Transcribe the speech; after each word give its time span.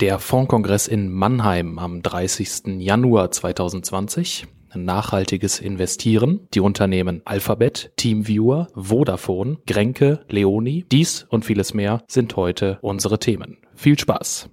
Der 0.00 0.18
Fondkongress 0.18 0.88
in 0.88 1.10
Mannheim 1.10 1.78
am 1.78 2.02
30. 2.02 2.78
Januar 2.80 3.30
2020. 3.30 4.46
Nachhaltiges 4.74 5.58
Investieren. 5.58 6.46
Die 6.52 6.60
Unternehmen 6.60 7.22
Alphabet, 7.24 7.92
Teamviewer, 7.96 8.68
Vodafone, 8.74 9.56
Grenke, 9.66 10.20
Leoni. 10.28 10.84
Dies 10.92 11.24
und 11.30 11.46
vieles 11.46 11.72
mehr 11.72 12.02
sind 12.08 12.36
heute 12.36 12.78
unsere 12.82 13.18
Themen. 13.18 13.56
Viel 13.74 13.98
Spaß! 13.98 14.50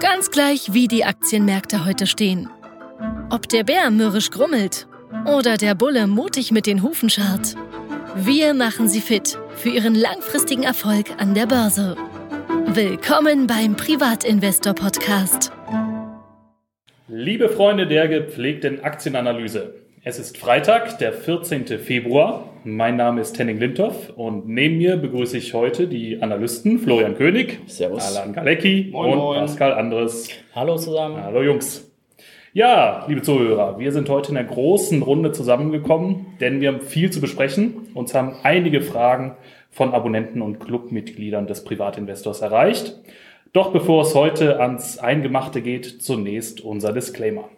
Ganz 0.00 0.30
gleich, 0.30 0.72
wie 0.72 0.88
die 0.88 1.04
Aktienmärkte 1.04 1.84
heute 1.84 2.06
stehen. 2.06 2.48
Ob 3.28 3.50
der 3.50 3.64
Bär 3.64 3.90
mürrisch 3.90 4.30
grummelt 4.30 4.88
oder 5.26 5.58
der 5.58 5.74
Bulle 5.74 6.06
mutig 6.06 6.52
mit 6.52 6.64
den 6.64 6.82
Hufen 6.82 7.10
scharrt. 7.10 7.54
Wir 8.16 8.54
machen 8.54 8.88
Sie 8.88 9.02
fit 9.02 9.38
für 9.56 9.68
Ihren 9.68 9.94
langfristigen 9.94 10.62
Erfolg 10.62 11.10
an 11.18 11.34
der 11.34 11.44
Börse. 11.44 11.98
Willkommen 12.72 13.48
beim 13.48 13.74
Privatinvestor 13.74 14.74
Podcast. 14.74 15.50
Liebe 17.08 17.48
Freunde 17.48 17.88
der 17.88 18.06
gepflegten 18.06 18.84
Aktienanalyse, 18.84 19.74
es 20.04 20.20
ist 20.20 20.38
Freitag, 20.38 20.98
der 20.98 21.12
14. 21.12 21.66
Februar. 21.80 22.48
Mein 22.62 22.94
Name 22.94 23.22
ist 23.22 23.36
Henning 23.36 23.58
Lindhoff 23.58 24.10
und 24.10 24.48
neben 24.48 24.78
mir 24.78 24.96
begrüße 24.98 25.36
ich 25.36 25.52
heute 25.52 25.88
die 25.88 26.22
Analysten 26.22 26.78
Florian 26.78 27.16
König, 27.16 27.58
Servus. 27.66 28.16
Alan 28.16 28.32
Galecki 28.32 28.90
Moin, 28.92 29.12
und 29.14 29.18
moin. 29.18 29.40
Pascal 29.40 29.72
Andres. 29.72 30.28
Hallo 30.54 30.76
zusammen. 30.76 31.20
Hallo 31.20 31.42
Jungs. 31.42 31.90
Ja, 32.52 33.04
liebe 33.08 33.22
Zuhörer, 33.22 33.80
wir 33.80 33.90
sind 33.90 34.08
heute 34.08 34.30
in 34.30 34.36
einer 34.36 34.48
großen 34.48 35.02
Runde 35.02 35.32
zusammengekommen, 35.32 36.26
denn 36.40 36.60
wir 36.60 36.68
haben 36.68 36.80
viel 36.80 37.10
zu 37.10 37.20
besprechen. 37.20 37.88
Uns 37.94 38.14
haben 38.14 38.36
einige 38.44 38.80
Fragen 38.80 39.36
von 39.70 39.94
Abonnenten 39.94 40.42
und 40.42 40.60
Clubmitgliedern 40.60 41.46
des 41.46 41.64
Privatinvestors 41.64 42.40
erreicht. 42.40 42.96
Doch 43.52 43.72
bevor 43.72 44.02
es 44.02 44.14
heute 44.14 44.60
ans 44.60 44.98
Eingemachte 44.98 45.62
geht, 45.62 46.02
zunächst 46.02 46.60
unser 46.60 46.92
Disclaimer. 46.92 47.48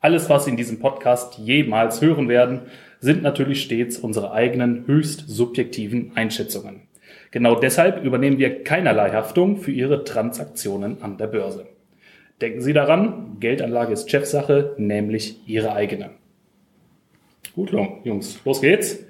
Alles, 0.00 0.28
was 0.28 0.44
Sie 0.44 0.50
in 0.50 0.56
diesem 0.56 0.78
Podcast 0.78 1.38
jemals 1.38 2.00
hören 2.00 2.28
werden, 2.28 2.62
sind 3.00 3.22
natürlich 3.22 3.62
stets 3.62 3.98
unsere 3.98 4.32
eigenen 4.32 4.86
höchst 4.86 5.24
subjektiven 5.28 6.12
Einschätzungen. 6.16 6.82
Genau 7.30 7.54
deshalb 7.54 8.04
übernehmen 8.04 8.38
wir 8.38 8.62
keinerlei 8.62 9.10
Haftung 9.10 9.58
für 9.58 9.72
Ihre 9.72 10.04
Transaktionen 10.04 11.02
an 11.02 11.18
der 11.18 11.26
Börse. 11.26 11.66
Denken 12.40 12.60
Sie 12.60 12.72
daran, 12.72 13.38
Geldanlage 13.40 13.92
ist 13.92 14.10
Chefsache, 14.10 14.74
nämlich 14.76 15.40
Ihre 15.48 15.72
eigene. 15.72 16.10
Gut, 17.54 17.72
Jungs, 18.04 18.40
los 18.44 18.60
geht's. 18.60 19.05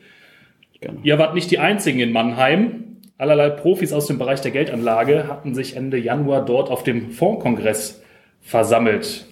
Gerne. 0.87 1.01
Ihr 1.03 1.19
wart 1.19 1.35
nicht 1.35 1.51
die 1.51 1.59
einzigen 1.59 1.99
in 1.99 2.13
Mannheim. 2.13 2.99
Allerlei 3.19 3.51
Profis 3.51 3.93
aus 3.93 4.07
dem 4.07 4.19
Bereich 4.19 4.41
der 4.43 4.53
Geldanlage 4.53 5.27
hatten 5.27 5.53
sich 5.53 5.75
Ende 5.75 5.99
Januar 5.99 6.45
dort 6.45 6.71
auf 6.71 6.85
dem 6.85 7.11
Fondskongress 7.11 8.03
versammelt. 8.41 9.27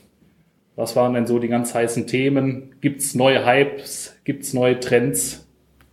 Was 0.75 0.97
waren 0.97 1.15
denn 1.15 1.27
so 1.27 1.39
die 1.39 1.47
ganz 1.47 1.73
heißen 1.73 2.09
Themen? 2.09 2.75
Gibt's 2.81 3.15
neue 3.15 3.47
Hypes? 3.47 4.19
Gibt's 4.25 4.53
neue 4.53 4.81
Trends? 4.81 5.49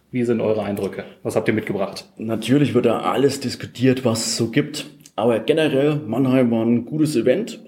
Wie 0.09 0.23
sind 0.23 0.41
eure 0.41 0.63
Eindrücke? 0.63 1.03
Was 1.21 1.35
habt 1.35 1.47
ihr 1.47 1.53
mitgebracht? 1.53 2.09
Natürlich 2.17 2.73
wird 2.73 2.87
da 2.87 3.01
alles 3.01 3.39
diskutiert, 3.39 4.03
was 4.03 4.25
es 4.25 4.37
so 4.37 4.49
gibt. 4.49 4.89
Aber 5.15 5.39
generell, 5.39 5.97
Mannheim 6.07 6.49
war 6.49 6.65
ein 6.65 6.85
gutes 6.85 7.15
Event. 7.15 7.63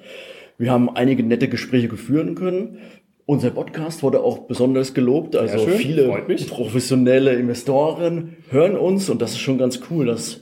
Wir 0.57 0.71
haben 0.71 0.89
einige 0.89 1.21
nette 1.21 1.47
Gespräche 1.47 1.95
führen 1.95 2.33
können. 2.33 2.79
Unser 3.25 3.51
Podcast 3.51 4.03
wurde 4.03 4.21
auch 4.21 4.39
besonders 4.39 4.93
gelobt. 4.93 5.35
Also 5.35 5.59
schön, 5.59 5.77
viele 5.77 6.07
professionelle 6.49 7.33
Investoren 7.33 8.37
hören 8.49 8.75
uns 8.75 9.09
und 9.09 9.21
das 9.21 9.31
ist 9.31 9.39
schon 9.39 9.57
ganz 9.57 9.79
cool. 9.89 10.07
Das 10.07 10.41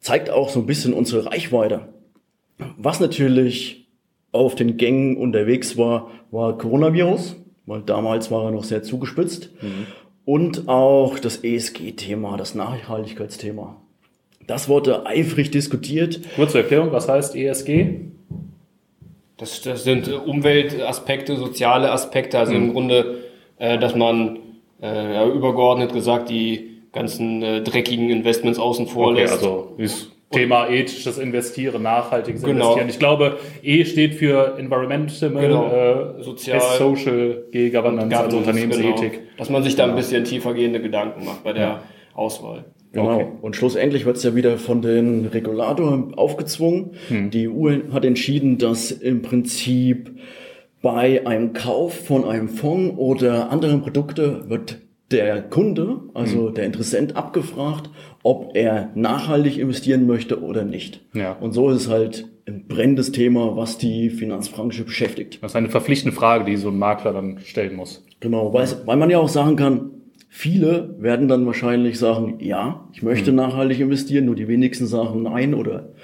zeigt 0.00 0.30
auch 0.30 0.48
so 0.48 0.60
ein 0.60 0.66
bisschen 0.66 0.92
unsere 0.92 1.26
Reichweite. 1.26 1.88
Was 2.76 3.00
natürlich 3.00 3.88
auf 4.32 4.54
den 4.54 4.76
Gängen 4.76 5.16
unterwegs 5.16 5.76
war, 5.76 6.10
war 6.30 6.58
Coronavirus, 6.58 7.36
weil 7.66 7.82
damals 7.82 8.30
war 8.30 8.46
er 8.46 8.50
noch 8.50 8.64
sehr 8.64 8.82
zugespitzt. 8.82 9.50
Und 10.24 10.68
auch 10.68 11.20
das 11.20 11.44
ESG-Thema, 11.44 12.36
das 12.36 12.56
Nachhaltigkeitsthema. 12.56 13.80
Das 14.48 14.68
wurde 14.68 15.06
eifrig 15.06 15.52
diskutiert. 15.52 16.20
Kurze 16.34 16.58
Erklärung, 16.58 16.90
was 16.92 17.08
heißt 17.08 17.36
ESG? 17.36 18.00
Das, 19.38 19.60
das 19.62 19.84
sind 19.84 20.08
äh, 20.08 20.12
Umweltaspekte, 20.14 21.36
soziale 21.36 21.90
Aspekte, 21.92 22.38
also 22.38 22.52
Mhm. 22.52 22.58
im 22.58 22.72
Grunde, 22.72 23.14
äh, 23.58 23.78
dass 23.78 23.94
man 23.94 24.38
äh, 24.82 25.14
ja, 25.14 25.26
übergeordnet 25.26 25.92
gesagt 25.92 26.28
die 26.30 26.70
ganzen 26.92 27.42
äh, 27.42 27.62
dreckigen 27.62 28.10
Investments 28.10 28.58
außen 28.58 28.86
vor 28.86 29.08
Okay, 29.12 29.20
lässt. 29.22 29.34
also 29.34 29.74
das 29.78 30.10
Thema 30.30 30.68
ethisches 30.68 31.18
Investieren, 31.18 31.82
nachhaltiges 31.82 32.42
Genau. 32.42 32.72
Investieren. 32.74 32.88
Ich 32.88 32.98
glaube, 32.98 33.38
E 33.62 33.84
steht 33.84 34.14
für 34.14 34.56
Environmental, 34.58 35.30
Genau. 35.30 35.66
äh, 36.18 36.22
Sozial. 36.22 36.56
S, 36.58 36.78
Social, 36.78 37.44
G, 37.52 37.70
Governance, 37.70 38.16
also 38.16 38.38
Governance, 38.38 38.64
Unternehmensethik. 38.64 39.12
Genau. 39.12 39.24
Dass 39.38 39.50
man 39.50 39.62
sich 39.62 39.76
da 39.76 39.84
ein 39.84 39.94
bisschen 39.94 40.24
tiefergehende 40.24 40.80
Gedanken 40.80 41.24
macht 41.24 41.44
bei 41.44 41.52
der 41.52 41.82
Auswahl. 42.14 42.64
Genau. 42.96 43.14
Okay. 43.14 43.26
Und 43.42 43.56
schlussendlich 43.56 44.06
wird 44.06 44.16
es 44.16 44.22
ja 44.22 44.34
wieder 44.34 44.56
von 44.56 44.80
den 44.80 45.26
Regulatoren 45.26 46.14
aufgezwungen. 46.14 46.92
Die 47.10 47.48
EU 47.48 47.92
hat 47.92 48.04
entschieden, 48.04 48.56
dass 48.58 48.90
im 48.90 49.22
Prinzip 49.22 50.10
bei 50.80 51.26
einem 51.26 51.52
Kauf 51.52 51.94
von 52.06 52.24
einem 52.24 52.48
Fonds 52.48 52.96
oder 52.96 53.50
anderen 53.50 53.82
Produkte 53.82 54.48
wird 54.48 54.78
der 55.10 55.42
Kunde, 55.42 56.00
also 56.14 56.50
der 56.50 56.64
Interessent, 56.64 57.16
abgefragt, 57.16 57.90
ob 58.22 58.56
er 58.56 58.90
nachhaltig 58.94 59.58
investieren 59.58 60.06
möchte 60.06 60.42
oder 60.42 60.64
nicht. 60.64 61.00
Ja. 61.12 61.32
Und 61.32 61.52
so 61.52 61.70
ist 61.70 61.82
es 61.82 61.88
halt 61.88 62.28
ein 62.48 62.66
brennendes 62.66 63.12
Thema, 63.12 63.56
was 63.56 63.78
die 63.78 64.10
Finanzbranche 64.10 64.84
beschäftigt. 64.84 65.38
Das 65.42 65.52
ist 65.52 65.56
eine 65.56 65.68
verpflichtende 65.68 66.16
Frage, 66.16 66.44
die 66.44 66.56
so 66.56 66.68
ein 66.68 66.78
Makler 66.78 67.12
dann 67.12 67.38
stellen 67.40 67.76
muss. 67.76 68.04
Genau, 68.20 68.52
weil, 68.52 68.66
weil 68.86 68.96
man 68.96 69.10
ja 69.10 69.18
auch 69.18 69.28
sagen 69.28 69.56
kann, 69.56 69.90
viele 70.36 70.94
werden 70.98 71.28
dann 71.28 71.46
wahrscheinlich 71.46 71.98
sagen, 71.98 72.40
ja, 72.40 72.86
ich 72.92 73.02
möchte 73.02 73.32
nachhaltig 73.32 73.80
investieren, 73.80 74.26
nur 74.26 74.34
die 74.34 74.48
wenigsten 74.48 74.86
sagen 74.86 75.22
nein 75.22 75.54
oder 75.54 75.94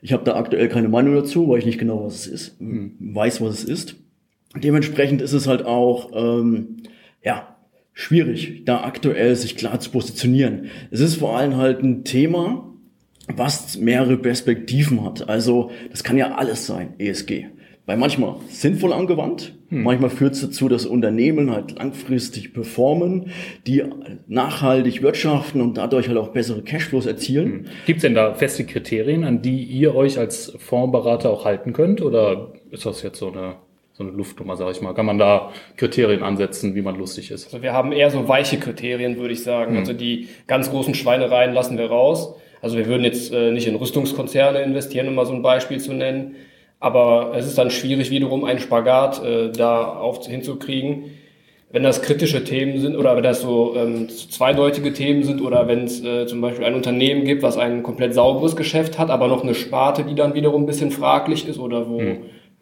ich 0.00 0.14
habe 0.14 0.24
da 0.24 0.36
aktuell 0.36 0.68
keine 0.68 0.88
Meinung 0.88 1.14
dazu, 1.14 1.48
weil 1.48 1.58
ich 1.58 1.66
nicht 1.66 1.78
genau 1.78 2.02
was 2.06 2.14
es 2.14 2.26
ist, 2.26 2.56
weiß, 2.60 3.42
was 3.42 3.58
es 3.58 3.64
ist. 3.64 3.96
Dementsprechend 4.56 5.20
ist 5.20 5.34
es 5.34 5.46
halt 5.46 5.66
auch, 5.66 6.12
ähm, 6.14 6.78
ja, 7.22 7.56
schwierig, 7.92 8.64
da 8.64 8.84
aktuell 8.84 9.36
sich 9.36 9.54
klar 9.54 9.78
zu 9.80 9.90
positionieren. 9.90 10.70
Es 10.90 11.00
ist 11.00 11.16
vor 11.16 11.36
allem 11.36 11.56
halt 11.58 11.82
ein 11.82 12.04
Thema, 12.04 12.74
was 13.36 13.76
mehrere 13.76 14.16
Perspektiven 14.16 15.04
hat. 15.04 15.28
Also 15.28 15.72
das 15.90 16.02
kann 16.02 16.16
ja 16.16 16.36
alles 16.36 16.66
sein, 16.66 16.94
ESG. 16.98 17.48
Bei 17.86 17.96
manchmal 17.96 18.36
sinnvoll 18.48 18.94
angewandt, 18.94 19.52
manchmal 19.68 20.08
führt 20.08 20.32
es 20.32 20.40
dazu, 20.40 20.70
dass 20.70 20.86
Unternehmen 20.86 21.50
halt 21.50 21.78
langfristig 21.78 22.54
performen, 22.54 23.26
die 23.66 23.82
nachhaltig 24.26 25.02
wirtschaften 25.02 25.60
und 25.60 25.76
dadurch 25.76 26.08
halt 26.08 26.16
auch 26.16 26.28
bessere 26.28 26.62
Cashflows 26.62 27.04
erzielen. 27.04 27.68
Gibt 27.84 27.98
es 27.98 28.02
denn 28.02 28.14
da 28.14 28.32
feste 28.32 28.64
Kriterien, 28.64 29.24
an 29.24 29.42
die 29.42 29.62
ihr 29.64 29.94
euch 29.94 30.18
als 30.18 30.56
Fondsberater 30.58 31.28
auch 31.28 31.44
halten 31.44 31.74
könnt? 31.74 32.00
Oder 32.00 32.52
ist 32.70 32.86
das 32.86 33.02
jetzt 33.02 33.18
so 33.18 33.30
eine, 33.30 33.56
so 33.92 34.02
eine 34.02 34.12
Luftnummer, 34.12 34.56
sag 34.56 34.70
ich 34.70 34.80
mal? 34.80 34.94
Kann 34.94 35.04
man 35.04 35.18
da 35.18 35.52
Kriterien 35.76 36.22
ansetzen, 36.22 36.74
wie 36.74 36.82
man 36.82 36.96
lustig 36.96 37.30
ist? 37.30 37.44
Also 37.46 37.62
wir 37.62 37.74
haben 37.74 37.92
eher 37.92 38.10
so 38.10 38.26
weiche 38.26 38.56
Kriterien, 38.56 39.18
würde 39.18 39.34
ich 39.34 39.42
sagen. 39.42 39.76
Also 39.76 39.92
die 39.92 40.28
ganz 40.46 40.70
großen 40.70 40.94
Schweinereien 40.94 41.52
lassen 41.52 41.76
wir 41.76 41.90
raus. 41.90 42.34
Also 42.62 42.78
wir 42.78 42.86
würden 42.86 43.04
jetzt 43.04 43.30
äh, 43.30 43.50
nicht 43.50 43.66
in 43.66 43.74
Rüstungskonzerne 43.74 44.62
investieren, 44.62 45.08
um 45.08 45.16
mal 45.16 45.26
so 45.26 45.34
ein 45.34 45.42
Beispiel 45.42 45.80
zu 45.80 45.92
nennen. 45.92 46.36
Aber 46.84 47.32
es 47.34 47.46
ist 47.46 47.56
dann 47.56 47.70
schwierig, 47.70 48.10
wiederum 48.10 48.44
einen 48.44 48.58
Spagat 48.58 49.24
äh, 49.24 49.50
da 49.50 49.84
auf, 49.84 50.26
hinzukriegen. 50.26 51.04
Wenn 51.70 51.82
das 51.82 52.02
kritische 52.02 52.44
Themen 52.44 52.78
sind 52.78 52.94
oder 52.94 53.16
wenn 53.16 53.22
das 53.22 53.40
so 53.40 53.74
ähm, 53.74 54.10
zweideutige 54.10 54.92
Themen 54.92 55.22
sind 55.22 55.40
oder 55.40 55.66
wenn 55.66 55.84
es 55.84 56.04
äh, 56.04 56.26
zum 56.26 56.42
Beispiel 56.42 56.66
ein 56.66 56.74
Unternehmen 56.74 57.24
gibt, 57.24 57.42
was 57.42 57.56
ein 57.56 57.82
komplett 57.82 58.12
sauberes 58.12 58.54
Geschäft 58.54 58.98
hat, 58.98 59.08
aber 59.08 59.28
noch 59.28 59.42
eine 59.42 59.54
Sparte, 59.54 60.04
die 60.04 60.14
dann 60.14 60.34
wiederum 60.34 60.64
ein 60.64 60.66
bisschen 60.66 60.90
fraglich 60.90 61.48
ist 61.48 61.58
oder 61.58 61.88
wo 61.88 62.02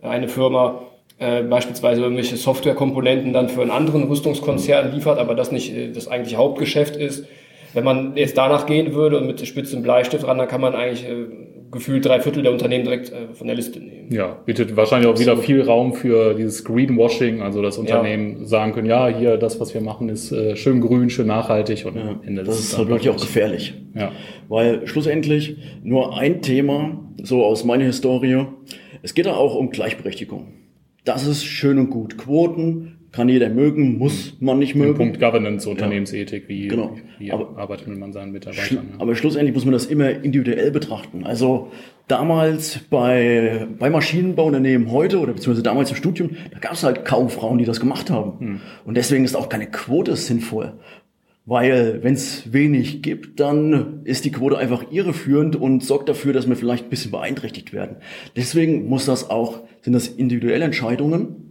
eine 0.02 0.28
Firma 0.28 0.82
äh, 1.18 1.42
beispielsweise 1.42 2.02
irgendwelche 2.02 2.36
Softwarekomponenten 2.36 3.32
dann 3.32 3.48
für 3.48 3.62
einen 3.62 3.72
anderen 3.72 4.04
Rüstungskonzern 4.04 4.92
liefert, 4.92 5.18
aber 5.18 5.34
das 5.34 5.50
nicht 5.50 5.76
äh, 5.76 5.90
das 5.90 6.06
eigentliche 6.06 6.36
Hauptgeschäft 6.36 6.94
ist. 6.94 7.26
Wenn 7.74 7.82
man 7.82 8.16
jetzt 8.16 8.38
danach 8.38 8.66
gehen 8.66 8.94
würde 8.94 9.18
und 9.18 9.26
mit 9.26 9.44
spitzem 9.44 9.82
Bleistift 9.82 10.24
ran, 10.28 10.38
dann 10.38 10.46
kann 10.46 10.60
man 10.60 10.76
eigentlich 10.76 11.08
äh, 11.08 11.26
gefühlt 11.72 12.04
drei 12.04 12.20
Viertel 12.20 12.42
der 12.42 12.52
Unternehmen 12.52 12.84
direkt 12.84 13.10
äh, 13.10 13.34
von 13.34 13.46
der 13.46 13.56
Liste 13.56 13.80
nehmen. 13.80 14.12
Ja, 14.12 14.36
bietet 14.44 14.76
wahrscheinlich 14.76 15.10
auch 15.10 15.18
wieder 15.18 15.36
viel 15.38 15.62
Raum 15.62 15.94
für 15.94 16.34
dieses 16.34 16.64
Greenwashing, 16.64 17.40
also 17.42 17.62
dass 17.62 17.78
Unternehmen 17.78 18.46
sagen 18.46 18.72
können, 18.72 18.86
ja, 18.86 19.08
hier, 19.08 19.38
das, 19.38 19.58
was 19.58 19.74
wir 19.74 19.80
machen, 19.80 20.08
ist 20.08 20.30
äh, 20.30 20.54
schön 20.54 20.80
grün, 20.80 21.10
schön 21.10 21.26
nachhaltig 21.26 21.84
und 21.86 21.98
am 21.98 22.20
Ende 22.24 22.44
Das 22.44 22.60
ist 22.60 22.78
halt 22.78 22.88
wirklich 22.88 23.08
auch 23.08 23.20
gefährlich. 23.20 23.74
Ja. 23.94 24.12
Weil 24.48 24.86
schlussendlich 24.86 25.56
nur 25.82 26.16
ein 26.16 26.42
Thema, 26.42 27.00
so 27.22 27.44
aus 27.44 27.64
meiner 27.64 27.84
Historie, 27.84 28.46
es 29.02 29.14
geht 29.14 29.26
da 29.26 29.34
auch 29.34 29.54
um 29.54 29.70
Gleichberechtigung. 29.70 30.48
Das 31.04 31.26
ist 31.26 31.44
schön 31.44 31.78
und 31.78 31.90
gut. 31.90 32.18
Quoten, 32.18 33.01
kann 33.12 33.28
jeder 33.28 33.48
mögen, 33.50 33.98
muss 33.98 34.34
man 34.40 34.58
nicht 34.58 34.74
mögen. 34.74 34.94
Punkt 34.96 35.20
Governance, 35.20 35.68
Unternehmensethik, 35.68 36.48
wie, 36.48 36.68
Genau. 36.68 36.96
wie 37.18 37.30
Aber- 37.30 37.56
arbeitet 37.58 37.88
man 37.96 38.12
seinen 38.12 38.32
Mitarbeitern? 38.32 38.88
ja. 38.92 39.00
Aber 39.00 39.14
schlussendlich 39.14 39.54
muss 39.54 39.64
man 39.64 39.72
das 39.72 39.86
immer 39.86 40.10
individuell 40.10 40.70
betrachten. 40.70 41.24
Also 41.24 41.70
damals 42.08 42.80
bei, 42.90 43.66
bei 43.78 43.90
Maschinenbauunternehmen 43.90 44.90
heute 44.90 45.18
oder 45.20 45.32
beziehungsweise 45.34 45.62
damals 45.62 45.90
im 45.90 45.96
Studium, 45.96 46.30
da 46.52 46.58
gab 46.58 46.72
es 46.72 46.82
halt 46.84 47.04
kaum 47.04 47.28
Frauen, 47.28 47.58
die 47.58 47.64
das 47.64 47.80
gemacht 47.80 48.10
haben. 48.10 48.60
Und 48.84 48.96
deswegen 48.96 49.24
ist 49.24 49.36
auch 49.36 49.48
keine 49.48 49.66
Quote 49.66 50.16
sinnvoll. 50.16 50.72
Weil 51.44 52.04
wenn 52.04 52.14
es 52.14 52.52
wenig 52.52 53.02
gibt, 53.02 53.40
dann 53.40 54.02
ist 54.04 54.24
die 54.24 54.30
Quote 54.30 54.56
einfach 54.58 54.92
irreführend 54.92 55.56
und 55.56 55.82
sorgt 55.82 56.08
dafür, 56.08 56.32
dass 56.32 56.48
wir 56.48 56.54
vielleicht 56.54 56.84
ein 56.84 56.90
bisschen 56.90 57.10
beeinträchtigt 57.10 57.72
werden. 57.72 57.96
Deswegen 58.36 58.88
muss 58.88 59.06
das 59.06 59.28
auch, 59.28 59.60
sind 59.80 59.92
das 59.92 60.06
individuelle 60.06 60.64
Entscheidungen. 60.64 61.41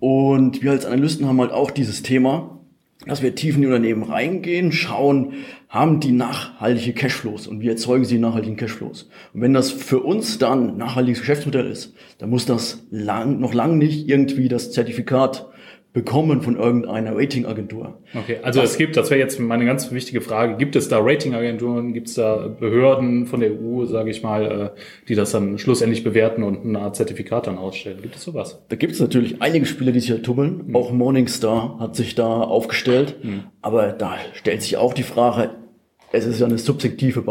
Und 0.00 0.62
wir 0.62 0.72
als 0.72 0.86
Analysten 0.86 1.26
haben 1.26 1.40
halt 1.40 1.52
auch 1.52 1.70
dieses 1.70 2.02
Thema, 2.02 2.58
dass 3.06 3.22
wir 3.22 3.34
tief 3.34 3.54
in 3.54 3.62
die 3.62 3.66
Unternehmen 3.66 4.02
reingehen, 4.02 4.72
schauen, 4.72 5.32
haben 5.68 6.00
die 6.00 6.12
nachhaltige 6.12 6.92
Cashflows 6.92 7.46
und 7.46 7.60
wie 7.60 7.68
erzeugen 7.68 8.04
sie 8.04 8.18
nachhaltigen 8.18 8.56
Cashflows. 8.56 9.08
Und 9.32 9.40
wenn 9.40 9.54
das 9.54 9.70
für 9.70 10.00
uns 10.00 10.38
dann 10.38 10.76
nachhaltiges 10.76 11.20
Geschäftsmodell 11.20 11.66
ist, 11.66 11.94
dann 12.18 12.28
muss 12.28 12.44
das 12.44 12.84
lang, 12.90 13.38
noch 13.40 13.54
lang 13.54 13.78
nicht 13.78 14.08
irgendwie 14.08 14.48
das 14.48 14.72
Zertifikat 14.72 15.46
bekommen 15.92 16.40
von 16.42 16.56
irgendeiner 16.56 17.16
Ratingagentur. 17.16 17.98
Okay, 18.14 18.38
also 18.42 18.60
es 18.60 18.76
gibt, 18.76 18.96
das 18.96 19.10
wäre 19.10 19.18
jetzt 19.18 19.40
meine 19.40 19.64
ganz 19.64 19.90
wichtige 19.90 20.20
Frage, 20.20 20.56
gibt 20.56 20.76
es 20.76 20.88
da 20.88 21.00
Ratingagenturen, 21.00 21.92
gibt 21.92 22.08
es 22.08 22.14
da 22.14 22.46
Behörden 22.46 23.26
von 23.26 23.40
der 23.40 23.50
EU, 23.52 23.84
sage 23.86 24.10
ich 24.10 24.22
mal, 24.22 24.72
äh, 24.76 24.80
die 25.08 25.16
das 25.16 25.32
dann 25.32 25.58
schlussendlich 25.58 26.04
bewerten 26.04 26.44
und 26.44 26.64
eine 26.64 26.78
Art 26.78 26.94
Zertifikat 26.96 27.48
dann 27.48 27.58
ausstellen? 27.58 27.98
Gibt 28.02 28.16
es 28.16 28.22
sowas? 28.22 28.62
Da 28.68 28.76
gibt 28.76 28.92
es 28.92 29.00
natürlich 29.00 29.42
einige 29.42 29.66
Spieler, 29.66 29.90
die 29.90 30.00
sich 30.00 30.10
da 30.10 30.18
tummeln. 30.18 30.70
Auch 30.74 30.92
Morningstar 30.92 31.78
hat 31.80 31.96
sich 31.96 32.14
da 32.14 32.40
aufgestellt. 32.40 33.16
Aber 33.62 33.88
da 33.92 34.14
stellt 34.34 34.62
sich 34.62 34.76
auch 34.76 34.94
die 34.94 35.02
Frage, 35.02 35.50
es 36.12 36.26
ist 36.26 36.40
ja 36.40 36.46
eine 36.46 36.58
subjektive 36.58 37.22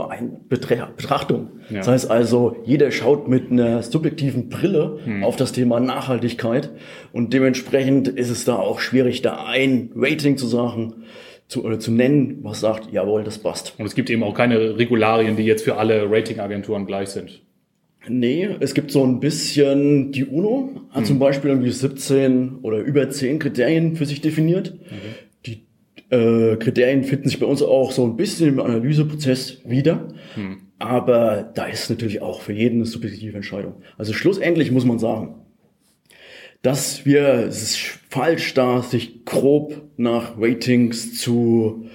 Betrachtung. 0.48 1.50
Ja. 1.70 1.78
Das 1.78 1.88
heißt 1.88 2.12
also, 2.12 2.56
jeder 2.66 2.92
schaut 2.92 3.28
mit 3.28 3.52
einer 3.52 3.84
subjektiven 3.84 4.50
Brille 4.50 5.00
auf 5.22 5.36
das 5.36 5.52
Thema 5.52 5.80
Nachhaltigkeit. 5.80 6.70
Und 7.12 7.34
dementsprechend 7.34 8.08
ist 8.08 8.30
es 8.30 8.46
da 8.46 8.56
auch 8.56 8.80
schwierig, 8.80 9.22
da 9.22 9.46
ein 9.46 9.92
Rating 9.96 10.38
zu 10.38 10.48
sagen, 10.48 11.04
zu, 11.50 11.66
oder 11.66 11.80
zu 11.80 11.92
nennen, 11.92 12.40
was 12.44 12.62
sagt, 12.62 12.94
jawohl, 12.94 13.24
das 13.24 13.40
passt. 13.40 13.74
Und 13.78 13.86
es 13.86 13.96
gibt 13.96 14.10
eben 14.10 14.24
auch 14.24 14.36
keine 14.36 14.78
Regularien, 14.78 15.36
die 15.36 15.44
jetzt 15.44 15.64
für 15.64 15.78
alle 15.78 16.10
Ratingagenturen 16.10 16.86
gleich 16.86 17.10
sind. 17.10 17.42
Nee, 18.08 18.50
es 18.60 18.74
gibt 18.74 18.92
so 18.92 19.04
ein 19.04 19.20
bisschen, 19.20 20.12
die 20.12 20.26
UNO 20.26 20.82
hat 20.92 21.06
zum 21.06 21.20
Beispiel 21.20 21.50
irgendwie 21.50 21.72
17 21.72 22.60
oder 22.62 22.78
über 22.78 23.10
10 23.10 23.40
Kriterien 23.40 23.96
für 23.96 24.06
sich 24.06 24.22
definiert. 24.22 24.74
Die 25.29 25.29
äh, 26.10 26.56
Kriterien 26.58 27.04
finden 27.04 27.30
sich 27.30 27.40
bei 27.40 27.46
uns 27.46 27.62
auch 27.62 27.92
so 27.92 28.04
ein 28.04 28.16
bisschen 28.16 28.50
im 28.50 28.60
Analyseprozess 28.60 29.60
wieder. 29.66 30.08
Aber 30.80 31.52
da 31.54 31.66
ist 31.66 31.90
natürlich 31.90 32.22
auch 32.22 32.42
für 32.42 32.54
jeden 32.54 32.78
eine 32.78 32.86
subjektive 32.86 33.36
Entscheidung. 33.36 33.82
Also 33.98 34.14
schlussendlich 34.14 34.72
muss 34.72 34.86
man 34.86 34.98
sagen, 34.98 35.36
dass 36.62 37.06
wir, 37.06 37.46
es 37.48 37.62
ist 37.62 37.78
falsch 38.10 38.54
da, 38.54 38.82
sich 38.82 39.26
grob 39.26 39.82
nach 39.98 40.38
Ratings 40.38 41.18
zu, 41.20 41.86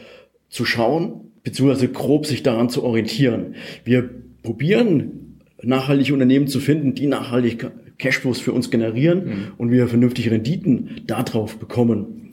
zu 0.48 0.64
schauen, 0.64 1.32
beziehungsweise 1.42 1.88
grob 1.88 2.26
sich 2.26 2.42
daran 2.42 2.70
zu 2.70 2.82
orientieren. 2.82 3.54
Wir 3.84 4.08
probieren, 4.42 5.40
nachhaltige 5.62 6.12
Unternehmen 6.12 6.46
zu 6.46 6.60
finden, 6.60 6.94
die 6.94 7.06
nachhaltig 7.06 7.66
Cashflows 7.98 8.40
für 8.40 8.52
uns 8.52 8.70
generieren 8.70 9.52
und 9.56 9.70
wir 9.70 9.88
vernünftige 9.88 10.30
Renditen 10.30 11.02
darauf 11.06 11.58
bekommen. 11.58 12.23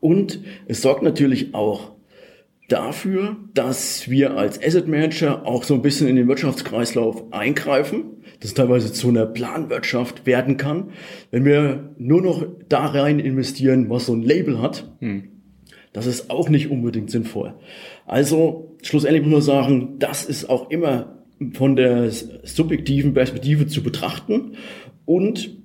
Und 0.00 0.40
es 0.66 0.82
sorgt 0.82 1.02
natürlich 1.02 1.54
auch 1.54 1.92
dafür, 2.68 3.36
dass 3.52 4.08
wir 4.08 4.36
als 4.36 4.62
Asset 4.62 4.88
Manager 4.88 5.46
auch 5.46 5.64
so 5.64 5.74
ein 5.74 5.82
bisschen 5.82 6.08
in 6.08 6.16
den 6.16 6.28
Wirtschaftskreislauf 6.28 7.32
eingreifen, 7.32 8.04
das 8.40 8.54
teilweise 8.54 8.92
zu 8.92 9.08
einer 9.08 9.26
Planwirtschaft 9.26 10.26
werden 10.26 10.56
kann. 10.56 10.90
Wenn 11.30 11.44
wir 11.44 11.94
nur 11.98 12.22
noch 12.22 12.46
da 12.68 12.86
rein 12.86 13.18
investieren, 13.18 13.90
was 13.90 14.06
so 14.06 14.14
ein 14.14 14.22
Label 14.22 14.60
hat, 14.62 14.90
das 15.92 16.06
ist 16.06 16.30
auch 16.30 16.48
nicht 16.48 16.70
unbedingt 16.70 17.10
sinnvoll. 17.10 17.54
Also 18.06 18.76
schlussendlich 18.82 19.22
muss 19.22 19.32
man 19.32 19.42
sagen, 19.42 19.98
das 19.98 20.24
ist 20.24 20.48
auch 20.48 20.70
immer 20.70 21.22
von 21.52 21.76
der 21.76 22.10
subjektiven 22.10 23.14
Perspektive 23.14 23.66
zu 23.66 23.82
betrachten 23.82 24.56
und 25.04 25.56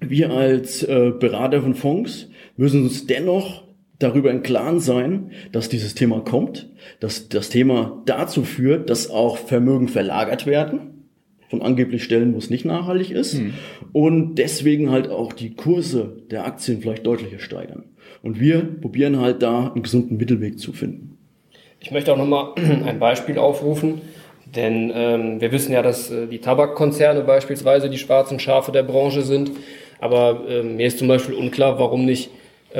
wir 0.00 0.30
als 0.30 0.82
äh, 0.82 1.12
Berater 1.18 1.62
von 1.62 1.74
Fonds 1.74 2.27
müssen 2.58 2.82
uns 2.82 3.06
dennoch 3.06 3.64
darüber 3.98 4.30
im 4.30 4.42
Klaren 4.42 4.80
sein, 4.80 5.30
dass 5.52 5.68
dieses 5.68 5.94
Thema 5.94 6.20
kommt, 6.20 6.68
dass 7.00 7.28
das 7.28 7.48
Thema 7.48 8.02
dazu 8.04 8.44
führt, 8.44 8.90
dass 8.90 9.10
auch 9.10 9.38
Vermögen 9.38 9.88
verlagert 9.88 10.46
werden 10.46 11.06
von 11.48 11.62
angeblich 11.62 12.04
Stellen, 12.04 12.34
wo 12.34 12.38
es 12.38 12.50
nicht 12.50 12.66
nachhaltig 12.66 13.10
ist 13.10 13.40
und 13.92 14.34
deswegen 14.34 14.90
halt 14.90 15.08
auch 15.08 15.32
die 15.32 15.54
Kurse 15.54 16.22
der 16.30 16.44
Aktien 16.44 16.82
vielleicht 16.82 17.06
deutlicher 17.06 17.38
steigern. 17.38 17.84
Und 18.22 18.38
wir 18.38 18.60
probieren 18.60 19.18
halt 19.18 19.42
da 19.42 19.72
einen 19.72 19.82
gesunden 19.82 20.18
Mittelweg 20.18 20.58
zu 20.58 20.72
finden. 20.72 21.16
Ich 21.80 21.90
möchte 21.90 22.12
auch 22.12 22.18
nochmal 22.18 22.52
ein 22.84 22.98
Beispiel 22.98 23.38
aufrufen, 23.38 24.02
denn 24.54 24.92
ähm, 24.94 25.40
wir 25.40 25.52
wissen 25.52 25.72
ja, 25.72 25.82
dass 25.82 26.10
äh, 26.10 26.26
die 26.26 26.38
Tabakkonzerne 26.38 27.22
beispielsweise 27.22 27.88
die 27.88 27.98
schwarzen 27.98 28.40
Schafe 28.40 28.72
der 28.72 28.82
Branche 28.82 29.22
sind. 29.22 29.52
Aber 30.00 30.44
äh, 30.48 30.62
mir 30.62 30.86
ist 30.86 30.98
zum 30.98 31.08
Beispiel 31.08 31.34
unklar, 31.34 31.78
warum 31.78 32.04
nicht 32.04 32.30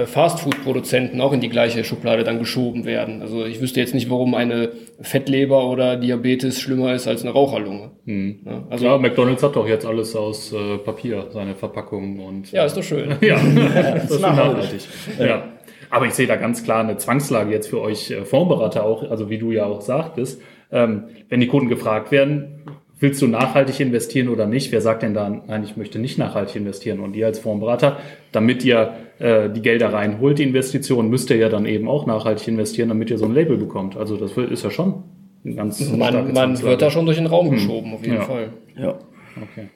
Fastfood-Produzenten 0.07 1.21
auch 1.21 1.33
in 1.33 1.41
die 1.41 1.49
gleiche 1.49 1.85
Schublade 1.85 2.25
dann 2.25 2.39
geschoben 2.39 2.85
werden. 2.85 3.23
Also 3.23 3.45
ich 3.45 3.61
wüsste 3.61 3.81
jetzt 3.81 3.95
nicht, 3.95 4.11
warum 4.11 4.35
eine 4.35 4.71
Fettleber 5.01 5.69
oder 5.69 5.97
Diabetes 5.97 6.61
schlimmer 6.61 6.95
ist 6.95 7.07
als 7.09 7.23
eine 7.23 7.33
Raucherlunge. 7.33 7.91
Ja, 8.05 8.65
also 8.71 8.85
Ja, 8.85 8.99
McDonalds 8.99 9.43
hat 9.43 9.57
doch 9.57 9.67
jetzt 9.67 9.87
alles 9.87 10.15
aus 10.17 10.53
äh, 10.53 10.79
Papier, 10.79 11.27
seine 11.31 11.55
Verpackungen 11.55 12.21
und 12.21 12.53
ja, 12.53 12.65
ist 12.65 12.77
doch 12.77 12.83
schön. 12.83 13.17
Ja, 13.21 13.37
das 13.95 14.11
ist 14.11 14.21
nachhaltig. 14.21 14.81
Ja. 15.19 15.45
Aber 15.91 16.07
ich 16.07 16.15
sehe 16.15 16.27
da 16.27 16.37
ganz 16.37 16.63
klar 16.65 16.81
eine 16.81 16.97
Zwangslage 16.97 17.51
jetzt 17.51 17.69
für 17.69 17.81
euch 17.81 18.11
äh, 18.11 18.25
Fondsberater 18.25 18.85
auch, 18.85 19.11
also 19.11 19.31
wie 19.31 19.39
du 19.39 19.53
ja 19.53 19.67
auch 19.67 19.81
sagtest. 19.81 20.41
Ähm, 20.71 21.05
wenn 21.29 21.41
die 21.41 21.47
Kunden 21.47 21.69
gefragt 21.69 22.13
werden, 22.13 22.63
willst 23.01 23.23
du 23.23 23.27
nachhaltig 23.27 23.81
investieren 23.81 24.29
oder 24.29 24.47
nicht? 24.47 24.73
Wer 24.73 24.81
sagt 24.81 25.03
denn 25.03 25.15
da, 25.15 25.29
nein, 25.47 25.63
ich 25.65 25.77
möchte 25.77 25.99
nicht 25.99 26.19
nachhaltig 26.19 26.57
investieren? 26.57 27.01
Und 27.01 27.15
ihr 27.17 27.27
als 27.27 27.39
Fondsberater, 27.39 27.99
damit 28.33 28.65
ihr 28.65 28.95
äh, 29.19 29.49
die 29.51 29.63
Gelder 29.63 29.93
reinholt, 29.93 30.39
die 30.39 30.43
Investitionen, 30.45 31.09
müsst 31.11 31.31
ihr 31.31 31.37
ja 31.37 31.49
dann 31.49 31.67
eben 31.67 31.89
auch 31.89 32.07
nachhaltig 32.07 32.49
investieren, 32.49 32.89
damit 32.89 33.11
ihr 33.11 33.19
so 33.19 33.27
ein 33.27 33.35
Label 33.35 33.57
bekommt. 33.57 33.97
Also 33.97 34.17
das 34.17 34.37
ist 34.37 34.65
ja 34.65 34.71
schon 34.71 35.03
ein 35.45 35.57
ganz 35.57 35.89
Man, 35.91 36.33
man 36.33 36.63
wird 36.63 36.83
da 36.83 36.91
schon 36.91 37.07
durch 37.07 37.19
den 37.19 37.27
Raum 37.27 37.51
geschoben, 37.51 37.95
auf 37.95 38.03
jeden 38.03 38.17
Ja. 38.17 38.23
Fall. 38.23 38.51
Ja. 38.77 38.99
Okay. 39.37 39.69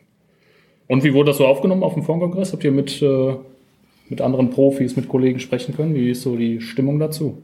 Und 0.88 1.04
wie 1.04 1.14
wurde 1.14 1.30
das 1.30 1.38
so 1.38 1.46
aufgenommen 1.46 1.82
auf 1.84 1.94
dem 1.94 2.02
Fondskongress? 2.02 2.52
Habt 2.52 2.64
ihr 2.64 2.72
mit, 2.72 3.00
äh, 3.00 3.34
mit 4.12 4.20
anderen 4.20 4.50
Profis, 4.50 4.94
mit 4.94 5.08
Kollegen 5.08 5.40
sprechen 5.40 5.74
können? 5.74 5.94
Wie 5.94 6.10
ist 6.10 6.20
so 6.20 6.36
die 6.36 6.60
Stimmung 6.60 6.98
dazu? 6.98 7.38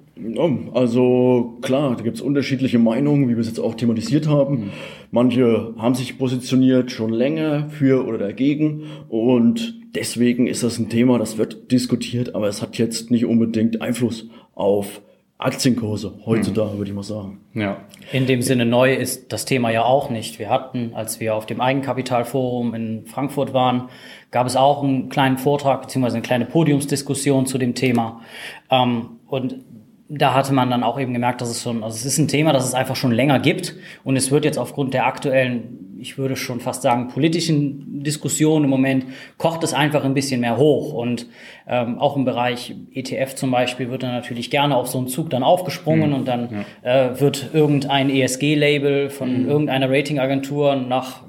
Also 0.74 1.56
klar, 1.62 1.96
da 1.96 2.02
gibt 2.02 2.16
es 2.16 2.22
unterschiedliche 2.22 2.78
Meinungen, 2.78 3.26
wie 3.28 3.32
wir 3.32 3.40
es 3.40 3.46
jetzt 3.46 3.58
auch 3.58 3.74
thematisiert 3.74 4.28
haben. 4.28 4.70
Manche 5.10 5.72
haben 5.78 5.94
sich 5.94 6.18
positioniert 6.18 6.90
schon 6.90 7.10
länger 7.10 7.70
für 7.70 8.06
oder 8.06 8.18
dagegen 8.18 8.82
und 9.08 9.80
deswegen 9.94 10.46
ist 10.46 10.62
das 10.62 10.78
ein 10.78 10.90
Thema, 10.90 11.18
das 11.18 11.38
wird 11.38 11.72
diskutiert, 11.72 12.34
aber 12.34 12.48
es 12.48 12.60
hat 12.60 12.76
jetzt 12.76 13.10
nicht 13.10 13.24
unbedingt 13.24 13.80
Einfluss 13.80 14.28
auf 14.54 15.00
Aktienkurse 15.38 16.14
heutzutage, 16.26 16.78
würde 16.78 16.90
ich 16.90 16.94
mal 16.96 17.04
sagen. 17.04 17.40
Ja. 17.54 17.84
In 18.12 18.26
dem 18.26 18.42
Sinne 18.42 18.66
neu 18.66 18.92
ist 18.92 19.32
das 19.32 19.44
Thema 19.44 19.70
ja 19.70 19.84
auch 19.84 20.10
nicht. 20.10 20.40
Wir 20.40 20.50
hatten, 20.50 20.94
als 20.94 21.20
wir 21.20 21.36
auf 21.36 21.46
dem 21.46 21.60
Eigenkapitalforum 21.60 22.74
in 22.74 23.06
Frankfurt 23.06 23.54
waren, 23.54 23.88
gab 24.32 24.48
es 24.48 24.56
auch 24.56 24.82
einen 24.82 25.08
kleinen 25.08 25.38
Vortrag 25.38 25.82
beziehungsweise 25.82 26.16
eine 26.16 26.22
kleine 26.22 26.44
Podiumsdiskussion 26.44 27.46
zu 27.46 27.56
dem 27.56 27.76
Thema. 27.76 28.20
Ähm, 28.68 29.20
und 29.28 29.64
da 30.08 30.32
hatte 30.32 30.54
man 30.54 30.70
dann 30.70 30.82
auch 30.82 30.98
eben 30.98 31.12
gemerkt, 31.12 31.42
dass 31.42 31.50
es 31.50 31.62
schon, 31.62 31.84
also 31.84 31.94
es 31.94 32.04
ist 32.06 32.18
ein 32.18 32.28
Thema, 32.28 32.52
das 32.52 32.66
es 32.66 32.74
einfach 32.74 32.96
schon 32.96 33.12
länger 33.12 33.38
gibt. 33.40 33.74
Und 34.04 34.16
es 34.16 34.30
wird 34.30 34.44
jetzt 34.44 34.58
aufgrund 34.58 34.94
der 34.94 35.06
aktuellen, 35.06 35.96
ich 36.00 36.16
würde 36.16 36.34
schon 36.34 36.60
fast 36.60 36.82
sagen, 36.82 37.08
politischen 37.08 38.02
Diskussionen 38.02 38.64
im 38.64 38.70
Moment, 38.70 39.04
kocht 39.36 39.62
es 39.64 39.74
einfach 39.74 40.04
ein 40.04 40.14
bisschen 40.14 40.40
mehr 40.40 40.56
hoch. 40.56 40.94
Und 40.94 41.26
ähm, 41.66 41.98
auch 41.98 42.16
im 42.16 42.24
Bereich 42.24 42.74
ETF 42.94 43.34
zum 43.34 43.50
Beispiel 43.50 43.90
wird 43.90 44.02
dann 44.02 44.12
natürlich 44.12 44.50
gerne 44.50 44.76
auf 44.76 44.88
so 44.88 44.96
einen 44.96 45.08
Zug 45.08 45.28
dann 45.28 45.42
aufgesprungen 45.42 46.14
und 46.14 46.26
dann 46.26 46.64
äh, 46.82 47.20
wird 47.20 47.50
irgendein 47.52 48.08
ESG-Label 48.08 49.10
von 49.10 49.46
irgendeiner 49.46 49.90
Ratingagentur 49.90 50.76
nach, 50.76 51.24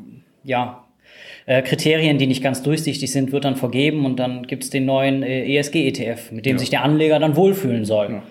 ja, 0.46 0.86
äh, 1.48 1.64
Kriterien, 1.64 2.18
die 2.18 2.28
nicht 2.28 2.44
ganz 2.44 2.64
durchsichtig 2.64 3.12
sind, 3.12 3.34
wird 3.34 3.44
dann 3.44 3.56
vergeben 3.56 4.06
und 4.06 4.18
dann 4.20 4.44
gibt 4.48 4.64
es 4.64 4.70
den 4.70 4.86
neuen 4.86 5.24
äh, 5.24 5.58
ESG-ETF, 5.58 6.32
mit 6.32 6.46
dem 6.46 6.58
sich 6.60 6.70
der 6.70 6.84
Anleger 6.84 7.20
dann 7.20 7.36
wohlfühlen 7.36 7.84
soll. 7.86 8.22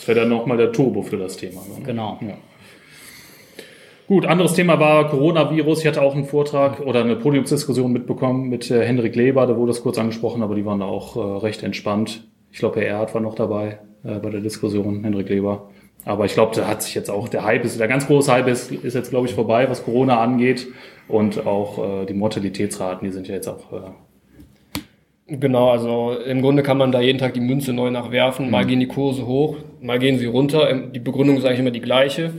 Das 0.00 0.08
wäre 0.08 0.20
dann 0.20 0.30
nochmal 0.30 0.56
der 0.56 0.72
Turbo 0.72 1.02
für 1.02 1.18
das 1.18 1.36
Thema. 1.36 1.60
Ne? 1.60 1.84
Genau. 1.84 2.18
Ja. 2.22 2.38
Gut, 4.06 4.24
anderes 4.24 4.54
Thema 4.54 4.80
war 4.80 5.10
Coronavirus. 5.10 5.80
Ich 5.80 5.86
hatte 5.86 6.00
auch 6.00 6.14
einen 6.14 6.24
Vortrag 6.24 6.80
oder 6.80 7.02
eine 7.04 7.16
Podiumsdiskussion 7.16 7.92
mitbekommen 7.92 8.48
mit 8.48 8.70
äh, 8.70 8.82
Hendrik 8.82 9.14
Leber, 9.14 9.46
da 9.46 9.58
wurde 9.58 9.72
das 9.72 9.82
kurz 9.82 9.98
angesprochen, 9.98 10.42
aber 10.42 10.54
die 10.54 10.64
waren 10.64 10.80
da 10.80 10.86
auch 10.86 11.16
äh, 11.16 11.44
recht 11.44 11.62
entspannt. 11.62 12.26
Ich 12.50 12.60
glaube, 12.60 12.80
Herr 12.80 12.88
Erhard 12.88 13.14
war 13.14 13.20
noch 13.20 13.34
dabei 13.34 13.80
äh, 14.02 14.18
bei 14.18 14.30
der 14.30 14.40
Diskussion, 14.40 15.04
Hendrik 15.04 15.28
Leber. 15.28 15.68
Aber 16.06 16.24
ich 16.24 16.32
glaube, 16.32 16.56
da 16.56 16.66
hat 16.66 16.82
sich 16.82 16.94
jetzt 16.94 17.10
auch 17.10 17.28
der 17.28 17.44
Hype, 17.44 17.66
ist, 17.66 17.78
der 17.78 17.86
ganz 17.86 18.06
große 18.06 18.32
Hype 18.32 18.48
ist, 18.48 18.72
ist 18.72 18.94
jetzt, 18.94 19.10
glaube 19.10 19.26
ich, 19.26 19.34
vorbei, 19.34 19.68
was 19.68 19.84
Corona 19.84 20.18
angeht. 20.18 20.66
Und 21.08 21.46
auch 21.46 22.02
äh, 22.02 22.06
die 22.06 22.14
Mortalitätsraten, 22.14 23.06
die 23.06 23.12
sind 23.12 23.28
ja 23.28 23.34
jetzt 23.34 23.48
auch 23.48 23.70
äh, 23.70 23.90
Genau, 25.32 25.70
also 25.70 26.12
im 26.26 26.42
Grunde 26.42 26.64
kann 26.64 26.76
man 26.76 26.90
da 26.90 27.00
jeden 27.00 27.18
Tag 27.18 27.34
die 27.34 27.40
Münze 27.40 27.72
neu 27.72 27.90
nachwerfen. 27.92 28.50
Mal 28.50 28.66
gehen 28.66 28.80
die 28.80 28.88
Kurse 28.88 29.26
hoch, 29.26 29.58
mal 29.80 30.00
gehen 30.00 30.18
sie 30.18 30.26
runter. 30.26 30.72
Die 30.74 30.98
Begründung 30.98 31.36
ist 31.36 31.44
eigentlich 31.44 31.60
immer 31.60 31.70
die 31.70 31.80
gleiche. 31.80 32.32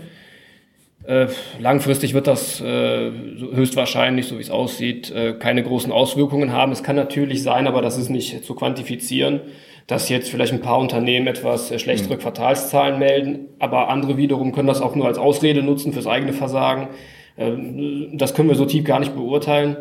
Äh, 1.07 1.27
langfristig 1.57 2.13
wird 2.13 2.27
das 2.27 2.59
äh, 2.59 3.11
höchstwahrscheinlich, 3.53 4.27
so 4.27 4.37
wie 4.37 4.41
es 4.41 4.51
aussieht, 4.51 5.09
äh, 5.09 5.33
keine 5.33 5.63
großen 5.63 5.91
Auswirkungen 5.91 6.51
haben. 6.51 6.73
Es 6.73 6.83
kann 6.83 6.97
natürlich 6.97 7.43
sein, 7.43 7.65
aber 7.65 7.81
das 7.81 7.97
ist 7.97 8.09
nicht 8.09 8.43
zu 8.43 8.55
quantifizieren, 8.55 9.39
dass 9.87 10.09
jetzt 10.09 10.29
vielleicht 10.29 10.51
ein 10.51 10.61
paar 10.61 10.79
Unternehmen 10.79 11.27
etwas 11.27 11.71
äh, 11.71 11.79
schlechtere 11.79 12.15
mhm. 12.15 12.19
Quartalszahlen 12.19 12.99
melden, 12.99 13.47
aber 13.57 13.87
andere 13.87 14.17
wiederum 14.17 14.51
können 14.51 14.67
das 14.67 14.81
auch 14.81 14.95
nur 14.95 15.07
als 15.07 15.17
Ausrede 15.17 15.63
nutzen 15.63 15.93
fürs 15.93 16.07
eigene 16.07 16.33
Versagen. 16.33 16.89
Ähm, 17.37 18.09
das 18.17 18.35
können 18.35 18.49
wir 18.49 18.55
so 18.55 18.65
tief 18.65 18.83
gar 18.83 18.99
nicht 18.99 19.15
beurteilen. 19.15 19.77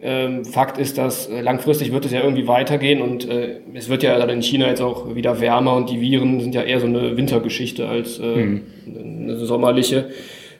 Ähm, 0.00 0.44
Fakt 0.44 0.76
ist, 0.76 0.98
dass 0.98 1.28
äh, 1.28 1.40
langfristig 1.40 1.92
wird 1.92 2.04
es 2.04 2.12
ja 2.12 2.20
irgendwie 2.20 2.46
weitergehen 2.46 3.00
und 3.00 3.28
äh, 3.28 3.60
es 3.74 3.88
wird 3.88 4.02
ja 4.02 4.16
in 4.16 4.42
China 4.42 4.66
jetzt 4.66 4.82
auch 4.82 5.14
wieder 5.14 5.40
wärmer 5.40 5.76
und 5.76 5.88
die 5.88 6.00
Viren 6.00 6.40
sind 6.40 6.54
ja 6.54 6.62
eher 6.62 6.80
so 6.80 6.86
eine 6.86 7.16
Wintergeschichte 7.16 7.88
als 7.88 8.18
mhm. 8.18 8.62
eine 8.86 9.36
sommerliche. 9.36 10.10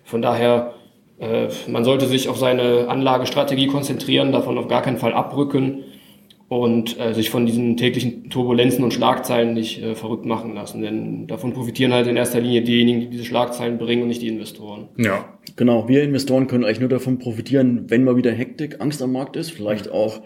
Von 0.04 0.22
daher, 0.22 0.74
äh, 1.18 1.48
man 1.68 1.84
sollte 1.84 2.06
sich 2.06 2.28
auf 2.28 2.38
seine 2.38 2.88
Anlagestrategie 2.88 3.66
konzentrieren, 3.66 4.32
davon 4.32 4.56
auf 4.56 4.68
gar 4.68 4.82
keinen 4.82 4.98
Fall 4.98 5.12
abrücken 5.12 5.84
und 6.60 6.98
äh, 6.98 7.14
sich 7.14 7.30
von 7.30 7.46
diesen 7.46 7.76
täglichen 7.76 8.30
Turbulenzen 8.30 8.84
und 8.84 8.92
Schlagzeilen 8.92 9.54
nicht 9.54 9.82
äh, 9.82 9.94
verrückt 9.94 10.24
machen 10.24 10.54
lassen. 10.54 10.82
Denn 10.82 11.26
davon 11.26 11.52
profitieren 11.52 11.92
halt 11.92 12.06
in 12.06 12.16
erster 12.16 12.40
Linie 12.40 12.62
diejenigen, 12.62 13.00
die 13.00 13.08
diese 13.08 13.24
Schlagzeilen 13.24 13.78
bringen 13.78 14.02
und 14.02 14.08
nicht 14.08 14.22
die 14.22 14.28
Investoren. 14.28 14.88
Ja. 14.96 15.38
Genau, 15.56 15.88
wir 15.88 16.02
Investoren 16.02 16.46
können 16.46 16.64
eigentlich 16.64 16.80
nur 16.80 16.88
davon 16.88 17.18
profitieren, 17.18 17.84
wenn 17.88 18.04
mal 18.04 18.16
wieder 18.16 18.32
Hektik, 18.32 18.80
Angst 18.80 19.02
am 19.02 19.12
Markt 19.12 19.36
ist, 19.36 19.50
vielleicht 19.50 19.90
auch 19.90 20.22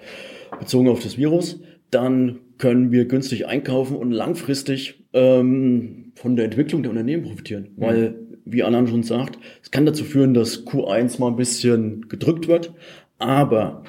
bezogen 0.59 0.89
auf 0.89 1.03
das 1.03 1.19
Virus. 1.19 1.61
Dann 1.91 2.41
können 2.59 2.93
wir 2.93 3.07
günstig 3.07 3.47
einkaufen 3.47 3.97
und 3.97 4.11
langfristig 4.11 5.05
ähm, 5.13 6.13
von 6.15 6.37
der 6.37 6.47
Entwicklung 6.47 6.83
der 6.83 6.91
Unternehmen 6.91 7.23
profitieren. 7.23 7.71
Mhm. 7.77 7.81
Weil 7.83 8.15
wie 8.45 8.63
Annan 8.63 8.87
schon 8.87 9.03
sagt, 9.03 9.39
es 9.63 9.71
kann 9.71 9.87
dazu 9.87 10.05
führen, 10.05 10.35
dass 10.35 10.67
Q1 10.67 11.21
mal 11.21 11.29
ein 11.29 11.37
bisschen 11.37 12.09
gedrückt 12.09 12.49
wird, 12.49 12.73
aber 13.19 13.83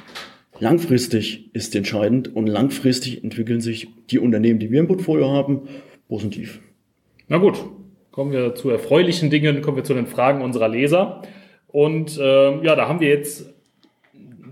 langfristig 0.59 1.53
ist 1.53 1.75
entscheidend 1.75 2.35
und 2.35 2.47
langfristig 2.47 3.23
entwickeln 3.23 3.61
sich 3.61 3.87
die 4.09 4.19
Unternehmen, 4.19 4.59
die 4.59 4.71
wir 4.71 4.79
im 4.79 4.87
Portfolio 4.87 5.31
haben, 5.31 5.61
positiv. 6.07 6.61
Na 7.27 7.37
gut, 7.37 7.59
kommen 8.11 8.31
wir 8.31 8.55
zu 8.55 8.69
erfreulichen 8.69 9.29
Dingen, 9.29 9.61
kommen 9.61 9.77
wir 9.77 9.83
zu 9.83 9.93
den 9.93 10.07
Fragen 10.07 10.41
unserer 10.41 10.67
Leser. 10.67 11.21
Und 11.67 12.17
äh, 12.17 12.63
ja, 12.63 12.75
da 12.75 12.87
haben 12.87 12.99
wir 12.99 13.09
jetzt 13.09 13.53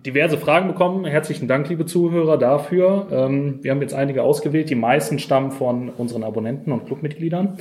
diverse 0.05 0.37
Fragen 0.37 0.67
bekommen. 0.67 1.05
Herzlichen 1.05 1.47
Dank, 1.47 1.67
liebe 1.69 1.85
Zuhörer, 1.85 2.37
dafür. 2.37 3.07
Ähm, 3.11 3.59
wir 3.63 3.71
haben 3.71 3.81
jetzt 3.81 3.93
einige 3.93 4.23
ausgewählt. 4.23 4.69
Die 4.69 4.75
meisten 4.75 5.19
stammen 5.19 5.51
von 5.51 5.89
unseren 5.89 6.23
Abonnenten 6.23 6.71
und 6.71 6.85
Clubmitgliedern. 6.85 7.57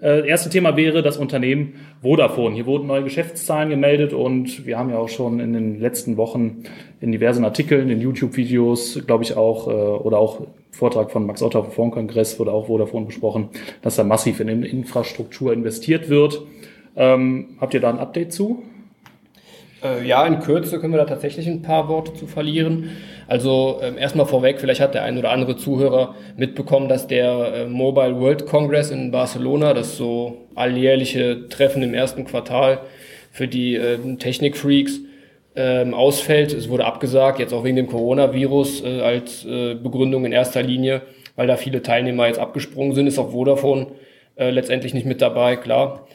Äh, 0.00 0.28
erste 0.28 0.50
Thema 0.50 0.76
wäre 0.76 1.02
das 1.02 1.16
Unternehmen 1.16 1.74
Vodafone. 2.02 2.54
Hier 2.54 2.66
wurden 2.66 2.86
neue 2.86 3.02
Geschäftszahlen 3.02 3.70
gemeldet 3.70 4.12
und 4.12 4.66
wir 4.66 4.78
haben 4.78 4.90
ja 4.90 4.98
auch 4.98 5.08
schon 5.08 5.40
in 5.40 5.54
den 5.54 5.80
letzten 5.80 6.18
Wochen 6.18 6.64
in 7.00 7.12
diversen 7.12 7.44
Artikeln, 7.44 7.88
in 7.88 8.00
YouTube-Videos, 8.00 9.02
glaube 9.06 9.24
ich 9.24 9.36
auch, 9.36 9.68
äh, 9.68 9.70
oder 9.70 10.18
auch 10.18 10.42
Vortrag 10.70 11.10
von 11.10 11.24
Max 11.24 11.42
Otter 11.42 11.64
vom 11.64 11.72
Fondskongress 11.72 12.38
wurde 12.38 12.52
auch 12.52 12.66
Vodafone 12.66 13.06
besprochen, 13.06 13.48
dass 13.80 13.96
da 13.96 14.04
massiv 14.04 14.40
in 14.40 14.48
Infrastruktur 14.48 15.54
investiert 15.54 16.10
wird. 16.10 16.42
Ähm, 16.94 17.56
habt 17.58 17.72
ihr 17.72 17.80
da 17.80 17.88
ein 17.88 17.98
Update 17.98 18.32
zu? 18.32 18.62
Äh, 19.82 20.06
ja, 20.06 20.26
in 20.26 20.40
Kürze 20.40 20.78
können 20.80 20.92
wir 20.92 20.98
da 20.98 21.04
tatsächlich 21.04 21.46
ein 21.46 21.62
paar 21.62 21.88
Worte 21.88 22.14
zu 22.14 22.26
verlieren. 22.26 22.90
Also 23.28 23.80
ähm, 23.82 23.98
erstmal 23.98 24.26
vorweg, 24.26 24.60
vielleicht 24.60 24.80
hat 24.80 24.94
der 24.94 25.02
ein 25.02 25.18
oder 25.18 25.30
andere 25.30 25.56
Zuhörer 25.56 26.14
mitbekommen, 26.36 26.88
dass 26.88 27.06
der 27.06 27.52
äh, 27.54 27.66
Mobile 27.66 28.18
World 28.18 28.46
Congress 28.46 28.90
in 28.90 29.10
Barcelona, 29.10 29.74
das 29.74 29.96
so 29.96 30.46
alljährliche 30.54 31.48
Treffen 31.48 31.82
im 31.82 31.92
ersten 31.92 32.24
Quartal 32.24 32.80
für 33.32 33.48
die 33.48 33.76
äh, 33.76 33.98
Technikfreaks, 34.16 35.00
ähm, 35.56 35.94
ausfällt. 35.94 36.52
Es 36.52 36.68
wurde 36.68 36.84
abgesagt, 36.84 37.38
jetzt 37.38 37.52
auch 37.52 37.64
wegen 37.64 37.76
dem 37.76 37.86
Coronavirus 37.86 38.84
äh, 38.84 39.00
als 39.00 39.44
äh, 39.44 39.74
Begründung 39.74 40.24
in 40.24 40.32
erster 40.32 40.62
Linie, 40.62 41.02
weil 41.34 41.46
da 41.46 41.56
viele 41.56 41.82
Teilnehmer 41.82 42.26
jetzt 42.26 42.38
abgesprungen 42.38 42.94
sind, 42.94 43.06
ist 43.06 43.18
auch 43.18 43.32
Vodafone 43.32 43.88
äh, 44.36 44.50
letztendlich 44.50 44.94
nicht 44.94 45.06
mit 45.06 45.22
dabei, 45.22 45.56
klar. 45.56 46.06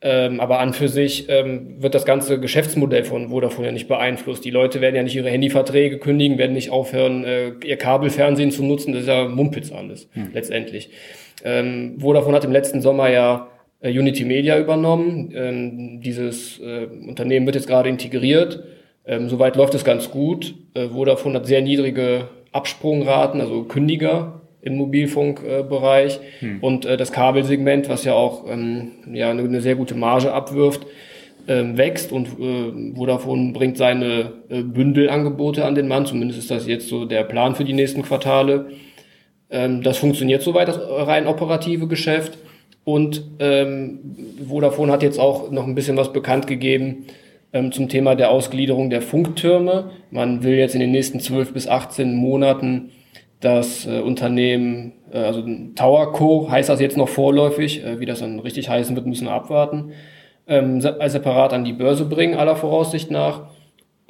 Ähm, 0.00 0.38
aber 0.38 0.60
an 0.60 0.74
für 0.74 0.88
sich 0.88 1.28
ähm, 1.28 1.82
wird 1.82 1.94
das 1.94 2.04
ganze 2.04 2.38
Geschäftsmodell 2.38 3.02
von 3.02 3.30
Vodafone 3.30 3.66
ja 3.66 3.72
nicht 3.72 3.88
beeinflusst. 3.88 4.44
Die 4.44 4.50
Leute 4.50 4.80
werden 4.80 4.94
ja 4.94 5.02
nicht 5.02 5.16
ihre 5.16 5.28
Handyverträge 5.28 5.98
kündigen, 5.98 6.38
werden 6.38 6.52
nicht 6.52 6.70
aufhören, 6.70 7.24
äh, 7.24 7.50
ihr 7.64 7.76
Kabelfernsehen 7.76 8.52
zu 8.52 8.62
nutzen. 8.64 8.92
Das 8.92 9.02
ist 9.02 9.08
ja 9.08 9.26
Mumpitz 9.26 9.72
alles, 9.72 10.08
hm. 10.12 10.30
letztendlich. 10.32 10.90
Ähm, 11.44 11.96
Vodafone 11.98 12.36
hat 12.36 12.44
im 12.44 12.52
letzten 12.52 12.80
Sommer 12.80 13.10
ja 13.10 13.48
äh, 13.80 13.90
Unity 13.90 14.24
Media 14.24 14.56
übernommen. 14.58 15.32
Ähm, 15.34 16.00
dieses 16.00 16.60
äh, 16.60 16.86
Unternehmen 17.08 17.46
wird 17.46 17.56
jetzt 17.56 17.66
gerade 17.66 17.88
integriert. 17.88 18.62
Ähm, 19.04 19.28
soweit 19.28 19.56
läuft 19.56 19.74
es 19.74 19.84
ganz 19.84 20.12
gut. 20.12 20.54
Äh, 20.74 20.90
Vodafone 20.90 21.34
hat 21.34 21.46
sehr 21.46 21.60
niedrige 21.60 22.28
Absprungraten, 22.52 23.40
also 23.40 23.64
Kündiger 23.64 24.37
im 24.60 24.76
Mobilfunkbereich 24.76 26.16
äh, 26.16 26.40
hm. 26.40 26.58
und 26.60 26.84
äh, 26.84 26.96
das 26.96 27.12
Kabelsegment, 27.12 27.88
was 27.88 28.04
ja 28.04 28.14
auch 28.14 28.50
ähm, 28.50 28.90
ja, 29.12 29.30
eine, 29.30 29.42
eine, 29.42 29.60
sehr 29.60 29.76
gute 29.76 29.94
Marge 29.94 30.32
abwirft, 30.32 30.86
ähm, 31.46 31.78
wächst 31.78 32.12
und 32.12 32.28
äh, 32.40 32.94
Vodafone 32.94 33.52
bringt 33.52 33.76
seine 33.76 34.32
äh, 34.48 34.62
Bündelangebote 34.62 35.64
an 35.64 35.74
den 35.74 35.88
Mann, 35.88 36.06
zumindest 36.06 36.40
ist 36.40 36.50
das 36.50 36.66
jetzt 36.66 36.88
so 36.88 37.04
der 37.04 37.24
Plan 37.24 37.54
für 37.54 37.64
die 37.64 37.72
nächsten 37.72 38.02
Quartale. 38.02 38.70
Ähm, 39.50 39.82
das 39.82 39.98
funktioniert 39.98 40.42
soweit, 40.42 40.68
das 40.68 40.78
rein 40.80 41.26
operative 41.26 41.86
Geschäft 41.86 42.38
und 42.84 43.22
ähm, 43.38 44.00
Vodafone 44.48 44.90
hat 44.90 45.02
jetzt 45.02 45.20
auch 45.20 45.50
noch 45.50 45.66
ein 45.66 45.74
bisschen 45.74 45.96
was 45.96 46.12
bekannt 46.12 46.46
gegeben, 46.46 47.06
ähm, 47.52 47.70
zum 47.70 47.88
Thema 47.88 48.14
der 48.14 48.30
Ausgliederung 48.30 48.90
der 48.90 49.02
Funktürme. 49.02 49.90
Man 50.10 50.42
will 50.42 50.56
jetzt 50.56 50.74
in 50.74 50.80
den 50.80 50.90
nächsten 50.90 51.20
12 51.20 51.52
bis 51.52 51.68
18 51.68 52.14
Monaten 52.14 52.90
das 53.40 53.86
äh, 53.86 54.00
Unternehmen, 54.00 54.92
äh, 55.12 55.18
also 55.18 55.44
Tower 55.74 56.12
Co. 56.12 56.50
heißt 56.50 56.68
das 56.68 56.80
jetzt 56.80 56.96
noch 56.96 57.08
vorläufig, 57.08 57.84
äh, 57.84 58.00
wie 58.00 58.06
das 58.06 58.20
dann 58.20 58.40
richtig 58.40 58.68
heißen 58.68 58.96
wird, 58.96 59.06
müssen 59.06 59.26
wir 59.26 59.32
abwarten, 59.32 59.92
ähm, 60.46 60.80
separat 60.80 61.52
an 61.52 61.64
die 61.64 61.72
Börse 61.72 62.04
bringen, 62.06 62.34
aller 62.34 62.56
Voraussicht 62.56 63.10
nach. 63.10 63.50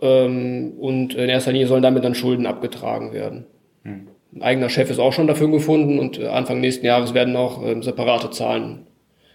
Ähm, 0.01 0.75
und 0.79 1.15
in 1.15 1.29
erster 1.29 1.53
Linie 1.53 1.67
sollen 1.67 1.83
damit 1.83 2.05
dann 2.05 2.15
Schulden 2.15 2.47
abgetragen 2.47 3.13
werden. 3.13 3.47
Hm. 3.83 4.09
Ein 4.37 4.43
eigener 4.43 4.69
Chef 4.69 4.91
ist 4.91 4.99
auch 4.99 5.13
schon 5.13 5.27
dafür 5.27 5.51
gefunden 5.51 5.99
und 5.99 6.19
äh, 6.19 6.29
Anfang 6.29 6.61
nächsten 6.61 6.87
Jahres 6.87 7.15
werden 7.15 7.37
auch 7.37 7.65
ähm, 7.65 7.83
separate 7.83 8.31
Zahlen 8.31 8.87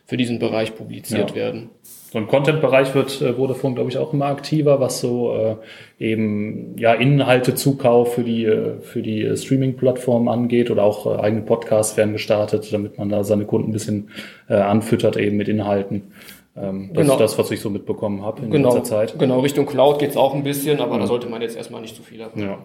für 0.05 0.17
diesen 0.17 0.39
Bereich 0.39 0.75
publiziert 0.75 1.31
ja. 1.31 1.35
werden. 1.35 1.69
So 2.13 2.19
im 2.19 2.27
Content-Bereich 2.27 2.93
wird 2.93 3.23
äh, 3.23 3.33
Vodafone, 3.33 3.73
glaube 3.73 3.89
ich, 3.89 3.97
auch 3.97 4.13
immer 4.13 4.27
aktiver, 4.27 4.79
was 4.79 4.99
so 4.99 5.35
äh, 5.35 5.55
eben 5.97 6.77
ja 6.77 6.93
Inhaltezukauf 6.93 8.13
für 8.13 8.23
die 8.23 8.45
äh, 8.45 8.81
für 8.81 9.01
die 9.01 9.23
äh, 9.23 9.35
Streaming-Plattform 9.35 10.27
angeht 10.27 10.69
oder 10.69 10.83
auch 10.83 11.07
äh, 11.07 11.19
eigene 11.19 11.41
Podcasts 11.41 11.97
werden 11.97 12.13
gestartet, 12.13 12.71
damit 12.71 12.99
man 12.99 13.09
da 13.09 13.23
seine 13.23 13.45
Kunden 13.45 13.71
ein 13.71 13.73
bisschen 13.73 14.11
äh, 14.47 14.53
anfüttert 14.53 15.17
eben 15.17 15.37
mit 15.37 15.47
Inhalten. 15.47 16.13
Ähm, 16.55 16.91
das 16.93 17.01
genau. 17.01 17.13
ist 17.15 17.19
das, 17.19 17.39
was 17.39 17.49
ich 17.49 17.61
so 17.61 17.71
mitbekommen 17.71 18.21
habe 18.21 18.43
in 18.43 18.51
genau. 18.51 18.75
letzter 18.75 18.83
Zeit. 18.83 19.17
Genau, 19.17 19.39
Richtung 19.39 19.65
Cloud 19.65 19.97
geht's 19.97 20.15
auch 20.15 20.35
ein 20.35 20.43
bisschen, 20.43 20.81
aber 20.81 20.97
mhm. 20.97 20.99
da 20.99 21.07
sollte 21.07 21.27
man 21.29 21.41
jetzt 21.41 21.57
erstmal 21.57 21.81
nicht 21.81 21.95
zu 21.95 22.03
viel 22.03 22.23
haben. 22.23 22.39
Ja. 22.39 22.59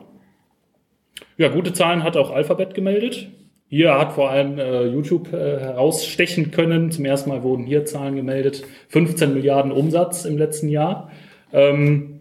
ja, 1.39 1.49
gute 1.49 1.73
Zahlen 1.73 2.05
hat 2.05 2.19
auch 2.19 2.31
Alphabet 2.33 2.75
gemeldet. 2.75 3.29
Hier 3.71 3.99
hat 3.99 4.15
vor 4.15 4.31
allem 4.31 4.59
äh, 4.59 4.87
YouTube 4.87 5.33
äh, 5.33 5.61
herausstechen 5.61 6.51
können. 6.51 6.91
Zum 6.91 7.05
ersten 7.05 7.29
Mal 7.29 7.43
wurden 7.43 7.65
hier 7.65 7.85
Zahlen 7.85 8.17
gemeldet. 8.17 8.65
15 8.89 9.35
Milliarden 9.35 9.73
Umsatz 9.73 10.25
im 10.25 10.39
letzten 10.39 10.71
Jahr. 10.71 11.11
Ähm, 11.53 12.21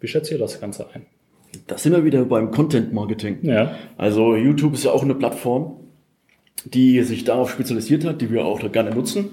wie 0.00 0.06
schätzt 0.06 0.30
ihr 0.30 0.38
das 0.38 0.60
Ganze 0.60 0.86
ein? 0.92 1.06
Da 1.66 1.78
sind 1.78 1.92
wir 1.92 2.04
wieder 2.04 2.24
beim 2.26 2.50
Content 2.50 2.92
Marketing. 2.92 3.38
Ja. 3.42 3.74
Also 3.96 4.36
YouTube 4.36 4.74
ist 4.74 4.84
ja 4.84 4.92
auch 4.92 5.02
eine 5.02 5.14
Plattform, 5.14 5.76
die 6.64 7.02
sich 7.02 7.24
darauf 7.24 7.50
spezialisiert 7.50 8.04
hat, 8.04 8.20
die 8.20 8.30
wir 8.30 8.44
auch 8.44 8.60
gerne 8.70 8.94
nutzen. 8.94 9.30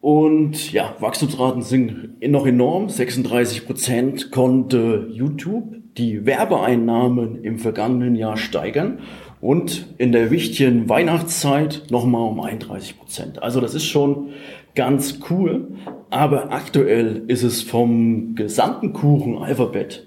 Und 0.00 0.72
ja, 0.72 0.96
Wachstumsraten 1.00 1.60
sind 1.60 2.22
noch 2.22 2.46
enorm. 2.46 2.88
36 2.88 3.66
Prozent 3.66 4.30
konnte 4.30 5.08
YouTube 5.10 5.74
die 5.98 6.24
Werbeeinnahmen 6.24 7.44
im 7.44 7.58
vergangenen 7.58 8.14
Jahr 8.14 8.36
steigern 8.36 9.00
und 9.40 9.86
in 9.98 10.12
der 10.12 10.30
wichtigen 10.30 10.88
Weihnachtszeit 10.88 11.84
nochmal 11.90 12.28
um 12.28 12.40
31 12.40 12.98
Prozent. 12.98 13.42
Also 13.42 13.60
das 13.60 13.74
ist 13.74 13.84
schon 13.84 14.30
ganz 14.74 15.20
cool. 15.30 15.68
Aber 16.10 16.52
aktuell 16.52 17.24
ist 17.26 17.42
es 17.42 17.62
vom 17.62 18.34
gesamten 18.34 18.92
Kuchen 18.92 19.38
Alphabet 19.38 20.06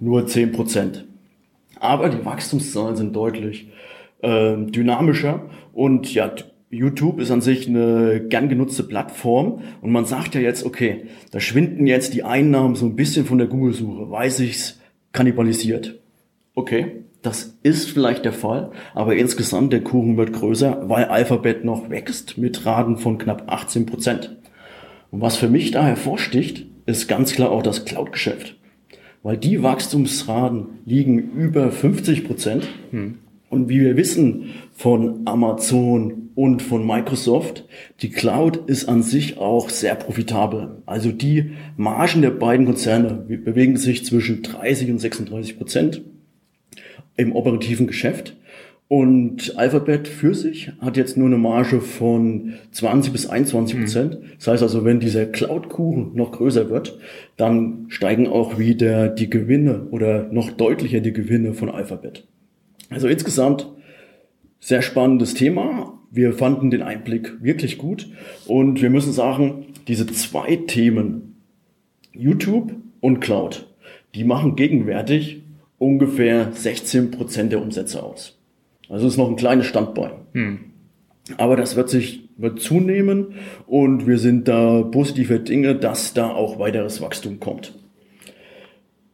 nur 0.00 0.22
10%. 0.22 1.04
Aber 1.80 2.08
die 2.08 2.24
Wachstumszahlen 2.24 2.96
sind 2.96 3.14
deutlich 3.14 3.68
äh, 4.22 4.56
dynamischer 4.56 5.48
und 5.72 6.12
ja, 6.12 6.32
YouTube 6.70 7.20
ist 7.20 7.30
an 7.30 7.40
sich 7.40 7.68
eine 7.68 8.20
gern 8.28 8.48
genutzte 8.48 8.82
Plattform 8.82 9.62
und 9.80 9.90
man 9.90 10.04
sagt 10.04 10.34
ja 10.34 10.40
jetzt, 10.40 10.66
okay, 10.66 11.04
da 11.30 11.40
schwinden 11.40 11.86
jetzt 11.86 12.14
die 12.14 12.24
Einnahmen 12.24 12.74
so 12.74 12.84
ein 12.84 12.96
bisschen 12.96 13.24
von 13.24 13.38
der 13.38 13.46
Google-Suche, 13.46 14.10
weil 14.10 14.30
sich's 14.30 14.80
kannibalisiert. 15.12 15.98
Okay, 16.54 17.04
das 17.22 17.58
ist 17.62 17.90
vielleicht 17.90 18.24
der 18.24 18.32
Fall, 18.32 18.70
aber 18.94 19.16
insgesamt 19.16 19.72
der 19.72 19.82
Kuchen 19.82 20.16
wird 20.16 20.32
größer, 20.32 20.88
weil 20.88 21.06
Alphabet 21.06 21.64
noch 21.64 21.90
wächst 21.90 22.38
mit 22.38 22.64
Raten 22.64 22.96
von 22.96 23.18
knapp 23.18 23.44
18 23.46 23.86
Prozent. 23.86 24.36
Und 25.10 25.20
was 25.20 25.36
für 25.36 25.48
mich 25.48 25.70
da 25.70 25.84
hervorsticht, 25.84 26.66
ist 26.86 27.08
ganz 27.08 27.32
klar 27.32 27.50
auch 27.50 27.62
das 27.62 27.84
Cloud-Geschäft. 27.84 28.56
Weil 29.22 29.36
die 29.36 29.62
Wachstumsraten 29.62 30.66
liegen 30.84 31.32
über 31.32 31.72
50 31.72 32.24
Prozent. 32.24 32.68
Hm. 32.90 33.18
Und 33.50 33.68
wie 33.68 33.80
wir 33.80 33.96
wissen 33.96 34.50
von 34.72 35.22
Amazon 35.24 36.30
und 36.34 36.62
von 36.62 36.86
Microsoft, 36.86 37.64
die 38.00 38.10
Cloud 38.10 38.68
ist 38.68 38.88
an 38.88 39.02
sich 39.02 39.38
auch 39.38 39.70
sehr 39.70 39.94
profitabel. 39.94 40.82
Also 40.86 41.10
die 41.10 41.52
Margen 41.76 42.22
der 42.22 42.30
beiden 42.30 42.66
Konzerne 42.66 43.14
bewegen 43.14 43.78
sich 43.78 44.04
zwischen 44.04 44.42
30 44.42 44.90
und 44.90 44.98
36 44.98 45.56
Prozent 45.56 46.02
im 47.18 47.36
operativen 47.36 47.86
Geschäft. 47.86 48.34
Und 48.88 49.58
Alphabet 49.58 50.08
für 50.08 50.34
sich 50.34 50.72
hat 50.80 50.96
jetzt 50.96 51.18
nur 51.18 51.26
eine 51.26 51.36
Marge 51.36 51.82
von 51.82 52.54
20 52.70 53.12
bis 53.12 53.26
21 53.26 53.78
Prozent. 53.78 54.14
Mhm. 54.14 54.26
Das 54.38 54.46
heißt 54.46 54.62
also, 54.62 54.86
wenn 54.86 54.98
dieser 54.98 55.26
Cloud-Kuchen 55.26 56.12
noch 56.14 56.32
größer 56.32 56.70
wird, 56.70 56.98
dann 57.36 57.84
steigen 57.88 58.26
auch 58.26 58.58
wieder 58.58 59.08
die 59.08 59.28
Gewinne 59.28 59.88
oder 59.90 60.32
noch 60.32 60.50
deutlicher 60.52 61.00
die 61.00 61.12
Gewinne 61.12 61.52
von 61.52 61.68
Alphabet. 61.68 62.26
Also 62.88 63.08
insgesamt 63.08 63.68
sehr 64.58 64.80
spannendes 64.80 65.34
Thema. 65.34 66.00
Wir 66.10 66.32
fanden 66.32 66.70
den 66.70 66.80
Einblick 66.80 67.42
wirklich 67.42 67.76
gut 67.76 68.08
und 68.46 68.80
wir 68.80 68.88
müssen 68.88 69.12
sagen, 69.12 69.66
diese 69.86 70.06
zwei 70.06 70.56
Themen, 70.56 71.36
YouTube 72.12 72.74
und 73.00 73.20
Cloud, 73.20 73.66
die 74.14 74.24
machen 74.24 74.56
gegenwärtig 74.56 75.42
ungefähr 75.78 76.52
16 76.52 77.10
Prozent 77.10 77.52
der 77.52 77.62
Umsätze 77.62 78.02
aus. 78.02 78.38
Also 78.88 79.06
ist 79.06 79.16
noch 79.16 79.28
ein 79.28 79.36
kleines 79.36 79.66
Standbein. 79.66 80.12
Hm. 80.32 80.58
Aber 81.36 81.56
das 81.56 81.76
wird 81.76 81.90
sich 81.90 82.28
wird 82.38 82.60
zunehmen 82.60 83.34
und 83.66 84.06
wir 84.06 84.18
sind 84.18 84.48
da 84.48 84.82
positive 84.82 85.40
Dinge, 85.40 85.74
dass 85.74 86.14
da 86.14 86.30
auch 86.30 86.58
weiteres 86.58 87.00
Wachstum 87.00 87.40
kommt. 87.40 87.74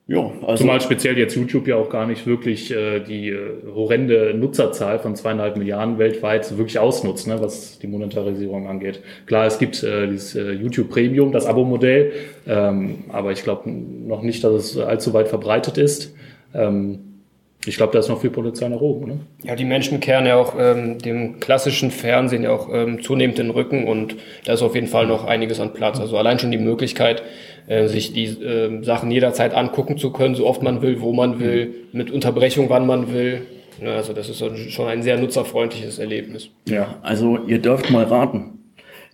Ja, 0.06 0.30
also 0.47 0.64
Zumal 0.64 0.83
speziell 0.83 1.16
jetzt 1.16 1.35
YouTube 1.35 1.66
ja 1.66 1.76
auch 1.76 1.88
gar 1.88 2.06
nicht 2.06 2.26
wirklich 2.26 2.71
äh, 2.71 3.00
die 3.00 3.30
äh, 3.30 3.62
horrende 3.75 4.35
Nutzerzahl 4.35 4.99
von 4.99 5.16
zweieinhalb 5.16 5.56
Milliarden 5.56 5.97
weltweit 5.99 6.59
wirklich 6.59 6.78
ausnutzt, 6.78 7.26
ne, 7.26 7.40
was 7.40 7.78
die 7.78 7.87
Monetarisierung 7.87 8.68
angeht. 8.68 9.00
Klar, 9.25 9.47
es 9.47 9.59
gibt 9.59 9.83
äh, 9.83 10.06
dieses 10.06 10.35
äh, 10.35 10.52
YouTube 10.52 10.90
Premium, 10.90 11.33
das 11.33 11.47
Abo-Modell, 11.47 12.12
ähm, 12.47 13.04
aber 13.09 13.33
ich 13.33 13.44
glaube 13.44 13.71
noch 13.71 14.21
nicht, 14.21 14.44
dass 14.44 14.52
es 14.52 14.76
allzu 14.76 15.14
weit 15.14 15.28
verbreitet 15.28 15.78
ist. 15.78 16.14
Ähm, 16.54 17.14
ich 17.66 17.76
glaube, 17.76 17.92
da 17.92 17.99
ist 17.99 18.08
noch 18.08 18.20
viel 18.20 18.30
Potenzial 18.30 18.70
nach 18.70 18.80
oben. 18.80 19.08
Ne? 19.08 19.20
Ja, 19.42 19.56
die 19.56 19.64
Menschen 19.64 20.00
kehren 20.00 20.26
ja 20.26 20.37
auch 20.37 20.54
ähm, 20.58 20.99
dem 20.99 21.40
klassischen 21.40 21.90
Fernsehen 21.90 22.42
ja 22.42 22.50
auch 22.50 22.68
ähm, 22.73 23.02
zunehmend 23.02 23.38
den 23.38 23.50
Rücken 23.50 23.87
und 23.87 24.16
da 24.44 24.52
ist 24.52 24.62
auf 24.62 24.75
jeden 24.75 24.87
Fall 24.87 25.06
noch 25.06 25.25
einiges 25.25 25.61
an 25.61 25.73
Platz. 25.73 25.99
Also 25.99 26.18
allein 26.18 26.38
schon 26.38 26.50
die 26.50 26.58
Möglichkeit, 26.58 27.23
äh, 27.66 27.88
sich 27.88 28.12
die 28.12 28.25
äh, 28.25 28.82
Sachen 28.84 29.11
jederzeit 29.11 29.54
angucken 29.54 29.96
zu 29.96 30.12
können, 30.12 30.34
so 30.34 30.46
oft 30.46 30.62
man 30.62 30.82
will, 30.82 31.00
wo 31.00 31.12
man 31.12 31.40
will, 31.40 31.75
mit 31.92 32.11
Unterbrechung, 32.11 32.68
wann 32.68 32.87
man 32.87 33.12
will. 33.12 33.46
Ja, 33.82 33.96
also 33.96 34.12
das 34.12 34.28
ist 34.28 34.44
schon 34.73 34.87
ein 34.87 35.02
sehr 35.02 35.18
nutzerfreundliches 35.18 35.99
Erlebnis. 35.99 36.50
Ja, 36.68 36.96
also 37.02 37.38
ihr 37.46 37.61
dürft 37.61 37.90
mal 37.90 38.04
raten. 38.04 38.58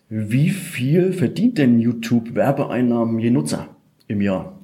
Wie 0.08 0.50
viel 0.50 1.12
verdient 1.12 1.56
denn 1.56 1.78
YouTube 1.78 2.34
Werbeeinnahmen 2.34 3.20
je 3.20 3.30
Nutzer 3.30 3.68
im 4.08 4.20
Jahr? 4.20 4.59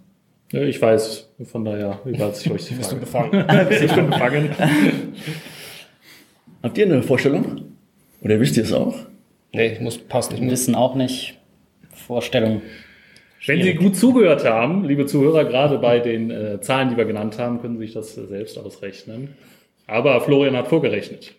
Ich 0.52 0.80
weiß, 0.80 1.28
von 1.44 1.64
daher 1.64 2.00
überlasse 2.04 2.46
ich 2.46 2.52
euch 2.52 2.66
die 2.66 2.74
Frage. 2.80 2.80
Bist 2.80 2.92
du 2.92 3.00
gefangen? 3.00 3.44
ich 3.70 3.92
bin 3.94 4.10
gefangen. 4.10 4.50
Habt 6.62 6.78
ihr 6.78 6.86
eine 6.86 7.02
Vorstellung? 7.02 7.62
Oder 8.22 8.40
wisst 8.40 8.56
ihr 8.56 8.62
es 8.62 8.72
auch? 8.72 8.94
Nee, 9.52 9.72
ich 9.72 9.80
muss 9.80 9.98
passen. 9.98 10.40
Wir 10.40 10.50
wissen 10.50 10.74
auch 10.74 10.94
nicht. 10.94 11.38
Vorstellung. 11.90 12.62
Wenn 13.46 13.62
Sie 13.62 13.74
gut 13.74 13.96
zugehört 13.96 14.44
haben, 14.44 14.84
liebe 14.84 15.06
Zuhörer, 15.06 15.44
gerade 15.44 15.78
bei 15.78 16.00
den 16.00 16.30
äh, 16.30 16.60
Zahlen, 16.60 16.90
die 16.90 16.96
wir 16.96 17.04
genannt 17.04 17.38
haben, 17.38 17.60
können 17.60 17.78
Sie 17.78 17.86
sich 17.86 17.94
das 17.94 18.16
äh, 18.18 18.26
selbst 18.26 18.58
ausrechnen. 18.58 19.36
Aber 19.86 20.20
Florian 20.20 20.56
hat 20.56 20.68
vorgerechnet. 20.68 21.34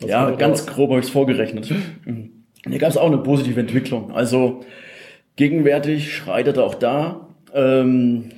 Was 0.00 0.08
ja, 0.10 0.30
ganz 0.30 0.60
raus? 0.60 0.66
grob 0.68 0.90
habe 0.90 1.00
ich 1.00 1.06
es 1.06 1.12
vorgerechnet. 1.12 1.72
Hier 2.68 2.78
gab 2.78 2.90
es 2.90 2.96
auch 2.96 3.08
eine 3.08 3.18
positive 3.18 3.58
Entwicklung. 3.58 4.12
Also 4.12 4.60
gegenwärtig 5.36 6.14
schreitet 6.14 6.58
auch 6.58 6.76
da 6.76 7.28
ähm, 7.52 8.30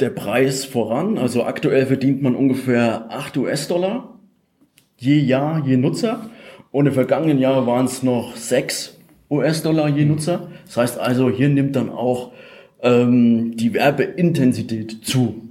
der 0.00 0.10
Preis 0.10 0.64
voran. 0.64 1.18
Also 1.18 1.44
aktuell 1.44 1.86
verdient 1.86 2.22
man 2.22 2.34
ungefähr 2.34 3.06
8 3.10 3.36
US-Dollar 3.36 4.16
je 4.98 5.18
Jahr, 5.18 5.66
je 5.66 5.76
Nutzer. 5.76 6.30
Und 6.70 6.86
im 6.86 6.92
vergangenen 6.92 7.38
Jahr 7.38 7.66
waren 7.66 7.86
es 7.86 8.02
noch 8.02 8.36
6 8.36 8.98
US-Dollar 9.30 9.88
je 9.88 10.04
Nutzer. 10.04 10.48
Das 10.66 10.76
heißt 10.76 10.98
also, 10.98 11.30
hier 11.30 11.48
nimmt 11.48 11.76
dann 11.76 11.90
auch 11.90 12.32
ähm, 12.82 13.56
die 13.56 13.74
Werbeintensität 13.74 15.04
zu. 15.04 15.42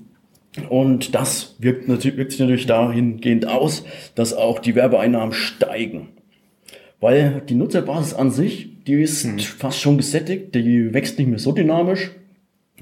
Und 0.70 1.16
das 1.16 1.56
wirkt, 1.60 1.88
natürlich, 1.88 2.18
wirkt 2.18 2.32
sich 2.32 2.40
natürlich 2.40 2.66
dahingehend 2.66 3.48
aus, 3.48 3.84
dass 4.16 4.34
auch 4.34 4.60
die 4.60 4.76
Werbeeinnahmen 4.76 5.34
steigen. 5.34 6.10
Weil 7.02 7.42
die 7.50 7.56
Nutzerbasis 7.56 8.14
an 8.14 8.32
sich, 8.32 8.84
die 8.86 9.02
ist 9.02 9.26
hm. 9.26 9.40
fast 9.40 9.80
schon 9.82 9.98
gesättigt, 9.98 10.56
die 10.56 10.94
wächst 10.94 11.20
nicht 11.20 11.28
mehr 11.28 11.40
so 11.40 11.52
dynamisch 11.52 12.12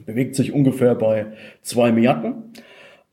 bewegt 0.06 0.36
sich 0.36 0.51
ungefähr 0.51 0.95
bei 0.95 1.27
zwei 1.62 1.91
Milliarden. 1.91 2.53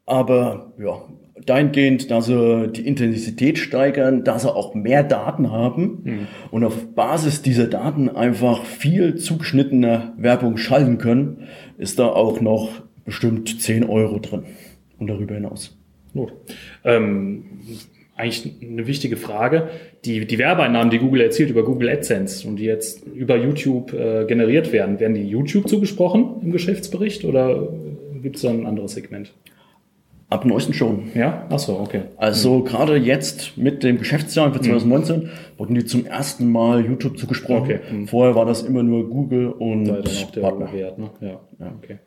Aber 0.06 0.72
ja, 0.78 1.02
dahingehend, 1.46 2.10
dass 2.10 2.26
sie 2.26 2.68
die 2.68 2.86
Intensität 2.86 3.58
steigern, 3.58 4.24
dass 4.24 4.42
sie 4.42 4.54
auch 4.54 4.74
mehr 4.74 5.02
Daten 5.02 5.50
haben 5.50 6.00
mhm. 6.02 6.26
und 6.50 6.64
auf 6.64 6.94
Basis 6.94 7.42
dieser 7.42 7.66
Daten 7.66 8.08
einfach 8.08 8.64
viel 8.64 9.16
zugeschnittene 9.16 10.12
Werbung 10.16 10.56
schalten 10.56 10.98
können, 10.98 11.48
ist 11.78 11.98
da 11.98 12.06
auch 12.06 12.40
noch 12.40 12.82
bestimmt 13.04 13.60
10 13.60 13.84
Euro 13.84 14.18
drin 14.18 14.44
und 14.98 15.06
darüber 15.06 15.34
hinaus. 15.34 15.76
Gut. 16.12 16.32
Ähm, 16.84 17.60
eigentlich 18.20 18.54
eine 18.62 18.86
wichtige 18.86 19.16
Frage. 19.16 19.68
Die, 20.04 20.26
die 20.26 20.38
Werbeeinnahmen, 20.38 20.90
die 20.90 20.98
Google 20.98 21.22
erzielt 21.22 21.50
über 21.50 21.64
Google 21.64 21.88
AdSense 21.88 22.46
und 22.46 22.56
die 22.56 22.64
jetzt 22.64 23.06
über 23.06 23.36
YouTube 23.36 23.92
äh, 23.92 24.24
generiert 24.26 24.72
werden, 24.72 25.00
werden 25.00 25.14
die 25.14 25.26
YouTube 25.26 25.68
zugesprochen 25.68 26.36
im 26.42 26.52
Geschäftsbericht 26.52 27.24
oder 27.24 27.68
gibt 28.22 28.36
es 28.36 28.42
da 28.42 28.50
ein 28.50 28.66
anderes 28.66 28.92
Segment? 28.92 29.32
Ab 30.28 30.44
neuesten 30.44 30.74
schon. 30.74 31.10
Ja? 31.14 31.46
Achso, 31.50 31.80
okay. 31.80 32.02
Also 32.16 32.58
mhm. 32.58 32.64
gerade 32.64 32.96
jetzt 32.96 33.58
mit 33.58 33.82
dem 33.82 33.98
Geschäftsjahr 33.98 34.52
für 34.52 34.60
2019 34.60 35.16
mhm. 35.16 35.28
wurden 35.58 35.74
die 35.74 35.84
zum 35.84 36.06
ersten 36.06 36.52
Mal 36.52 36.84
YouTube 36.86 37.18
zugesprochen. 37.18 37.64
Okay. 37.64 37.80
Mhm. 37.90 38.06
Vorher 38.06 38.36
war 38.36 38.46
das 38.46 38.62
immer 38.62 38.84
nur 38.84 39.10
Google 39.10 39.48
und 39.48 39.86
Partner. 40.40 40.72
Wert, 40.72 40.98
ne? 40.98 41.10
ja. 41.20 41.40
ja, 41.58 41.72
okay. 41.82 41.98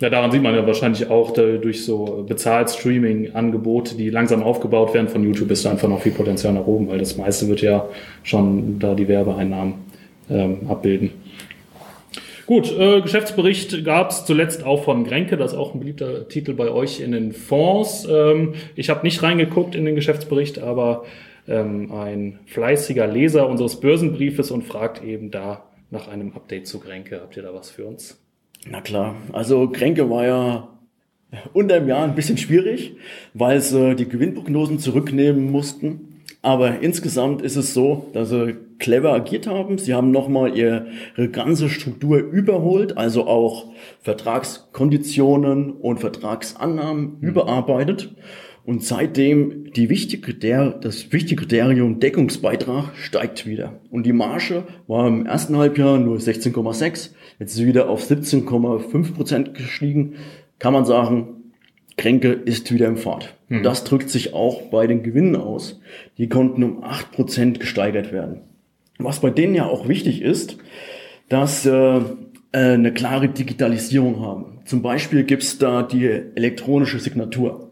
Ja, 0.00 0.08
daran 0.08 0.30
sieht 0.30 0.42
man 0.42 0.54
ja 0.54 0.66
wahrscheinlich 0.66 1.10
auch 1.10 1.32
durch 1.32 1.84
so 1.84 2.24
bezahlt 2.26 2.70
Streaming-Angebote, 2.70 3.96
die 3.96 4.08
langsam 4.08 4.42
aufgebaut 4.42 4.94
werden 4.94 5.08
von 5.08 5.22
YouTube, 5.22 5.50
ist 5.50 5.66
da 5.66 5.72
einfach 5.72 5.88
noch 5.88 6.00
viel 6.00 6.12
Potenzial 6.12 6.54
nach 6.54 6.66
oben, 6.66 6.88
weil 6.88 6.98
das 6.98 7.18
meiste 7.18 7.48
wird 7.48 7.60
ja 7.60 7.86
schon 8.22 8.78
da 8.78 8.94
die 8.94 9.08
Werbeeinnahmen 9.08 9.74
ähm, 10.30 10.70
abbilden. 10.70 11.10
Gut, 12.46 12.74
äh, 12.76 13.02
Geschäftsbericht 13.02 13.84
gab 13.84 14.10
es 14.10 14.24
zuletzt 14.24 14.64
auch 14.64 14.84
von 14.84 15.04
Grenke, 15.04 15.36
das 15.36 15.52
ist 15.52 15.58
auch 15.58 15.74
ein 15.74 15.80
beliebter 15.80 16.26
Titel 16.28 16.54
bei 16.54 16.70
euch 16.70 17.00
in 17.00 17.12
den 17.12 17.32
Fonds. 17.32 18.08
Ähm, 18.10 18.54
ich 18.76 18.88
habe 18.88 19.04
nicht 19.04 19.22
reingeguckt 19.22 19.74
in 19.74 19.84
den 19.84 19.94
Geschäftsbericht, 19.96 20.60
aber 20.60 21.04
ähm, 21.46 21.92
ein 21.92 22.38
fleißiger 22.46 23.06
Leser 23.06 23.48
unseres 23.48 23.78
Börsenbriefes 23.80 24.50
und 24.50 24.62
fragt 24.62 25.04
eben 25.04 25.30
da 25.30 25.64
nach 25.90 26.08
einem 26.08 26.32
Update 26.32 26.66
zu 26.66 26.80
Grenke. 26.80 27.20
Habt 27.20 27.36
ihr 27.36 27.42
da 27.42 27.52
was 27.52 27.70
für 27.70 27.84
uns? 27.84 28.18
Na 28.68 28.80
klar, 28.80 29.16
also 29.32 29.68
Kränke 29.68 30.10
war 30.10 30.26
ja 30.26 30.68
unter 31.52 31.78
dem 31.78 31.88
Jahr 31.88 32.04
ein 32.04 32.14
bisschen 32.14 32.38
schwierig, 32.38 32.96
weil 33.34 33.60
sie 33.60 33.94
die 33.94 34.08
Gewinnprognosen 34.08 34.78
zurücknehmen 34.78 35.50
mussten. 35.50 36.22
Aber 36.42 36.80
insgesamt 36.80 37.42
ist 37.42 37.56
es 37.56 37.74
so, 37.74 38.08
dass 38.12 38.30
sie 38.30 38.56
clever 38.78 39.12
agiert 39.12 39.46
haben. 39.46 39.78
Sie 39.78 39.94
haben 39.94 40.10
nochmal 40.10 40.56
ihre 40.56 40.86
ganze 41.30 41.68
Struktur 41.68 42.18
überholt, 42.18 42.96
also 42.96 43.26
auch 43.26 43.66
Vertragskonditionen 44.00 45.72
und 45.72 46.00
Vertragsannahmen 46.00 47.18
mhm. 47.20 47.28
überarbeitet. 47.28 48.14
Und 48.64 48.84
seitdem 48.84 49.72
die 49.72 49.88
wichtige, 49.88 50.34
der, 50.34 50.70
das 50.70 51.12
wichtige 51.12 51.42
Kriterium 51.42 51.98
Deckungsbeitrag 51.98 52.90
steigt 52.96 53.46
wieder. 53.46 53.80
Und 53.90 54.04
die 54.04 54.12
Marge 54.12 54.64
war 54.86 55.08
im 55.08 55.26
ersten 55.26 55.56
Halbjahr 55.56 55.98
nur 55.98 56.18
16,6, 56.18 57.10
jetzt 57.40 57.50
ist 57.52 57.56
sie 57.56 57.66
wieder 57.66 57.88
auf 57.88 58.08
17,5 58.08 59.14
Prozent 59.14 59.54
gestiegen. 59.54 60.14
Kann 60.60 60.72
man 60.72 60.84
sagen, 60.84 61.40
Kränke 61.96 62.28
ist 62.30 62.72
wieder 62.72 62.86
im 62.86 62.96
Fahrt. 62.96 63.34
Mhm. 63.48 63.62
Das 63.64 63.82
drückt 63.82 64.08
sich 64.10 64.32
auch 64.32 64.62
bei 64.70 64.86
den 64.86 65.02
Gewinnen 65.02 65.34
aus. 65.34 65.80
Die 66.18 66.28
konnten 66.28 66.62
um 66.62 66.84
8 66.84 67.10
Prozent 67.10 67.58
gesteigert 67.58 68.12
werden. 68.12 68.42
Was 68.98 69.20
bei 69.20 69.30
denen 69.30 69.54
ja 69.54 69.66
auch 69.66 69.88
wichtig 69.88 70.22
ist, 70.22 70.58
dass 71.28 71.66
äh, 71.66 71.98
äh 71.98 72.02
eine 72.52 72.92
klare 72.92 73.28
Digitalisierung 73.28 74.20
haben. 74.20 74.60
Zum 74.64 74.82
Beispiel 74.82 75.24
gibt's 75.24 75.58
da 75.58 75.82
die 75.82 76.06
elektronische 76.06 76.98
Signatur. 76.98 77.70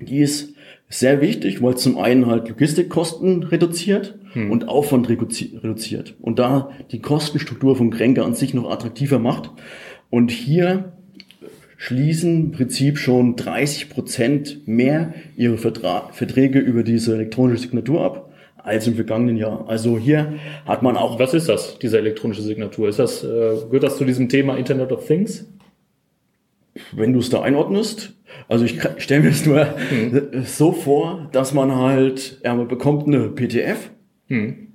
Die 0.00 0.18
ist 0.18 0.54
sehr 0.88 1.20
wichtig, 1.20 1.62
weil 1.62 1.76
zum 1.76 1.98
einen 1.98 2.26
halt 2.26 2.48
Logistikkosten 2.48 3.44
reduziert 3.44 4.18
hm. 4.32 4.50
und 4.50 4.68
Aufwand 4.68 5.08
reduziert 5.08 6.14
und 6.20 6.38
da 6.38 6.70
die 6.90 7.00
Kostenstruktur 7.00 7.76
von 7.76 7.90
Kränke 7.90 8.24
an 8.24 8.34
sich 8.34 8.54
noch 8.54 8.70
attraktiver 8.70 9.18
macht. 9.18 9.50
Und 10.10 10.30
hier 10.30 10.92
schließen 11.76 12.44
im 12.44 12.52
Prinzip 12.52 12.98
schon 12.98 13.34
30 13.34 13.90
Prozent 13.90 14.68
mehr 14.68 15.14
ihre 15.36 15.58
Vertra 15.58 16.10
Verträge 16.12 16.58
über 16.58 16.82
diese 16.82 17.14
elektronische 17.14 17.62
Signatur 17.62 18.04
ab 18.04 18.32
als 18.56 18.86
im 18.86 18.94
vergangenen 18.94 19.36
Jahr. 19.36 19.64
Also 19.68 19.98
hier 19.98 20.34
hat 20.64 20.82
man 20.82 20.96
auch. 20.96 21.18
Was 21.18 21.34
ist 21.34 21.48
das, 21.48 21.78
diese 21.80 21.98
elektronische 21.98 22.42
Signatur? 22.42 22.88
Ist 22.88 22.98
das, 22.98 23.24
äh, 23.24 23.26
gehört 23.26 23.82
das 23.82 23.98
zu 23.98 24.04
diesem 24.04 24.28
Thema 24.28 24.56
Internet 24.56 24.92
of 24.92 25.06
Things? 25.06 25.48
Wenn 26.92 27.12
du 27.12 27.18
es 27.18 27.28
da 27.28 27.42
einordnest, 27.42 28.14
also 28.48 28.64
ich 28.64 28.80
stelle 28.98 29.22
mir 29.22 29.30
das 29.30 29.44
nur 29.44 29.66
hm. 29.90 30.44
so 30.44 30.72
vor, 30.72 31.28
dass 31.32 31.52
man 31.52 31.74
halt, 31.74 32.40
ja, 32.44 32.54
man 32.54 32.68
bekommt 32.68 33.06
eine 33.06 33.28
PDF 33.28 33.90
hm. 34.32 34.68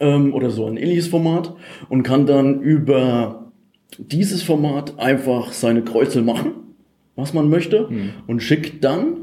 ähm, 0.00 0.34
oder 0.34 0.50
so 0.50 0.66
ein 0.66 0.76
ähnliches 0.76 1.08
Format 1.08 1.54
und 1.88 2.02
kann 2.02 2.26
dann 2.26 2.60
über 2.60 3.52
dieses 3.96 4.42
Format 4.42 4.98
einfach 4.98 5.52
seine 5.52 5.82
Kreuzel 5.82 6.22
machen, 6.22 6.52
was 7.16 7.32
man 7.32 7.48
möchte, 7.48 7.88
hm. 7.88 8.10
und 8.26 8.42
schickt 8.42 8.84
dann 8.84 9.18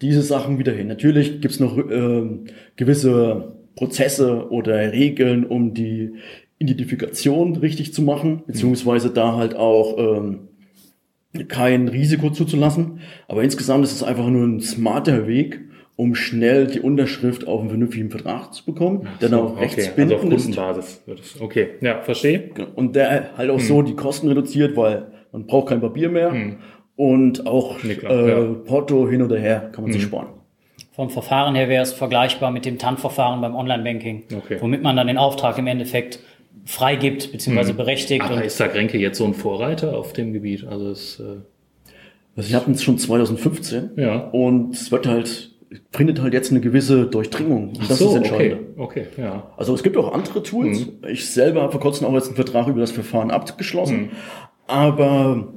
diese 0.00 0.22
Sachen 0.22 0.58
wieder 0.58 0.72
hin. 0.72 0.88
Natürlich 0.88 1.40
gibt's 1.40 1.60
noch 1.60 1.78
äh, 1.78 2.22
gewisse 2.76 3.54
Prozesse 3.76 4.50
oder 4.50 4.92
Regeln, 4.92 5.44
um 5.44 5.74
die 5.74 6.14
Identifikation 6.58 7.56
richtig 7.56 7.92
zu 7.92 8.02
machen, 8.02 8.42
beziehungsweise 8.46 9.10
da 9.10 9.36
halt 9.36 9.54
auch 9.56 9.98
ähm, 9.98 10.48
kein 11.48 11.88
Risiko 11.88 12.30
zuzulassen. 12.30 13.00
Aber 13.28 13.42
insgesamt 13.42 13.84
ist 13.84 13.92
es 13.92 14.02
einfach 14.02 14.28
nur 14.28 14.46
ein 14.46 14.60
smarter 14.60 15.26
Weg, 15.26 15.60
um 15.96 16.14
schnell 16.14 16.66
die 16.66 16.80
Unterschrift 16.80 17.46
auf 17.46 17.60
einen 17.60 17.68
vernünftigen 17.68 18.10
Vertrag 18.10 18.52
zu 18.52 18.64
bekommen, 18.64 19.08
der 19.20 19.28
dann 19.28 19.40
auch 19.40 19.60
rechtsbindend 19.60 20.18
okay. 20.18 20.24
also 20.24 20.36
auf 20.36 20.42
Kundenbasis 20.42 21.02
ist. 21.06 21.40
Okay, 21.40 21.68
ja, 21.80 22.00
verstehe. 22.02 22.50
Genau. 22.52 22.68
Und 22.74 22.96
der 22.96 23.36
halt 23.36 23.50
auch 23.50 23.58
hm. 23.58 23.64
so 23.64 23.82
die 23.82 23.94
Kosten 23.94 24.28
reduziert, 24.28 24.76
weil 24.76 25.06
man 25.32 25.46
braucht 25.46 25.68
kein 25.68 25.80
Papier 25.80 26.08
mehr 26.08 26.32
hm. 26.32 26.56
und 26.96 27.46
auch 27.46 27.82
nee, 27.84 27.92
äh, 27.92 28.28
ja. 28.28 28.54
Porto 28.64 29.08
hin 29.08 29.22
oder 29.22 29.38
her 29.38 29.70
kann 29.72 29.84
man 29.84 29.92
hm. 29.92 30.00
sich 30.00 30.02
sparen. 30.02 30.28
Vom 30.92 31.10
Verfahren 31.10 31.54
her 31.54 31.68
wäre 31.68 31.82
es 31.82 31.92
vergleichbar 31.92 32.50
mit 32.50 32.64
dem 32.64 32.78
TAN-Verfahren 32.78 33.40
beim 33.40 33.54
Online-Banking, 33.54 34.24
okay. 34.36 34.58
womit 34.60 34.82
man 34.82 34.96
dann 34.96 35.08
den 35.08 35.18
Auftrag 35.18 35.58
im 35.58 35.66
Endeffekt 35.66 36.20
freigibt 36.64 37.30
bzw. 37.30 37.68
Hm. 37.68 37.76
berechtigt. 37.76 38.24
Aber 38.24 38.42
ist 38.42 38.58
da 38.58 38.66
Grenke 38.66 38.98
jetzt 38.98 39.18
so 39.18 39.24
ein 39.24 39.34
Vorreiter 39.34 39.96
auf 39.96 40.12
dem 40.12 40.32
Gebiet? 40.32 40.64
Also 40.66 40.90
es 40.90 41.20
äh 41.20 41.42
also 42.36 42.48
sie 42.48 42.56
hatten 42.56 42.72
es 42.72 42.82
schon 42.82 42.98
2015 42.98 43.90
ja. 43.96 44.16
und 44.16 44.74
es 44.74 44.90
wird 44.90 45.06
halt 45.06 45.53
findet 45.92 46.20
halt 46.20 46.32
jetzt 46.32 46.50
eine 46.50 46.60
gewisse 46.60 47.06
Durchdringung. 47.06 47.68
Und 47.70 47.90
das 47.90 47.98
so, 47.98 48.10
ist 48.10 48.16
entscheidend. 48.16 48.60
Okay, 48.76 49.06
okay, 49.12 49.22
ja. 49.22 49.52
Also 49.56 49.74
es 49.74 49.82
gibt 49.82 49.96
auch 49.96 50.12
andere 50.12 50.42
Tools. 50.42 50.86
Mhm. 50.86 51.08
Ich 51.08 51.26
selber 51.26 51.62
habe 51.62 51.72
vor 51.72 51.80
kurzem 51.80 52.06
auch 52.06 52.14
jetzt 52.14 52.26
einen 52.26 52.36
Vertrag 52.36 52.68
über 52.68 52.80
das 52.80 52.92
Verfahren 52.92 53.30
abgeschlossen. 53.30 53.96
Mhm. 54.02 54.08
Aber 54.66 55.48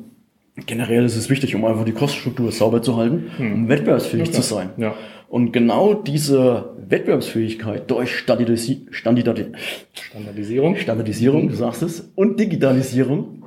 generell 0.65 1.05
ist 1.05 1.15
es 1.15 1.29
wichtig, 1.29 1.55
um 1.55 1.65
einfach 1.65 1.85
die 1.85 1.91
Kostenstruktur 1.91 2.51
sauber 2.51 2.81
zu 2.81 2.97
halten, 2.97 3.31
mhm. 3.37 3.53
um 3.53 3.69
wettbewerbsfähig 3.69 4.29
okay. 4.29 4.31
zu 4.31 4.41
sein. 4.41 4.69
Ja. 4.77 4.95
Und 5.29 5.51
genau 5.51 5.93
diese 5.93 6.69
Wettbewerbsfähigkeit 6.87 7.91
durch 7.91 8.15
Standardisi 8.15 8.87
Standardisi 8.91 9.51
Standardisierung, 9.93 10.75
Standardisierung, 10.77 11.49
du 11.49 11.55
sagst 11.55 11.83
es, 11.83 12.11
und 12.15 12.39
Digitalisierung 12.39 13.43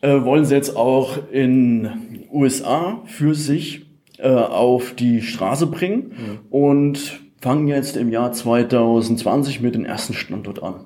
äh, 0.00 0.22
wollen 0.22 0.46
sie 0.46 0.54
jetzt 0.54 0.76
auch 0.76 1.18
in 1.30 1.90
USA 2.32 3.02
für 3.04 3.34
sich 3.34 3.89
äh, 4.22 4.28
auf 4.28 4.94
die 4.94 5.22
Straße 5.22 5.66
bringen 5.66 6.12
mhm. 6.16 6.38
und 6.50 7.20
fangen 7.40 7.68
jetzt 7.68 7.96
im 7.96 8.10
Jahr 8.10 8.32
2020 8.32 9.60
mit 9.60 9.74
dem 9.74 9.84
ersten 9.84 10.14
Standort 10.14 10.62
an. 10.62 10.84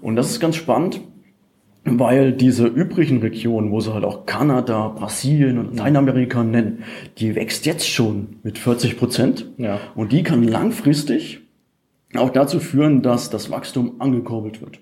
Und 0.00 0.16
das 0.16 0.30
ist 0.30 0.40
ganz 0.40 0.56
spannend, 0.56 1.00
weil 1.84 2.32
diese 2.32 2.66
übrigen 2.66 3.20
Regionen, 3.20 3.70
wo 3.70 3.80
sie 3.80 3.92
halt 3.92 4.04
auch 4.04 4.26
Kanada, 4.26 4.88
Brasilien 4.88 5.58
und 5.58 5.76
Lateinamerika 5.76 6.44
nennen, 6.44 6.84
die 7.18 7.34
wächst 7.34 7.66
jetzt 7.66 7.88
schon 7.88 8.36
mit 8.42 8.58
40 8.58 8.98
Prozent. 8.98 9.46
Ja. 9.56 9.80
Und 9.94 10.12
die 10.12 10.22
kann 10.22 10.42
langfristig 10.42 11.40
auch 12.14 12.30
dazu 12.30 12.60
führen, 12.60 13.02
dass 13.02 13.30
das 13.30 13.50
Wachstum 13.50 14.00
angekurbelt 14.00 14.60
wird. 14.60 14.80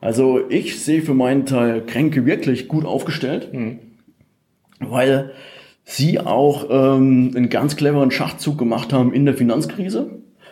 Also 0.00 0.40
ich 0.48 0.82
sehe 0.82 1.02
für 1.02 1.14
meinen 1.14 1.46
Teil 1.46 1.84
Kränke 1.84 2.24
wirklich 2.26 2.68
gut 2.68 2.84
aufgestellt, 2.84 3.52
mhm. 3.52 3.78
weil 4.78 5.32
sie 5.84 6.20
auch 6.20 6.66
ähm, 6.70 7.32
einen 7.34 7.48
ganz 7.48 7.76
cleveren 7.76 8.10
Schachzug 8.10 8.58
gemacht 8.58 8.92
haben 8.92 9.12
in 9.12 9.24
der 9.24 9.34
Finanzkrise, 9.34 10.10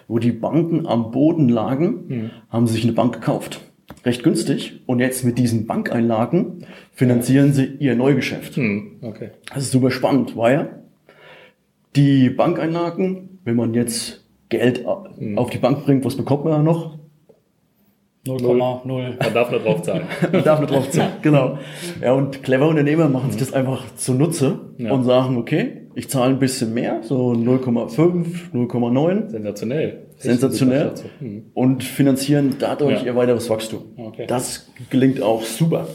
wo 0.09 0.19
die 0.19 0.33
Banken 0.33 0.87
am 0.87 1.11
Boden 1.11 1.49
lagen, 1.49 2.05
mhm. 2.09 2.31
haben 2.51 2.67
sich 2.67 2.85
eine 2.85 2.93
Bank 2.93 3.15
gekauft. 3.15 3.61
Recht 4.05 4.23
günstig. 4.23 4.81
Und 4.87 5.01
jetzt 5.01 5.25
mit 5.25 5.39
diesen 5.39 5.67
Bankeinlagen 5.67 6.67
finanzieren 6.93 7.53
sie 7.53 7.67
ihr 7.79 7.95
Neugeschäft. 7.95 8.57
Mhm. 8.57 8.97
Okay. 9.03 9.31
Das 9.53 9.65
ist 9.65 9.73
super 9.73 9.91
spannend, 9.91 10.37
weil 10.37 10.83
die 11.97 12.31
Bankeinlagen, 12.31 13.41
wenn 13.45 13.57
man 13.57 13.75
jetzt 13.75 14.25
Geld 14.49 14.85
mhm. 15.19 15.39
auf 15.39 15.51
die 15.51 15.59
Bank 15.59 15.85
bringt, 15.85 16.05
was 16.05 16.17
bekommt 16.17 16.45
man 16.45 16.53
da 16.53 16.63
noch? 16.63 16.98
0,0. 18.37 18.87
Man 18.87 19.35
darf 19.35 19.51
nur 19.51 19.61
drauf 19.61 19.83
zahlen. 19.83 20.03
Man 20.33 20.45
darf 20.45 20.61
nur 20.61 20.69
drauf 20.69 20.91
zahlen, 20.91 21.13
genau. 21.23 21.59
Ja, 22.03 22.13
und 22.13 22.43
clever 22.43 22.69
Unternehmer 22.69 23.09
machen 23.09 23.31
sich 23.31 23.41
das 23.41 23.53
einfach 23.53 23.85
zunutze 23.97 24.61
ja. 24.79 24.93
und 24.93 25.05
sagen, 25.05 25.37
okay, 25.37 25.83
ich 25.95 26.09
zahle 26.09 26.35
ein 26.35 26.39
bisschen 26.39 26.75
mehr, 26.75 27.01
so 27.03 27.33
0,5, 27.33 28.53
0,9. 28.55 29.31
Sensationell. 29.31 30.07
Sensationell. 30.17 30.93
Hm. 31.19 31.47
Und 31.55 31.83
finanzieren 31.83 32.57
dadurch 32.59 33.01
ja. 33.01 33.07
ihr 33.07 33.17
weiteres 33.17 33.51
Wachstum. 33.51 33.83
Okay. 33.97 34.27
Das 34.27 34.71
gelingt 34.91 35.23
auch 35.23 35.43
super. 35.43 35.89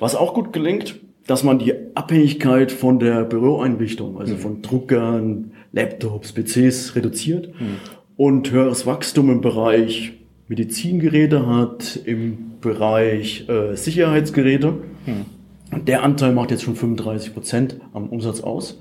Was 0.00 0.16
auch 0.16 0.34
gut 0.34 0.52
gelingt, 0.52 0.96
dass 1.26 1.44
man 1.44 1.60
die 1.60 1.74
Abhängigkeit 1.94 2.72
von 2.72 2.98
der 2.98 3.22
Büroeinrichtung, 3.22 4.18
also 4.18 4.34
mhm. 4.34 4.38
von 4.38 4.62
Druckern, 4.62 5.52
Laptops, 5.72 6.32
PCs 6.32 6.96
reduziert 6.96 7.48
mhm. 7.60 7.76
und 8.16 8.50
höheres 8.50 8.84
Wachstum 8.86 9.30
im 9.30 9.40
Bereich 9.40 10.14
Medizingeräte 10.50 11.46
hat, 11.46 12.00
im 12.04 12.58
Bereich 12.60 13.48
äh, 13.48 13.76
Sicherheitsgeräte. 13.76 14.74
Hm. 15.04 15.84
Der 15.86 16.02
Anteil 16.02 16.32
macht 16.32 16.50
jetzt 16.50 16.64
schon 16.64 16.74
35 16.74 17.32
Prozent 17.32 17.76
am 17.92 18.08
Umsatz 18.08 18.40
aus. 18.40 18.80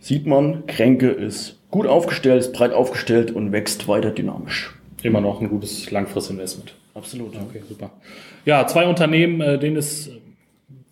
Sieht 0.00 0.26
man, 0.26 0.66
Kränke 0.66 1.10
ist 1.10 1.60
gut 1.70 1.86
aufgestellt, 1.86 2.40
ist 2.40 2.54
breit 2.54 2.72
aufgestellt 2.72 3.30
und 3.30 3.52
wächst 3.52 3.88
weiter 3.88 4.10
dynamisch. 4.10 4.74
Immer 5.02 5.20
noch 5.20 5.42
ein 5.42 5.50
gutes 5.50 5.90
Langfristinvestment. 5.90 6.74
Absolut. 6.94 7.34
Okay, 7.36 7.62
super. 7.68 7.90
Ja, 8.46 8.66
zwei 8.66 8.86
Unternehmen, 8.86 9.42
äh, 9.42 9.58
denen 9.58 9.76
es 9.76 10.10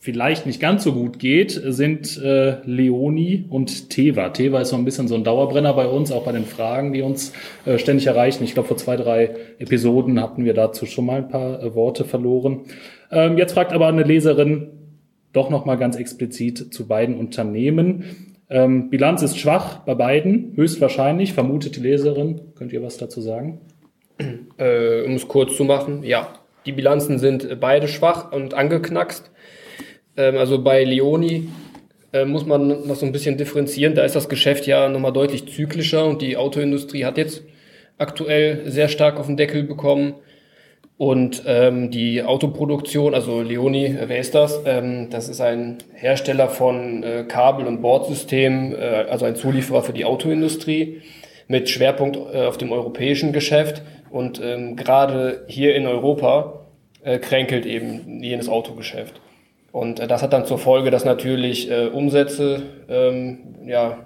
vielleicht 0.00 0.46
nicht 0.46 0.60
ganz 0.60 0.82
so 0.82 0.94
gut 0.94 1.18
geht, 1.18 1.50
sind 1.52 2.16
äh, 2.22 2.56
Leoni 2.64 3.44
und 3.50 3.90
Teva. 3.90 4.30
Teva 4.30 4.62
ist 4.62 4.70
so 4.70 4.76
ein 4.76 4.86
bisschen 4.86 5.08
so 5.08 5.14
ein 5.14 5.24
Dauerbrenner 5.24 5.74
bei 5.74 5.86
uns, 5.86 6.10
auch 6.10 6.24
bei 6.24 6.32
den 6.32 6.46
Fragen, 6.46 6.94
die 6.94 7.02
uns 7.02 7.34
äh, 7.66 7.76
ständig 7.76 8.06
erreichen. 8.06 8.42
Ich 8.42 8.54
glaube, 8.54 8.68
vor 8.68 8.78
zwei, 8.78 8.96
drei 8.96 9.36
Episoden 9.58 10.20
hatten 10.22 10.46
wir 10.46 10.54
dazu 10.54 10.86
schon 10.86 11.04
mal 11.04 11.18
ein 11.18 11.28
paar 11.28 11.62
äh, 11.62 11.74
Worte 11.74 12.06
verloren. 12.06 12.62
Ähm, 13.10 13.36
jetzt 13.36 13.52
fragt 13.52 13.74
aber 13.74 13.88
eine 13.88 14.02
Leserin 14.02 14.68
doch 15.34 15.50
noch 15.50 15.66
mal 15.66 15.76
ganz 15.76 15.96
explizit 15.96 16.72
zu 16.72 16.88
beiden 16.88 17.18
Unternehmen. 17.18 18.04
Ähm, 18.48 18.88
Bilanz 18.88 19.22
ist 19.22 19.38
schwach 19.38 19.80
bei 19.80 19.94
beiden, 19.94 20.56
höchstwahrscheinlich, 20.56 21.34
vermutet 21.34 21.76
die 21.76 21.80
Leserin. 21.80 22.40
Könnt 22.56 22.72
ihr 22.72 22.82
was 22.82 22.96
dazu 22.96 23.20
sagen? 23.20 23.60
Äh, 24.56 25.02
um 25.04 25.14
es 25.14 25.28
kurz 25.28 25.56
zu 25.56 25.64
machen, 25.64 26.02
ja. 26.04 26.28
Die 26.66 26.72
Bilanzen 26.72 27.18
sind 27.18 27.60
beide 27.60 27.88
schwach 27.88 28.32
und 28.32 28.54
angeknackst. 28.54 29.30
Ähm, 30.16 30.36
also 30.36 30.62
bei 30.62 30.84
Leoni 30.84 31.48
äh, 32.12 32.24
muss 32.24 32.46
man 32.46 32.86
noch 32.86 32.96
so 32.96 33.06
ein 33.06 33.12
bisschen 33.12 33.36
differenzieren. 33.36 33.94
Da 33.94 34.04
ist 34.04 34.16
das 34.16 34.28
Geschäft 34.28 34.66
ja 34.66 34.88
nochmal 34.88 35.12
deutlich 35.12 35.48
zyklischer 35.48 36.06
und 36.06 36.22
die 36.22 36.36
Autoindustrie 36.36 37.04
hat 37.04 37.18
jetzt 37.18 37.42
aktuell 37.98 38.70
sehr 38.70 38.88
stark 38.88 39.18
auf 39.18 39.26
den 39.26 39.36
Deckel 39.36 39.62
bekommen. 39.62 40.14
Und 40.96 41.44
ähm, 41.46 41.90
die 41.90 42.22
Autoproduktion, 42.22 43.14
also 43.14 43.40
Leoni, 43.40 43.86
äh, 43.86 44.08
wer 44.08 44.18
ist 44.18 44.34
das? 44.34 44.60
Ähm, 44.66 45.08
das 45.08 45.30
ist 45.30 45.40
ein 45.40 45.78
Hersteller 45.94 46.48
von 46.48 47.02
äh, 47.02 47.24
Kabel- 47.26 47.66
und 47.66 47.80
Bordsystemen, 47.80 48.74
äh, 48.74 49.06
also 49.08 49.24
ein 49.24 49.34
Zulieferer 49.34 49.82
für 49.82 49.94
die 49.94 50.04
Autoindustrie 50.04 51.00
mit 51.48 51.70
Schwerpunkt 51.70 52.18
äh, 52.34 52.44
auf 52.44 52.58
dem 52.58 52.70
europäischen 52.70 53.32
Geschäft. 53.32 53.80
Und 54.10 54.42
ähm, 54.44 54.76
gerade 54.76 55.46
hier 55.48 55.74
in 55.74 55.86
Europa 55.86 56.66
äh, 57.02 57.18
kränkelt 57.18 57.64
eben 57.64 58.22
jenes 58.22 58.50
Autogeschäft. 58.50 59.22
Und 59.72 60.00
äh, 60.00 60.06
das 60.06 60.22
hat 60.22 60.32
dann 60.32 60.46
zur 60.46 60.58
Folge, 60.58 60.90
dass 60.90 61.04
natürlich 61.04 61.70
äh, 61.70 61.86
Umsätze 61.86 62.62
ähm, 62.88 63.38
ja, 63.66 63.98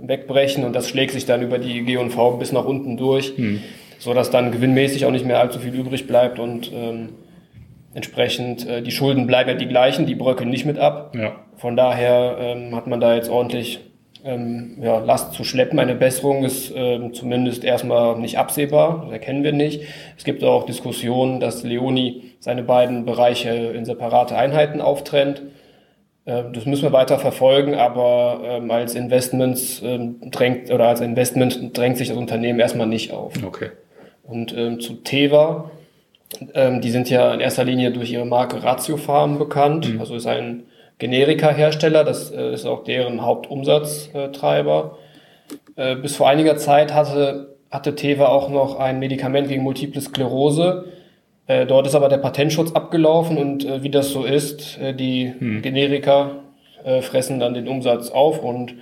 wegbrechen 0.00 0.64
und 0.64 0.74
das 0.74 0.88
schlägt 0.88 1.12
sich 1.12 1.26
dann 1.26 1.42
über 1.42 1.58
die 1.58 1.82
G&V 1.82 2.32
bis 2.38 2.52
nach 2.52 2.64
unten 2.64 2.96
durch. 2.96 3.36
Hm 3.36 3.60
so 3.98 4.14
dass 4.14 4.30
dann 4.30 4.52
gewinnmäßig 4.52 5.04
auch 5.04 5.10
nicht 5.10 5.26
mehr 5.26 5.40
allzu 5.40 5.58
viel 5.58 5.74
übrig 5.74 6.06
bleibt 6.06 6.38
und 6.38 6.72
ähm, 6.72 7.10
entsprechend 7.94 8.66
äh, 8.66 8.82
die 8.82 8.92
Schulden 8.92 9.26
bleiben 9.26 9.50
ja 9.50 9.56
die 9.56 9.66
gleichen, 9.66 10.06
die 10.06 10.14
bröckeln 10.14 10.50
nicht 10.50 10.64
mit 10.64 10.78
ab. 10.78 11.14
Ja. 11.16 11.36
Von 11.56 11.76
daher 11.76 12.36
ähm, 12.38 12.74
hat 12.76 12.86
man 12.86 13.00
da 13.00 13.14
jetzt 13.14 13.28
ordentlich 13.28 13.80
ähm, 14.24 14.78
ja, 14.80 14.98
Last 14.98 15.34
zu 15.34 15.44
schleppen. 15.44 15.78
Eine 15.78 15.94
Besserung 15.94 16.44
ist 16.44 16.72
ähm, 16.74 17.14
zumindest 17.14 17.64
erstmal 17.64 18.18
nicht 18.18 18.38
absehbar, 18.38 19.02
das 19.04 19.12
erkennen 19.12 19.44
wir 19.44 19.52
nicht. 19.52 19.82
Es 20.16 20.24
gibt 20.24 20.42
auch 20.44 20.66
Diskussionen, 20.66 21.40
dass 21.40 21.62
Leoni 21.62 22.32
seine 22.40 22.62
beiden 22.62 23.04
Bereiche 23.04 23.50
in 23.50 23.84
separate 23.84 24.36
Einheiten 24.36 24.80
auftrennt. 24.80 25.42
Ähm, 26.26 26.52
das 26.52 26.66
müssen 26.66 26.82
wir 26.82 26.92
weiter 26.92 27.18
verfolgen, 27.18 27.74
aber 27.74 28.40
ähm, 28.44 28.70
als 28.70 28.94
Investments 28.94 29.82
ähm, 29.84 30.16
drängt 30.30 30.70
oder 30.70 30.88
als 30.88 31.00
Investment 31.00 31.76
drängt 31.76 31.96
sich 31.96 32.08
das 32.08 32.16
Unternehmen 32.16 32.60
erstmal 32.60 32.86
nicht 32.86 33.12
auf. 33.12 33.34
Okay. 33.44 33.70
Und 34.24 34.54
ähm, 34.56 34.78
zu 34.78 34.94
Teva, 34.94 35.70
ähm, 36.54 36.80
die 36.80 36.90
sind 36.90 37.08
ja 37.08 37.32
in 37.32 37.40
erster 37.40 37.64
Linie 37.64 37.92
durch 37.92 38.12
ihre 38.12 38.26
Marke 38.26 38.62
Ratiofarm 38.62 39.38
bekannt. 39.38 39.94
Mhm. 39.94 40.00
Also 40.00 40.14
ist 40.14 40.26
ein 40.26 40.64
Generika-Hersteller, 40.98 42.04
das 42.04 42.30
äh, 42.30 42.52
ist 42.52 42.66
auch 42.66 42.84
deren 42.84 43.22
Hauptumsatztreiber. 43.22 44.98
Äh, 45.76 45.96
bis 45.96 46.16
vor 46.16 46.28
einiger 46.28 46.56
Zeit 46.56 46.92
hatte, 46.92 47.56
hatte 47.70 47.94
Teva 47.94 48.26
auch 48.26 48.50
noch 48.50 48.78
ein 48.78 48.98
Medikament 48.98 49.48
gegen 49.48 49.62
Multiple 49.62 50.00
Sklerose. 50.00 50.86
Äh, 51.46 51.66
dort 51.66 51.86
ist 51.86 51.94
aber 51.94 52.08
der 52.08 52.18
Patentschutz 52.18 52.72
abgelaufen 52.72 53.38
und 53.38 53.82
wie 53.82 53.90
das 53.90 54.10
so 54.10 54.24
ist, 54.24 54.78
die 54.98 55.32
mhm. 55.38 55.62
Generika 55.62 56.42
fressen 57.00 57.40
dann 57.40 57.54
den 57.54 57.66
Umsatz 57.66 58.10
auf 58.10 58.42
und 58.42 58.74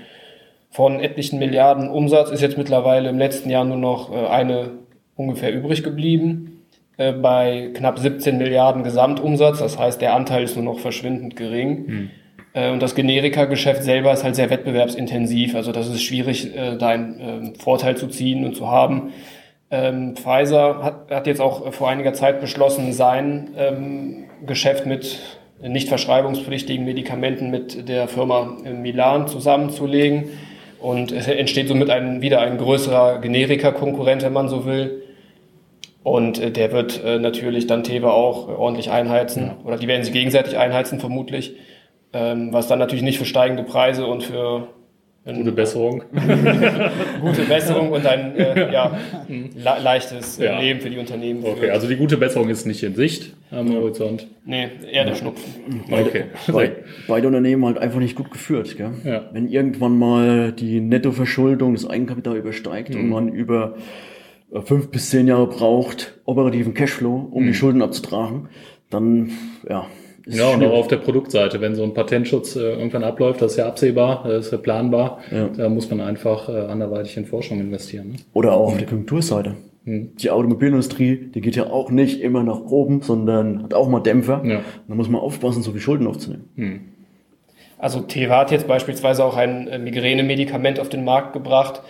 von 0.71 1.01
etlichen 1.01 1.39
Milliarden 1.39 1.89
Umsatz 1.89 2.31
ist 2.31 2.43
jetzt 2.43 2.59
mittlerweile 2.59 3.09
im 3.09 3.19
letzten 3.19 3.49
Jahr 3.49 3.65
nur 3.65 3.79
noch 3.79 4.13
eine 4.13 4.73
ungefähr 5.17 5.53
übrig 5.53 5.83
geblieben 5.83 6.56
bei 6.97 7.71
knapp 7.75 7.99
17 7.99 8.39
Milliarden 8.39 8.83
Gesamtumsatz. 8.83 9.59
Das 9.59 9.79
heißt, 9.79 10.01
der 10.01 10.15
Anteil 10.15 10.45
ist 10.45 10.57
nur 10.57 10.65
noch 10.65 10.79
verschwindend 10.79 11.37
gering. 11.37 11.87
Mhm. 11.87 12.11
Äh, 12.57 12.71
und 12.71 12.83
das 12.83 12.95
Generika-Geschäft 12.95 13.85
selber 13.85 14.13
ist 14.13 14.25
halt 14.25 14.35
sehr 14.35 14.51
wettbewerbsintensiv. 14.51 15.55
Also 15.55 15.71
das 15.71 15.89
ist 15.89 16.03
schwierig, 16.03 16.57
äh, 16.57 16.77
da 16.77 16.89
einen 16.89 17.55
äh, 17.55 17.59
Vorteil 17.59 17.97
zu 17.97 18.09
ziehen 18.09 18.45
und 18.45 18.57
zu 18.57 18.69
haben. 18.69 19.13
Ähm, 19.71 20.17
Pfizer 20.17 20.83
hat, 20.83 21.11
hat 21.11 21.27
jetzt 21.27 21.41
auch 21.41 21.73
vor 21.73 21.89
einiger 21.89 22.15
Zeit 22.15 22.41
beschlossen, 22.41 22.93
sein 22.93 23.51
ähm, 23.57 24.25
Geschäft 24.47 24.87
mit 24.87 25.19
nicht 25.61 25.89
verschreibungspflichtigen 25.89 26.85
Medikamenten 26.85 27.51
mit 27.51 27.89
der 27.89 28.09
Firma 28.09 28.59
Milan 28.83 29.27
zusammenzulegen. 29.27 30.27
Und 30.79 31.13
es 31.13 31.27
entsteht 31.27 31.69
somit 31.69 31.89
ein, 31.89 32.21
wieder 32.21 32.43
ein 32.43 32.59
größerer 32.59 33.21
Generika-Konkurrent, 33.21 34.23
wenn 34.23 34.35
man 34.35 34.51
so 34.51 34.67
will. 34.67 35.03
Und 36.07 36.39
äh, 36.39 36.53
der 36.53 36.71
wird 36.71 37.03
äh, 37.05 37.19
natürlich 37.19 37.67
dann 37.67 37.83
Teva 37.83 38.13
auch 38.13 38.47
ordentlich 38.47 38.93
einheizen. 38.93 39.47
Ja. 39.47 39.57
Oder 39.65 39.77
die 39.77 39.89
werden 39.89 40.05
sich 40.05 40.13
gegenseitig 40.13 40.57
einheizen, 40.57 41.01
vermutlich. 41.01 41.57
Ähm, 42.13 42.53
was 42.53 42.69
dann 42.69 42.79
natürlich 42.79 43.03
nicht 43.03 43.19
für 43.19 43.25
steigende 43.25 43.65
Preise 43.65 44.07
und 44.07 44.23
für 44.23 44.69
Gute 45.25 45.51
Besserung. 45.51 46.05
gute 47.21 47.43
Besserung 47.49 47.91
und 47.91 48.07
ein 48.07 48.37
äh, 48.37 48.73
ja, 48.73 48.97
le 49.27 49.83
leichtes 49.83 50.39
ja. 50.39 50.61
Leben 50.61 50.81
für 50.81 50.89
die 50.89 50.99
Unternehmen. 50.99 51.43
Okay, 51.45 51.71
also 51.71 51.89
die 51.89 51.97
gute 51.97 52.17
Besserung 52.17 52.49
ist 52.49 52.65
nicht 52.65 52.85
in 52.85 52.95
Sicht 52.95 53.35
am 53.51 53.75
Horizont. 53.75 54.29
Nee, 54.45 54.69
eher 54.89 55.07
der 55.07 55.17
Schnupfen. 55.17 55.83
Beide, 55.91 56.09
okay. 56.09 56.25
Beide, 56.47 56.77
beide 57.09 57.27
Unternehmen 57.27 57.67
halt 57.67 57.79
einfach 57.79 57.99
nicht 57.99 58.15
gut 58.15 58.31
geführt. 58.31 58.77
Gell? 58.77 58.93
Ja. 59.05 59.29
Wenn 59.33 59.49
irgendwann 59.49 59.99
mal 59.99 60.53
die 60.53 60.81
Nettoverschuldung 60.81 61.75
des 61.75 61.91
Eigenkapital 61.91 62.37
übersteigt 62.37 62.91
mhm. 62.91 63.01
und 63.01 63.09
man 63.09 63.29
über 63.29 63.75
fünf 64.65 64.91
bis 64.91 65.11
zehn 65.11 65.27
Jahre 65.27 65.47
braucht, 65.47 66.19
operativen 66.25 66.75
Cashflow, 66.75 67.29
um 67.31 67.43
mhm. 67.43 67.47
die 67.49 67.55
Schulden 67.55 67.83
abzutragen, 67.83 68.49
dann 68.91 69.31
ja, 69.69 69.87
ja, 70.29 70.49
und 70.49 70.65
auch 70.65 70.73
auf 70.73 70.89
der 70.89 70.97
Produktseite, 70.97 71.61
wenn 71.61 71.77
so 71.77 71.85
ein 71.85 71.95
Patentschutz 71.95 72.57
äh, 72.57 72.61
irgendwann 72.61 73.05
abläuft, 73.05 73.41
das 73.41 73.53
ist 73.53 73.59
ja 73.59 73.67
absehbar, 73.69 74.25
das 74.27 74.47
ist 74.47 74.53
ja 74.53 74.59
planbar, 74.59 75.21
ja. 75.31 75.49
da 75.57 75.69
muss 75.69 75.89
man 75.89 76.01
einfach 76.01 76.49
äh, 76.49 76.53
anderweitig 76.53 77.17
in 77.17 77.27
Forschung 77.27 77.61
investieren. 77.61 78.09
Ne? 78.09 78.17
Oder 78.33 78.55
auch 78.55 78.73
auf 78.73 78.77
der 78.77 78.89
Konjunkturseite. 78.89 79.55
Hm. 79.85 80.17
Die 80.17 80.31
Automobilindustrie, 80.31 81.31
die 81.33 81.41
geht 81.41 81.55
ja 81.55 81.71
auch 81.71 81.93
nicht 81.93 82.21
immer 82.21 82.43
nach 82.43 82.61
oben, 82.61 83.03
sondern 83.03 83.63
hat 83.63 83.73
auch 83.73 83.89
mal 83.89 84.01
Dämpfer. 84.01 84.43
Ja. 84.45 84.63
Da 84.89 84.95
muss 84.97 85.09
man 85.09 85.21
aufpassen, 85.21 85.63
so 85.63 85.71
viel 85.71 85.81
Schulden 85.81 86.09
aufzunehmen. 86.09 86.49
Hm. 86.57 86.81
Also 87.79 88.01
Teva 88.01 88.41
hat 88.41 88.51
jetzt 88.51 88.67
beispielsweise 88.67 89.25
auch 89.25 89.37
ein 89.37 89.69
äh, 89.69 89.79
Migräne-Medikament 89.79 90.81
auf 90.81 90.89
den 90.89 91.05
Markt 91.05 91.35
gebracht, 91.35 91.83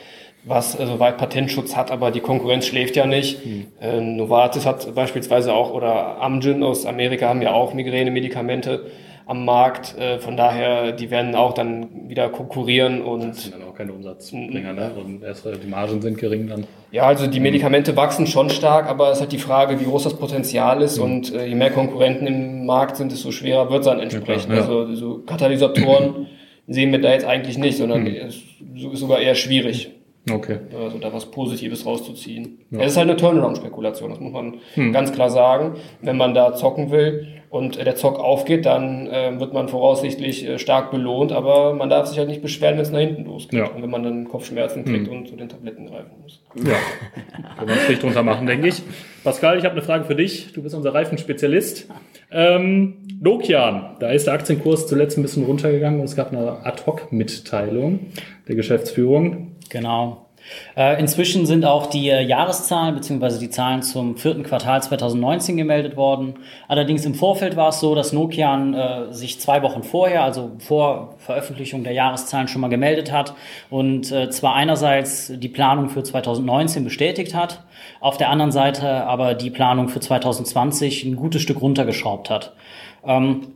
was 0.47 0.73
soweit 0.73 1.15
also 1.15 1.19
Patentschutz 1.19 1.77
hat, 1.77 1.91
aber 1.91 2.11
die 2.13 2.21
Konkurrenz 2.21 2.67
schläft 2.67 2.95
ja 2.97 3.05
nicht. 3.05 3.45
Mhm. 3.45 3.67
Äh, 3.81 4.01
Novartis 4.01 4.65
hat 4.65 4.95
beispielsweise 4.95 5.53
auch, 5.53 5.73
oder 5.73 6.23
Amgen 6.23 6.63
aus 6.63 6.87
Amerika 6.87 7.29
haben 7.29 7.43
ja 7.43 7.53
auch 7.53 7.75
Migräne-Medikamente 7.75 8.87
am 9.27 9.45
Markt. 9.45 9.99
Äh, 9.99 10.21
von 10.21 10.37
daher, 10.37 10.93
die 10.93 11.11
werden 11.11 11.35
auch 11.35 11.53
dann 11.53 12.09
wieder 12.09 12.29
konkurrieren 12.29 13.03
und. 13.03 13.31
Das 13.31 13.43
sind 13.43 13.55
dann 13.55 13.69
auch 13.69 13.75
keine 13.75 13.93
Umsatzbringer, 13.93 14.73
ne? 14.73 14.93
Und 14.97 15.25
erst 15.25 15.45
die 15.45 15.67
Margen 15.67 16.01
sind 16.01 16.17
gering 16.17 16.47
dann. 16.47 16.65
Ja, 16.93 17.03
also 17.09 17.27
die 17.27 17.41
Medikamente 17.41 17.97
wachsen 17.97 18.29
schon 18.29 18.49
stark, 18.49 18.89
aber 18.89 19.09
es 19.09 19.17
ist 19.17 19.23
halt 19.23 19.33
die 19.33 19.39
Frage, 19.39 19.81
wie 19.81 19.85
groß 19.85 20.05
das 20.05 20.15
Potenzial 20.15 20.81
ist 20.81 20.99
mhm. 20.99 21.05
und 21.05 21.35
äh, 21.35 21.47
je 21.47 21.57
mehr 21.57 21.71
Konkurrenten 21.71 22.29
im 22.29 22.67
Markt 22.67 22.97
sind, 22.97 23.11
desto 23.11 23.33
schwerer 23.33 23.69
wird 23.69 23.81
es 23.81 23.87
dann 23.87 23.99
entsprechend. 23.99 24.51
Ja, 24.51 24.59
ja. 24.59 24.63
Also 24.63 24.95
so 24.95 25.19
Katalysatoren 25.27 26.29
sehen 26.69 26.93
wir 26.93 27.01
da 27.01 27.13
jetzt 27.13 27.27
eigentlich 27.27 27.59
nicht, 27.59 27.79
sondern 27.79 28.03
mhm. 28.03 28.15
ist 28.15 28.43
sogar 28.95 29.19
eher 29.19 29.35
schwierig. 29.35 29.91
Okay. 30.31 30.59
Also 30.77 30.99
da 30.99 31.13
was 31.13 31.31
Positives 31.31 31.87
rauszuziehen. 31.87 32.59
Ja. 32.71 32.81
Es 32.81 32.93
ist 32.93 32.97
halt 32.97 33.09
eine 33.09 33.17
Turnaround-Spekulation, 33.17 34.11
das 34.11 34.19
muss 34.19 34.33
man 34.33 34.55
hm. 34.75 34.93
ganz 34.93 35.13
klar 35.13 35.31
sagen. 35.31 35.77
Wenn 36.03 36.17
man 36.17 36.35
da 36.35 36.55
zocken 36.55 36.91
will 36.91 37.29
und 37.49 37.77
der 37.77 37.95
Zock 37.95 38.19
aufgeht, 38.19 38.67
dann 38.67 39.07
äh, 39.07 39.39
wird 39.39 39.53
man 39.53 39.69
voraussichtlich 39.69 40.47
äh, 40.47 40.59
stark 40.59 40.91
belohnt, 40.91 41.31
aber 41.31 41.75
man 41.75 41.89
darf 41.89 42.09
sich 42.09 42.19
halt 42.19 42.29
nicht 42.29 42.43
beschweren, 42.43 42.75
wenn 42.75 42.83
es 42.83 42.91
nach 42.91 42.99
hinten 42.99 43.25
losgeht. 43.25 43.61
Ja. 43.61 43.69
Und 43.69 43.83
wenn 43.83 43.91
man 43.91 44.03
dann 44.03 44.29
Kopfschmerzen 44.29 44.85
kriegt 44.85 45.07
hm. 45.07 45.17
und 45.17 45.29
zu 45.29 45.37
den 45.37 45.49
Tabletten 45.49 45.87
greifen 45.87 46.11
muss. 46.21 46.43
Ja, 46.57 46.75
kann 47.57 47.67
man 47.67 47.79
Strich 47.79 48.01
drunter 48.01 48.25
machen, 48.25 48.47
denke 48.47 48.67
ich. 48.67 48.83
Pascal, 49.23 49.59
ich 49.59 49.65
habe 49.65 49.75
eine 49.75 49.83
Frage 49.83 50.05
für 50.05 50.17
dich. 50.17 50.53
Du 50.53 50.63
bist 50.63 50.75
unser 50.75 50.93
Reifenspezialist. 50.93 51.89
Ähm, 52.33 52.95
Nokian, 53.21 53.97
da 54.01 54.11
ist 54.11 54.27
der 54.27 54.35
Aktienkurs 54.35 54.89
zuletzt 54.89 55.17
ein 55.19 55.23
bisschen 55.23 55.45
runtergegangen 55.45 56.01
und 56.01 56.07
es 56.07 56.17
gab 56.17 56.33
eine 56.33 56.65
Ad-Hoc-Mitteilung 56.67 58.01
der 58.49 58.57
Geschäftsführung. 58.57 59.56
Genau. 59.71 60.27
Äh, 60.77 61.01
inzwischen 61.01 61.47
sind 61.47 61.65
auch 61.65 61.87
die 61.87 62.09
äh, 62.09 62.23
Jahreszahlen 62.23 62.95
bzw. 62.95 63.39
die 63.39 63.51
Zahlen 63.51 63.83
zum 63.83 64.17
vierten 64.17 64.43
Quartal 64.43 64.83
2019 64.83 65.57
gemeldet 65.57 65.97
worden. 65.97 66.35
Allerdings 66.69 67.05
im 67.05 67.15
Vorfeld 67.15 67.57
war 67.57 67.71
es 67.71 67.81
so, 67.81 67.95
dass 67.95 68.13
Nokian 68.13 68.75
äh, 68.75 69.13
sich 69.13 69.41
zwei 69.41 69.63
Wochen 69.63 69.83
vorher, 69.83 70.23
also 70.23 70.53
vor 70.59 71.15
Veröffentlichung 71.19 71.85
der 71.85 71.93
Jahreszahlen 71.93 72.49
schon 72.49 72.61
mal 72.61 72.69
gemeldet 72.69 73.13
hat 73.13 73.35
und 73.71 74.13
äh, 74.13 74.31
zwar 74.31 74.55
einerseits 74.55 75.33
die 75.35 75.49
Planung 75.49 75.89
für 75.89 76.03
2019 76.03 76.85
bestätigt 76.85 77.35
hat, 77.35 77.65
auf 78.01 78.17
der 78.17 78.31
anderen 78.31 78.53
Seite 78.53 79.05
aber 79.07 79.35
die 79.35 79.51
Planung 79.51 79.89
für 79.89 80.01
2020 80.01 81.05
ein 81.05 81.17
gutes 81.17 81.43
Stück 81.43 81.61
runtergeschraubt 81.61 82.31
hat. 82.31 82.53
Ähm, 83.05 83.56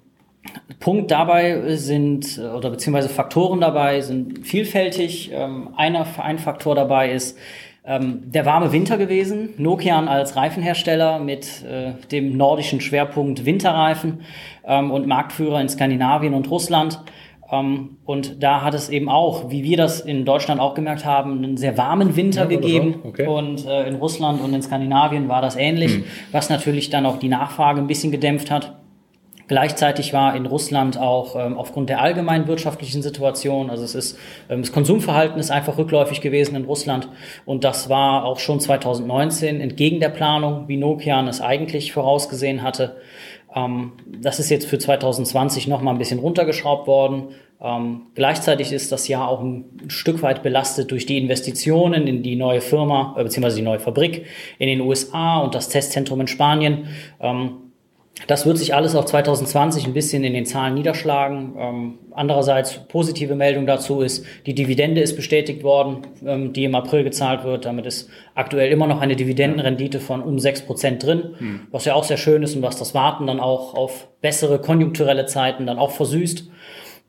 Punkt 0.78 1.10
dabei 1.10 1.76
sind, 1.76 2.38
oder 2.38 2.70
beziehungsweise 2.70 3.08
Faktoren 3.08 3.60
dabei 3.60 4.00
sind 4.00 4.46
vielfältig. 4.46 5.30
Ähm, 5.32 5.70
einer, 5.76 6.06
ein 6.18 6.38
Faktor 6.38 6.74
dabei 6.74 7.12
ist 7.12 7.38
ähm, 7.84 8.22
der 8.24 8.46
warme 8.46 8.72
Winter 8.72 8.96
gewesen. 8.98 9.50
Nokian 9.58 10.08
als 10.08 10.36
Reifenhersteller 10.36 11.18
mit 11.18 11.64
äh, 11.64 11.92
dem 12.10 12.36
nordischen 12.36 12.80
Schwerpunkt 12.80 13.44
Winterreifen 13.44 14.20
ähm, 14.64 14.90
und 14.90 15.06
Marktführer 15.06 15.60
in 15.60 15.68
Skandinavien 15.68 16.34
und 16.34 16.50
Russland. 16.50 17.02
Ähm, 17.50 17.96
und 18.04 18.42
da 18.42 18.62
hat 18.62 18.74
es 18.74 18.88
eben 18.90 19.08
auch, 19.08 19.50
wie 19.50 19.64
wir 19.64 19.76
das 19.76 20.00
in 20.00 20.24
Deutschland 20.24 20.60
auch 20.60 20.74
gemerkt 20.74 21.04
haben, 21.04 21.38
einen 21.38 21.56
sehr 21.56 21.76
warmen 21.76 22.16
Winter 22.16 22.42
ja, 22.42 22.46
gegeben. 22.46 22.96
Okay. 23.02 23.26
Und 23.26 23.66
äh, 23.66 23.88
in 23.88 23.96
Russland 23.96 24.40
und 24.40 24.54
in 24.54 24.62
Skandinavien 24.62 25.28
war 25.28 25.42
das 25.42 25.56
ähnlich, 25.56 25.94
hm. 25.94 26.04
was 26.32 26.50
natürlich 26.50 26.90
dann 26.90 27.06
auch 27.06 27.18
die 27.18 27.28
Nachfrage 27.28 27.80
ein 27.80 27.86
bisschen 27.86 28.12
gedämpft 28.12 28.50
hat. 28.50 28.79
Gleichzeitig 29.50 30.12
war 30.12 30.36
in 30.36 30.46
Russland 30.46 30.96
auch 30.96 31.34
ähm, 31.34 31.58
aufgrund 31.58 31.90
der 31.90 32.00
allgemeinen 32.00 32.46
wirtschaftlichen 32.46 33.02
Situation, 33.02 33.68
also 33.68 33.82
es 33.82 33.96
ist 33.96 34.16
ähm, 34.48 34.60
das 34.60 34.70
Konsumverhalten 34.70 35.40
ist 35.40 35.50
einfach 35.50 35.76
rückläufig 35.76 36.20
gewesen 36.20 36.54
in 36.54 36.66
Russland 36.66 37.08
und 37.46 37.64
das 37.64 37.88
war 37.88 38.24
auch 38.24 38.38
schon 38.38 38.60
2019 38.60 39.60
entgegen 39.60 39.98
der 39.98 40.10
Planung, 40.10 40.68
wie 40.68 40.76
Nokian 40.76 41.26
es 41.26 41.40
eigentlich 41.40 41.92
vorausgesehen 41.92 42.62
hatte. 42.62 42.98
Ähm, 43.52 43.94
das 44.06 44.38
ist 44.38 44.50
jetzt 44.50 44.68
für 44.68 44.78
2020 44.78 45.66
noch 45.66 45.82
mal 45.82 45.90
ein 45.90 45.98
bisschen 45.98 46.20
runtergeschraubt 46.20 46.86
worden. 46.86 47.30
Ähm, 47.60 48.02
gleichzeitig 48.14 48.70
ist 48.72 48.92
das 48.92 49.08
Jahr 49.08 49.26
auch 49.26 49.40
ein 49.40 49.64
Stück 49.88 50.22
weit 50.22 50.44
belastet 50.44 50.92
durch 50.92 51.06
die 51.06 51.18
Investitionen 51.18 52.06
in 52.06 52.22
die 52.22 52.36
neue 52.36 52.60
Firma 52.60 53.16
äh, 53.18 53.24
bzw. 53.24 53.56
die 53.56 53.62
neue 53.62 53.80
Fabrik 53.80 54.26
in 54.60 54.68
den 54.68 54.80
USA 54.80 55.40
und 55.40 55.56
das 55.56 55.68
Testzentrum 55.68 56.20
in 56.20 56.28
Spanien. 56.28 56.86
Das 58.26 58.44
wird 58.44 58.58
sich 58.58 58.74
alles 58.74 58.94
auf 58.94 59.06
2020 59.06 59.86
ein 59.86 59.94
bisschen 59.94 60.24
in 60.24 60.34
den 60.34 60.44
Zahlen 60.44 60.74
niederschlagen. 60.74 61.54
Ähm, 61.58 61.98
andererseits 62.12 62.86
positive 62.88 63.34
Meldung 63.34 63.66
dazu 63.66 64.02
ist, 64.02 64.24
die 64.46 64.54
Dividende 64.54 65.00
ist 65.00 65.16
bestätigt 65.16 65.62
worden, 65.62 66.06
ähm, 66.24 66.52
die 66.52 66.64
im 66.64 66.74
April 66.74 67.02
gezahlt 67.02 67.44
wird. 67.44 67.64
Damit 67.64 67.86
ist 67.86 68.10
aktuell 68.34 68.70
immer 68.70 68.86
noch 68.86 69.00
eine 69.00 69.16
Dividendenrendite 69.16 70.00
von 70.00 70.22
um 70.22 70.38
sechs 70.38 70.60
Prozent 70.60 71.04
drin, 71.04 71.34
hm. 71.38 71.60
was 71.70 71.86
ja 71.86 71.94
auch 71.94 72.04
sehr 72.04 72.18
schön 72.18 72.42
ist 72.42 72.54
und 72.54 72.62
was 72.62 72.76
das 72.76 72.94
Warten 72.94 73.26
dann 73.26 73.40
auch 73.40 73.74
auf 73.74 74.08
bessere 74.20 74.60
konjunkturelle 74.60 75.26
Zeiten 75.26 75.66
dann 75.66 75.78
auch 75.78 75.92
versüßt. 75.92 76.50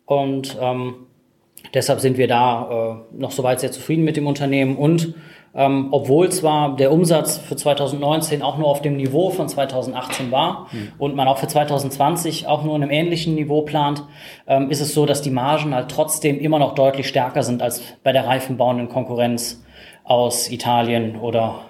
Und 0.06 0.58
ähm, 0.62 1.08
deshalb 1.74 2.00
sind 2.00 2.18
wir 2.18 2.28
da 2.28 3.04
äh, 3.12 3.18
noch 3.20 3.32
soweit 3.32 3.60
sehr 3.60 3.72
zufrieden 3.72 4.04
mit 4.04 4.18
dem 4.18 4.28
Unternehmen 4.28 4.78
und 4.78 5.14
ähm, 5.54 5.90
obwohl 5.92 6.30
zwar 6.30 6.76
der 6.76 6.92
Umsatz 6.92 7.38
für 7.38 7.56
2019 7.56 8.42
auch 8.42 8.58
nur 8.58 8.68
auf 8.68 8.82
dem 8.82 8.96
Niveau 8.96 9.30
von 9.30 9.50
2018 9.50 10.32
war 10.32 10.68
mhm. 10.72 10.94
und 10.98 11.16
man 11.16 11.28
auch 11.28 11.38
für 11.38 11.48
2020 11.48 12.48
auch 12.48 12.64
nur 12.64 12.76
in 12.76 12.84
einem 12.84 12.92
ähnlichen 12.92 13.36
Niveau 13.36 13.64
plant, 13.64 14.04
ähm, 14.48 14.70
ist 14.70 14.82
es 14.82 14.94
so, 14.94 15.06
dass 15.06 15.22
die 15.22 15.32
Margen 15.32 15.76
halt 15.76 15.90
trotzdem 15.90 16.40
immer 16.40 16.60
noch 16.60 16.76
deutlich 16.76 17.08
stärker 17.08 17.44
sind 17.44 17.62
als 17.62 17.82
bei 18.04 18.12
der 18.12 18.26
reifenbauenden 18.26 18.90
Konkurrenz 18.90 19.64
aus 20.04 20.50
Italien 20.50 21.18
oder 21.18 21.62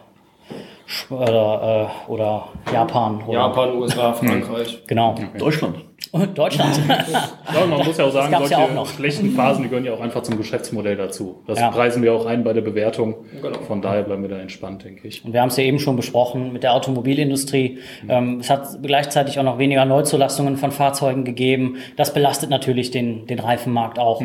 oder, 1.09 1.89
äh, 2.07 2.11
oder 2.11 2.49
Japan. 2.71 3.23
Oder 3.25 3.39
Japan, 3.39 3.75
USA, 3.77 4.13
Frankreich. 4.13 4.83
Genau. 4.87 5.11
Okay. 5.11 5.27
Deutschland. 5.37 5.77
Und 6.11 6.37
Deutschland. 6.37 6.77
ja, 6.87 7.65
man 7.65 7.79
muss 7.85 7.97
ja 7.97 8.05
auch 8.05 8.11
sagen, 8.11 8.35
solche 8.37 8.51
ja 8.51 8.59
auch 8.77 8.85
schlechten 8.87 9.31
Phasen, 9.31 9.63
die 9.63 9.69
gehören 9.69 9.85
ja 9.85 9.93
auch 9.93 10.01
einfach 10.01 10.23
zum 10.23 10.35
Geschäftsmodell 10.37 10.97
dazu. 10.97 11.41
Das 11.47 11.57
Ja. 11.57 11.69
preisen 11.71 12.03
wir 12.03 12.13
auch 12.13 12.25
ein 12.25 12.43
bei 12.43 12.51
der 12.51 12.61
Bewertung. 12.61 13.15
Genau. 13.41 13.59
Von 13.61 13.81
daher 13.81 14.03
bleiben 14.03 14.21
wir 14.21 14.29
da 14.29 14.37
entspannt, 14.37 14.83
denke 14.83 15.07
ich. 15.07 15.23
Und 15.23 15.31
wir 15.31 15.41
haben 15.41 15.47
es 15.47 15.55
ja 15.57 15.63
eben 15.63 15.79
schon 15.79 15.95
besprochen 15.95 16.51
mit 16.51 16.63
der 16.63 16.73
Automobilindustrie. 16.73 17.79
Ähm, 18.09 18.39
es 18.41 18.49
hat 18.49 18.67
gleichzeitig 18.83 19.39
auch 19.39 19.43
noch 19.43 19.57
weniger 19.57 19.85
Neuzulassungen 19.85 20.57
von 20.57 20.71
Fahrzeugen 20.71 21.23
gegeben. 21.23 21.77
Das 21.95 22.13
belastet 22.13 22.49
natürlich 22.49 22.91
den, 22.91 23.25
den 23.27 23.39
Reifenmarkt 23.39 23.97
auch. 23.97 24.21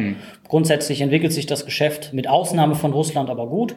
Grundsätzlich 0.48 1.00
entwickelt 1.00 1.32
sich 1.32 1.46
das 1.46 1.64
Geschäft 1.64 2.12
mit 2.12 2.28
Ausnahme 2.28 2.74
von 2.74 2.92
Russland 2.92 3.30
aber 3.30 3.46
gut. 3.46 3.76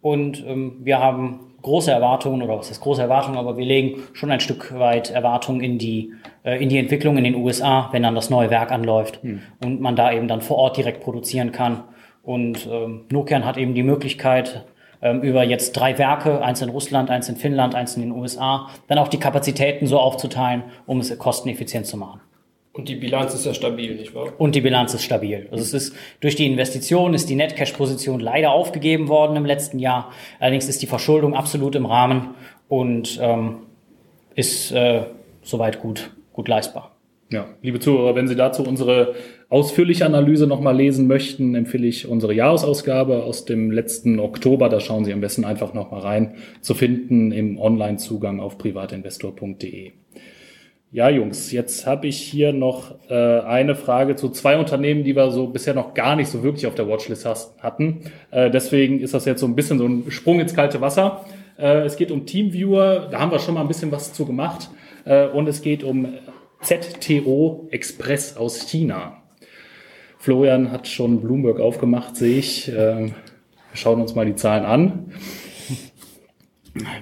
Und 0.00 0.44
ähm, 0.46 0.76
wir 0.84 1.00
haben 1.00 1.40
große 1.62 1.90
Erwartungen, 1.90 2.42
oder 2.42 2.58
was 2.58 2.70
heißt 2.70 2.80
große 2.80 3.02
Erwartungen, 3.02 3.36
aber 3.36 3.56
wir 3.56 3.64
legen 3.64 4.02
schon 4.12 4.30
ein 4.30 4.40
Stück 4.40 4.78
weit 4.78 5.10
Erwartungen 5.10 5.60
in 5.60 5.78
die, 5.78 6.12
äh, 6.44 6.62
in 6.62 6.68
die 6.68 6.78
Entwicklung 6.78 7.16
in 7.16 7.24
den 7.24 7.34
USA, 7.34 7.88
wenn 7.92 8.02
dann 8.02 8.14
das 8.14 8.30
neue 8.30 8.50
Werk 8.50 8.70
anläuft 8.72 9.20
und 9.64 9.80
man 9.80 9.96
da 9.96 10.12
eben 10.12 10.28
dann 10.28 10.40
vor 10.40 10.58
Ort 10.58 10.76
direkt 10.76 11.02
produzieren 11.02 11.52
kann. 11.52 11.84
Und 12.22 12.68
ähm, 12.70 13.06
Nokian 13.10 13.44
hat 13.44 13.56
eben 13.56 13.74
die 13.74 13.82
Möglichkeit, 13.82 14.66
ähm, 15.00 15.22
über 15.22 15.44
jetzt 15.44 15.72
drei 15.72 15.96
Werke, 15.98 16.42
eins 16.42 16.60
in 16.60 16.68
Russland, 16.68 17.10
eins 17.10 17.28
in 17.28 17.36
Finnland, 17.36 17.74
eins 17.74 17.96
in 17.96 18.02
den 18.02 18.12
USA, 18.12 18.68
dann 18.88 18.98
auch 18.98 19.08
die 19.08 19.18
Kapazitäten 19.18 19.86
so 19.86 19.98
aufzuteilen, 19.98 20.64
um 20.86 21.00
es 21.00 21.16
kosteneffizient 21.18 21.86
zu 21.86 21.96
machen. 21.96 22.20
Und 22.78 22.88
die 22.88 22.94
Bilanz 22.94 23.34
ist 23.34 23.44
ja 23.44 23.52
stabil, 23.52 23.96
nicht 23.96 24.14
wahr? 24.14 24.32
Und 24.38 24.54
die 24.54 24.60
Bilanz 24.60 24.94
ist 24.94 25.02
stabil. 25.02 25.48
Also 25.50 25.64
es 25.64 25.74
ist 25.74 25.96
durch 26.20 26.36
die 26.36 26.46
Investition 26.46 27.12
ist 27.12 27.28
die 27.28 27.34
Net-Cash-Position 27.34 28.20
leider 28.20 28.52
aufgegeben 28.52 29.08
worden 29.08 29.34
im 29.34 29.44
letzten 29.44 29.80
Jahr. 29.80 30.12
Allerdings 30.38 30.68
ist 30.68 30.80
die 30.80 30.86
Verschuldung 30.86 31.34
absolut 31.34 31.74
im 31.74 31.86
Rahmen 31.86 32.36
und 32.68 33.18
ähm, 33.20 33.56
ist 34.36 34.70
äh, 34.70 35.02
soweit 35.42 35.80
gut, 35.80 36.12
gut 36.32 36.46
leistbar. 36.46 36.94
Ja, 37.30 37.48
liebe 37.62 37.80
Zuhörer, 37.80 38.14
wenn 38.14 38.28
Sie 38.28 38.36
dazu 38.36 38.62
unsere 38.62 39.16
ausführliche 39.48 40.06
Analyse 40.06 40.46
nochmal 40.46 40.76
lesen 40.76 41.08
möchten, 41.08 41.56
empfehle 41.56 41.88
ich 41.88 42.06
unsere 42.06 42.32
Jahresausgabe 42.32 43.24
aus 43.24 43.44
dem 43.44 43.72
letzten 43.72 44.20
Oktober. 44.20 44.68
Da 44.68 44.78
schauen 44.78 45.04
Sie 45.04 45.12
am 45.12 45.20
besten 45.20 45.44
einfach 45.44 45.74
nochmal 45.74 46.02
rein, 46.02 46.36
zu 46.60 46.74
finden 46.74 47.32
im 47.32 47.58
Online-Zugang 47.58 48.38
auf 48.38 48.56
privatinvestor.de. 48.56 49.90
Ja, 50.90 51.10
Jungs, 51.10 51.52
jetzt 51.52 51.86
habe 51.86 52.06
ich 52.06 52.18
hier 52.18 52.52
noch 52.54 52.94
äh, 53.10 53.40
eine 53.40 53.74
Frage 53.74 54.16
zu 54.16 54.30
zwei 54.30 54.58
Unternehmen, 54.58 55.04
die 55.04 55.14
wir 55.14 55.30
so 55.30 55.48
bisher 55.48 55.74
noch 55.74 55.92
gar 55.92 56.16
nicht 56.16 56.28
so 56.30 56.42
wirklich 56.42 56.66
auf 56.66 56.74
der 56.74 56.88
Watchlist 56.88 57.26
has- 57.26 57.54
hatten. 57.60 58.00
Äh, 58.30 58.50
deswegen 58.50 59.00
ist 59.00 59.12
das 59.12 59.26
jetzt 59.26 59.40
so 59.40 59.46
ein 59.46 59.54
bisschen 59.54 59.78
so 59.78 59.86
ein 59.86 60.10
Sprung 60.10 60.40
ins 60.40 60.54
kalte 60.54 60.80
Wasser. 60.80 61.26
Äh, 61.58 61.80
es 61.84 61.96
geht 61.96 62.10
um 62.10 62.24
Teamviewer, 62.24 63.08
da 63.10 63.20
haben 63.20 63.30
wir 63.30 63.38
schon 63.38 63.54
mal 63.54 63.60
ein 63.60 63.68
bisschen 63.68 63.92
was 63.92 64.14
zu 64.14 64.24
gemacht. 64.24 64.70
Äh, 65.04 65.26
und 65.28 65.46
es 65.46 65.60
geht 65.60 65.84
um 65.84 66.06
ZTO 66.62 67.68
Express 67.70 68.38
aus 68.38 68.66
China. 68.66 69.22
Florian 70.18 70.72
hat 70.72 70.88
schon 70.88 71.20
Bloomberg 71.20 71.60
aufgemacht, 71.60 72.16
sehe 72.16 72.38
ich. 72.38 72.68
Ähm, 72.74 73.08
wir 73.70 73.76
schauen 73.76 74.00
uns 74.00 74.14
mal 74.14 74.24
die 74.24 74.36
Zahlen 74.36 74.64
an. 74.64 75.12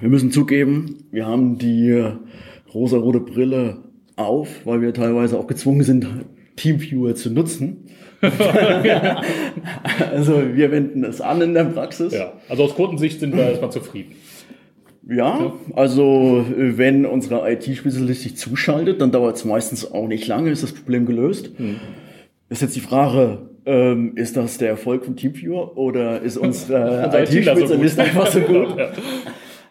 Wir 0.01 0.09
müssen 0.09 0.31
zugeben, 0.31 1.05
wir 1.11 1.25
haben 1.25 1.57
die 1.57 2.03
rosa-rote 2.73 3.19
Brille 3.19 3.77
auf, 4.15 4.65
weil 4.65 4.81
wir 4.81 4.93
teilweise 4.93 5.37
auch 5.37 5.47
gezwungen 5.47 5.83
sind, 5.83 6.07
Teamviewer 6.55 7.15
zu 7.15 7.29
nutzen. 7.31 7.85
also 10.11 10.41
wir 10.55 10.71
wenden 10.71 11.03
es 11.03 11.21
an 11.21 11.41
in 11.41 11.53
der 11.53 11.65
Praxis. 11.65 12.13
Ja, 12.13 12.33
also 12.49 12.63
aus 12.63 12.75
Kundensicht 12.75 13.19
sind 13.19 13.35
wir 13.35 13.43
erstmal 13.43 13.71
zufrieden. 13.71 14.15
Ja, 15.09 15.53
also 15.73 16.45
wenn 16.49 17.05
unsere 17.05 17.49
IT-Spezialist 17.49 18.23
sich 18.23 18.35
zuschaltet, 18.35 18.99
dann 18.99 19.11
dauert 19.11 19.37
es 19.37 19.45
meistens 19.45 19.89
auch 19.89 20.07
nicht 20.07 20.27
lange, 20.27 20.49
ist 20.49 20.63
das 20.63 20.73
Problem 20.73 21.05
gelöst. 21.05 21.51
Ist 22.49 22.61
jetzt 22.61 22.75
die 22.75 22.81
Frage, 22.81 23.49
ähm, 23.65 24.13
ist 24.15 24.35
das 24.35 24.57
der 24.57 24.69
Erfolg 24.69 25.05
von 25.05 25.15
Teamviewer 25.15 25.77
oder 25.77 26.21
ist 26.21 26.37
unsere 26.37 27.05
Unser 27.05 27.25
so 27.25 27.37
IT-Spezialist 27.37 27.97
gut. 27.97 28.05
einfach 28.05 28.27
so 28.27 28.39
gut? 28.47 28.77
Ja. 28.77 28.89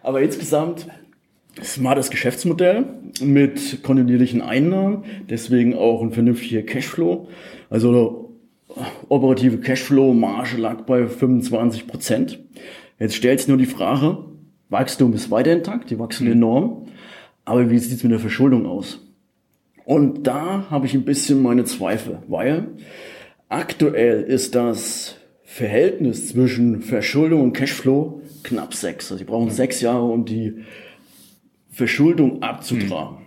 Aber 0.02 0.20
insgesamt 0.20 0.86
smartes 1.62 2.10
Geschäftsmodell 2.10 2.84
mit 3.20 3.82
kontinuierlichen 3.82 4.42
Einnahmen, 4.42 5.04
deswegen 5.28 5.74
auch 5.74 6.02
ein 6.02 6.12
vernünftiger 6.12 6.62
Cashflow. 6.62 7.28
Also 7.70 8.34
operative 9.08 9.58
Cashflow-Marge 9.58 10.58
lag 10.58 10.82
bei 10.82 11.06
25 11.06 11.86
Prozent. 11.86 12.38
Jetzt 12.98 13.14
stellt 13.14 13.40
sich 13.40 13.48
nur 13.48 13.58
die 13.58 13.66
Frage, 13.66 14.18
Wachstum 14.68 15.12
ist 15.12 15.30
weiter 15.30 15.52
intakt, 15.52 15.90
die 15.90 15.98
wachsen 15.98 16.30
enorm, 16.30 16.86
aber 17.44 17.70
wie 17.70 17.78
sieht's 17.78 18.02
mit 18.02 18.12
der 18.12 18.18
Verschuldung 18.18 18.66
aus? 18.66 19.00
Und 19.84 20.26
da 20.26 20.66
habe 20.70 20.86
ich 20.86 20.94
ein 20.94 21.04
bisschen 21.04 21.42
meine 21.42 21.64
Zweifel, 21.64 22.18
weil 22.26 22.66
aktuell 23.48 24.22
ist 24.22 24.54
das 24.56 25.16
Verhältnis 25.44 26.28
zwischen 26.28 26.82
Verschuldung 26.82 27.42
und 27.42 27.52
Cashflow 27.52 28.20
knapp 28.42 28.74
sechs. 28.74 29.12
Also 29.12 29.22
die 29.22 29.30
brauchen 29.30 29.50
sechs 29.50 29.80
Jahre, 29.80 30.04
um 30.04 30.24
die 30.24 30.64
Verschuldung 31.76 32.42
abzutragen. 32.42 33.18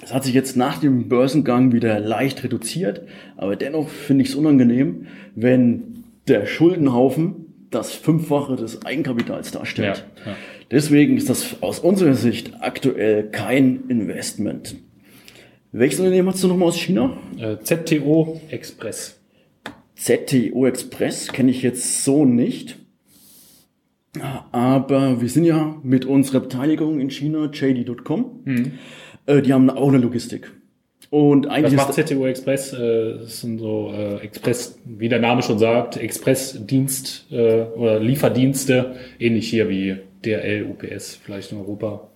Das 0.00 0.14
hat 0.14 0.24
sich 0.24 0.32
jetzt 0.32 0.56
nach 0.56 0.78
dem 0.78 1.10
Börsengang 1.10 1.72
wieder 1.72 2.00
leicht 2.00 2.42
reduziert, 2.42 3.02
aber 3.36 3.56
dennoch 3.56 3.90
finde 3.90 4.24
ich 4.24 4.30
es 4.30 4.34
unangenehm, 4.34 5.06
wenn 5.34 6.04
der 6.28 6.46
Schuldenhaufen 6.46 7.66
das 7.70 7.92
Fünffache 7.92 8.56
des 8.56 8.86
Eigenkapitals 8.86 9.50
darstellt. 9.50 10.06
Ja, 10.24 10.30
ja. 10.30 10.36
Deswegen 10.70 11.18
ist 11.18 11.28
das 11.28 11.62
aus 11.62 11.78
unserer 11.78 12.14
Sicht 12.14 12.54
aktuell 12.60 13.24
kein 13.30 13.84
Investment. 13.88 14.76
Welches 15.72 16.00
Unternehmen 16.00 16.28
hast 16.28 16.42
du 16.42 16.48
nochmal 16.48 16.68
aus 16.68 16.78
China? 16.78 17.18
Äh, 17.38 17.58
ZTO 17.62 18.40
Express. 18.48 19.20
ZTO 19.94 20.64
Express 20.66 21.28
kenne 21.28 21.50
ich 21.50 21.60
jetzt 21.60 22.02
so 22.02 22.24
nicht. 22.24 22.78
Aber 24.52 25.20
wir 25.22 25.28
sind 25.28 25.44
ja 25.44 25.76
mit 25.82 26.04
unserer 26.04 26.40
Beteiligung 26.40 27.00
in 27.00 27.10
China, 27.10 27.48
JD.com, 27.52 28.42
äh, 29.26 29.40
die 29.42 29.52
haben 29.52 29.70
auch 29.70 29.88
eine 29.88 29.98
Logistik. 29.98 30.52
Und 31.08 31.46
Was 31.46 31.52
eigentlich 31.52 31.76
macht 31.76 31.96
ist, 31.96 32.08
ZTO 32.08 32.26
Express? 32.26 32.72
Äh, 32.72 33.18
Das 33.20 33.40
sind 33.40 33.58
so 33.58 33.92
äh, 33.94 34.16
Express, 34.22 34.78
wie 34.84 35.08
der 35.08 35.18
Name 35.18 35.42
schon 35.42 35.58
sagt, 35.58 35.96
Expressdienst 35.96 37.26
äh, 37.30 37.62
oder 37.76 38.00
Lieferdienste, 38.00 38.96
ähnlich 39.18 39.48
hier 39.48 39.68
wie 39.68 39.96
DRL, 40.24 40.66
UPS, 40.70 41.16
vielleicht 41.22 41.52
in 41.52 41.58
Europa. 41.58 42.08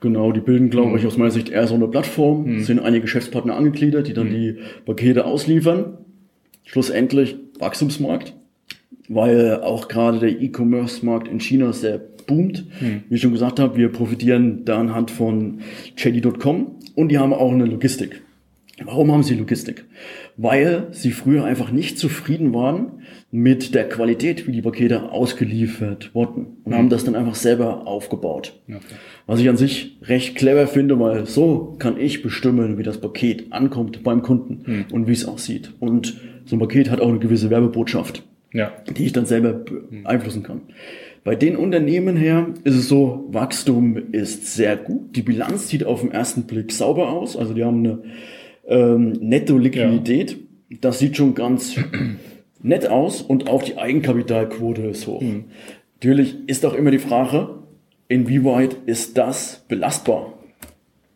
genau, 0.00 0.30
die 0.32 0.40
bilden, 0.40 0.70
glaube 0.70 0.98
ich, 0.98 1.06
aus 1.06 1.16
meiner 1.16 1.30
Sicht 1.30 1.48
eher 1.48 1.66
so 1.66 1.74
eine 1.74 1.88
Plattform, 1.88 2.60
sind 2.62 2.80
einige 2.80 3.02
Geschäftspartner 3.02 3.56
angegliedert, 3.56 4.06
die 4.08 4.12
dann 4.14 4.30
die 4.30 4.56
Pakete 4.84 5.24
ausliefern. 5.24 5.98
Schlussendlich 6.64 7.36
Wachstumsmarkt, 7.58 8.34
weil 9.08 9.60
auch 9.62 9.88
gerade 9.88 10.18
der 10.18 10.40
E-Commerce-Markt 10.40 11.28
in 11.28 11.40
China 11.40 11.72
sehr 11.72 11.98
boomt. 11.98 12.66
Wie 13.08 13.14
ich 13.14 13.20
schon 13.20 13.32
gesagt 13.32 13.60
habe, 13.60 13.76
wir 13.76 13.90
profitieren 13.90 14.64
da 14.64 14.78
anhand 14.78 15.10
von 15.10 15.60
JD.com 15.96 16.72
und 16.94 17.08
die 17.08 17.18
haben 17.18 17.32
auch 17.32 17.52
eine 17.52 17.66
Logistik. 17.66 18.22
Warum 18.84 19.10
haben 19.10 19.22
sie 19.22 19.34
Logistik? 19.34 19.86
Weil 20.36 20.88
sie 20.90 21.10
früher 21.10 21.44
einfach 21.44 21.70
nicht 21.70 21.98
zufrieden 21.98 22.52
waren 22.52 23.00
mit 23.30 23.74
der 23.74 23.88
Qualität, 23.88 24.46
wie 24.46 24.52
die 24.52 24.60
Pakete 24.60 25.10
ausgeliefert 25.12 26.14
wurden 26.14 26.58
und 26.64 26.74
haben 26.74 26.90
das 26.90 27.04
dann 27.04 27.14
einfach 27.14 27.36
selber 27.36 27.86
aufgebaut. 27.86 28.60
Okay. 28.68 28.78
Was 29.26 29.40
ich 29.40 29.48
an 29.48 29.56
sich 29.56 29.96
recht 30.02 30.36
clever 30.36 30.66
finde, 30.66 31.00
weil 31.00 31.24
so 31.24 31.74
kann 31.78 31.98
ich 31.98 32.22
bestimmen, 32.22 32.76
wie 32.76 32.82
das 32.82 33.00
Paket 33.00 33.50
ankommt 33.50 34.02
beim 34.02 34.20
Kunden 34.20 34.60
hm. 34.66 34.84
und 34.92 35.06
wie 35.06 35.12
es 35.12 35.24
aussieht. 35.24 35.72
Und 35.80 36.20
so 36.44 36.56
ein 36.56 36.60
Paket 36.60 36.90
hat 36.90 37.00
auch 37.00 37.08
eine 37.08 37.18
gewisse 37.18 37.48
Werbebotschaft, 37.48 38.22
ja. 38.52 38.72
die 38.96 39.06
ich 39.06 39.12
dann 39.12 39.26
selber 39.26 39.52
beeinflussen 39.52 40.42
kann. 40.42 40.62
Bei 41.24 41.34
den 41.34 41.56
Unternehmen 41.56 42.16
her 42.16 42.46
ist 42.62 42.76
es 42.76 42.88
so, 42.88 43.26
Wachstum 43.30 44.12
ist 44.12 44.54
sehr 44.54 44.76
gut. 44.76 45.16
Die 45.16 45.22
Bilanz 45.22 45.68
sieht 45.68 45.84
auf 45.84 46.00
den 46.02 46.12
ersten 46.12 46.44
Blick 46.44 46.70
sauber 46.70 47.10
aus. 47.10 47.36
Also 47.36 47.52
die 47.52 47.64
haben 47.64 47.78
eine 47.78 48.02
ähm, 48.68 49.12
Netto-Liquidität. 49.20 50.38
Ja. 50.68 50.76
Das 50.80 51.00
sieht 51.00 51.16
schon 51.16 51.34
ganz 51.34 51.76
nett 52.62 52.88
aus 52.88 53.22
und 53.22 53.48
auch 53.48 53.64
die 53.64 53.76
Eigenkapitalquote 53.76 54.82
ist 54.82 55.08
hoch. 55.08 55.20
Mhm. 55.20 55.46
Natürlich 55.96 56.36
ist 56.46 56.64
auch 56.64 56.74
immer 56.74 56.92
die 56.92 56.98
Frage, 56.98 57.58
inwieweit 58.06 58.76
ist 58.86 59.18
das 59.18 59.64
belastbar? 59.66 60.34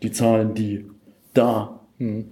Die 0.03 0.11
Zahlen, 0.11 0.55
die 0.55 0.87
da 1.35 1.83
mhm. 1.99 2.24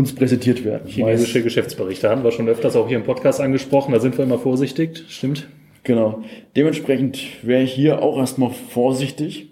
Uns 0.00 0.14
präsentiert 0.14 0.64
werden. 0.64 0.88
Chinesische 0.88 1.42
Geschäftsberichte 1.42 2.08
haben 2.08 2.24
wir 2.24 2.32
schon 2.32 2.48
öfters 2.48 2.74
auch 2.74 2.88
hier 2.88 2.96
im 2.96 3.04
Podcast 3.04 3.40
angesprochen. 3.40 3.92
Da 3.92 4.00
sind 4.00 4.18
wir 4.18 4.24
immer 4.24 4.38
vorsichtig, 4.38 5.04
stimmt? 5.08 5.48
Genau. 5.82 6.22
Dementsprechend 6.56 7.18
wäre 7.42 7.62
ich 7.62 7.72
hier 7.72 8.02
auch 8.02 8.18
erstmal 8.18 8.50
vorsichtig 8.50 9.50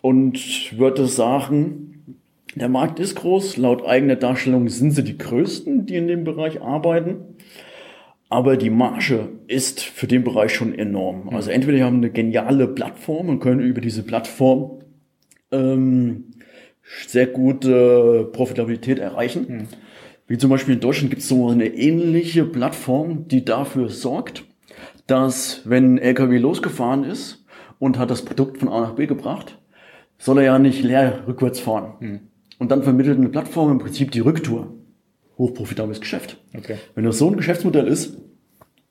und 0.00 0.78
würde 0.78 1.06
sagen, 1.06 2.16
der 2.54 2.68
Markt 2.68 2.98
ist 2.98 3.16
groß. 3.16 3.56
Laut 3.56 3.84
eigener 3.84 4.16
Darstellung 4.16 4.68
sind 4.68 4.92
sie 4.92 5.04
die 5.04 5.18
größten, 5.18 5.86
die 5.86 5.96
in 5.96 6.08
dem 6.08 6.24
Bereich 6.24 6.62
arbeiten. 6.62 7.36
Aber 8.28 8.56
die 8.56 8.70
Marge 8.70 9.28
ist 9.48 9.80
für 9.80 10.06
den 10.06 10.22
Bereich 10.22 10.54
schon 10.54 10.72
enorm. 10.72 11.24
Mhm. 11.24 11.34
Also 11.34 11.50
entweder 11.50 11.84
haben 11.84 11.96
eine 11.96 12.10
geniale 12.10 12.68
Plattform 12.68 13.28
und 13.28 13.40
können 13.40 13.60
über 13.60 13.80
diese 13.80 14.04
Plattform 14.04 14.78
ähm, 15.50 16.29
sehr 17.06 17.26
gute 17.26 18.28
Profitabilität 18.32 18.98
erreichen. 18.98 19.46
Mhm. 19.48 19.68
Wie 20.26 20.38
zum 20.38 20.50
Beispiel 20.50 20.74
in 20.74 20.80
Deutschland 20.80 21.10
gibt 21.10 21.22
es 21.22 21.28
so 21.28 21.48
eine 21.48 21.66
ähnliche 21.66 22.44
Plattform, 22.44 23.26
die 23.26 23.44
dafür 23.44 23.88
sorgt, 23.88 24.44
dass 25.06 25.62
wenn 25.64 25.94
ein 25.94 25.98
LKW 25.98 26.38
losgefahren 26.38 27.04
ist 27.04 27.44
und 27.78 27.98
hat 27.98 28.10
das 28.10 28.24
Produkt 28.24 28.58
von 28.58 28.68
A 28.68 28.80
nach 28.80 28.94
B 28.94 29.06
gebracht, 29.06 29.58
soll 30.18 30.38
er 30.38 30.44
ja 30.44 30.58
nicht 30.58 30.82
leer 30.82 31.24
rückwärts 31.26 31.58
fahren. 31.58 31.94
Mhm. 31.98 32.20
Und 32.58 32.70
dann 32.70 32.82
vermittelt 32.82 33.18
eine 33.18 33.30
Plattform 33.30 33.72
im 33.72 33.78
Prinzip 33.78 34.12
die 34.12 34.20
Rücktour. 34.20 34.74
Hochprofitables 35.38 36.00
Geschäft. 36.00 36.36
Okay. 36.56 36.76
Wenn 36.94 37.04
das 37.04 37.18
so 37.18 37.28
ein 37.28 37.36
Geschäftsmodell 37.36 37.86
ist, 37.86 38.18